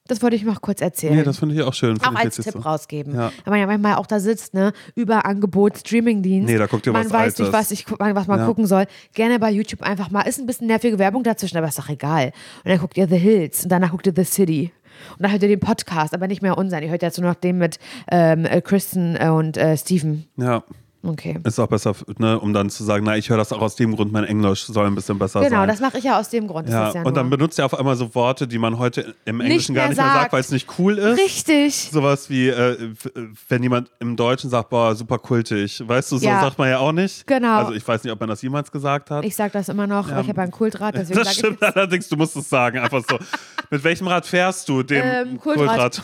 [0.07, 1.15] Das wollte ich noch kurz erzählen.
[1.15, 1.99] Nee, das finde ich auch schön.
[2.03, 2.59] Auch als Tipp so.
[2.59, 3.15] rausgeben.
[3.15, 3.31] Ja.
[3.43, 6.47] Wenn man ja manchmal auch da sitzt, ne, über Angebot, Streamingdienst.
[6.47, 7.53] Nee, da guckt ihr man was weiß nicht, Altes.
[7.53, 8.45] was, ich, was man Ja.
[8.45, 8.85] gucken soll.
[9.15, 10.21] Gerne bei YouTube einfach mal.
[10.21, 12.33] Ist ein bisschen nervige Werbung dazwischen, aber ist doch egal.
[12.63, 14.71] Und dann guckt ihr The Hills und danach guckt ihr The City.
[15.17, 16.83] Und dann hört ihr den Podcast, aber nicht mehr unseren.
[16.83, 17.79] Ihr hört jetzt nur noch den mit
[18.11, 20.25] ähm, äh, Kristen äh, und äh, Steven.
[20.37, 20.63] Ja,
[21.05, 21.39] Okay.
[21.43, 23.95] ist auch besser, ne, um dann zu sagen, na, ich höre das auch aus dem
[23.95, 25.49] Grund, mein Englisch soll ein bisschen besser sein.
[25.49, 26.67] Genau, das mache ich ja aus dem Grund.
[26.69, 29.75] Ja, ja und dann benutzt er auf einmal so Worte, die man heute im Englischen
[29.75, 30.33] gar mehr nicht mehr sagt, sagt.
[30.33, 31.19] weil es nicht cool ist.
[31.19, 31.89] Richtig.
[31.91, 33.11] Sowas wie, äh, f-
[33.49, 35.81] wenn jemand im Deutschen sagt, boah, super kultig.
[35.85, 36.41] Weißt du, so Ja.
[36.41, 37.27] sagt man ja auch nicht.
[37.27, 37.57] Genau.
[37.59, 39.23] Also ich weiß nicht, ob man das jemals gesagt hat.
[39.25, 42.15] Ich sage das immer noch, weil ich habe einen Kultrat, deswegen das stimmt allerdings, du
[42.17, 43.17] musst es sagen, einfach so.
[43.69, 44.83] Mit welchem Rad fährst du?
[44.83, 46.01] Dem Ähm, Kultrad.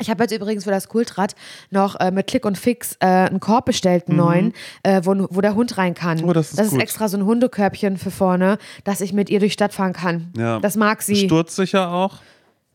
[0.00, 1.34] Ich habe jetzt übrigens für das Kultrad
[1.70, 4.52] noch äh, mit Klick und Fix äh, einen Korb bestellt, einen neuen,
[4.82, 6.18] äh, wo, wo der Hund rein kann.
[6.18, 6.28] Mhm.
[6.28, 9.38] Oh, das ist das ist extra so ein Hundekörbchen für vorne, dass ich mit ihr
[9.38, 10.32] durch die Stadt fahren kann.
[10.36, 10.58] Ja.
[10.58, 11.16] Das mag sie.
[11.16, 12.18] Sturzsicher auch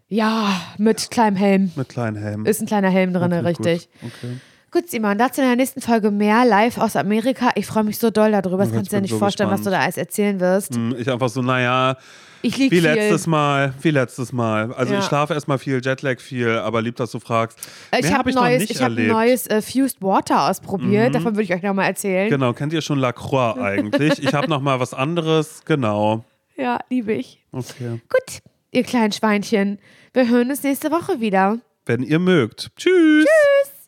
[0.07, 1.71] ja, mit kleinem Helm.
[1.75, 2.45] mit kleinen Helmen.
[2.45, 3.89] Ist ein kleiner Helm drin, Okay, richtig.
[4.01, 4.11] Gut.
[4.23, 4.33] Okay.
[4.71, 7.49] Gut, Simon, dazu in der nächsten Folge mehr live aus Amerika.
[7.55, 8.57] Ich freue mich so doll darüber.
[8.59, 9.75] Das Oh, kannst ich du dir nicht so vorstellen, was gespannt.
[9.75, 10.75] du da alles erzählen wirst.
[10.75, 11.97] Hm, Ich einfach so, naja,
[12.41, 12.89] Ich liege wie viel.
[12.89, 14.73] letztes Mal, wie letztes Mal.
[14.73, 14.99] Also Ja.
[14.99, 17.59] ich schlafe erstmal viel, Jetlag viel, aber lieb, dass du fragst.
[17.91, 19.11] Äh, ich Mehr habe habe ich neues, noch nicht ich hab ein erlebt.
[19.13, 21.13] neues äh, Fused Water ausprobiert.
[21.15, 22.29] Davon würde ich euch nochmal erzählen.
[22.29, 24.23] Genau, kennt ihr schon Lacroix eigentlich?
[24.23, 26.23] ich habe noch mal was anderes, genau.
[26.55, 27.43] Ja, liebe ich.
[27.51, 28.01] Okay.
[28.09, 28.39] Gut,
[28.71, 29.79] ihr kleinen Schweinchen.
[30.13, 31.59] Wir hören uns nächste Woche wieder.
[31.85, 32.71] Wenn ihr mögt.
[32.77, 33.25] Tschüss.
[33.25, 33.78] Tschüss.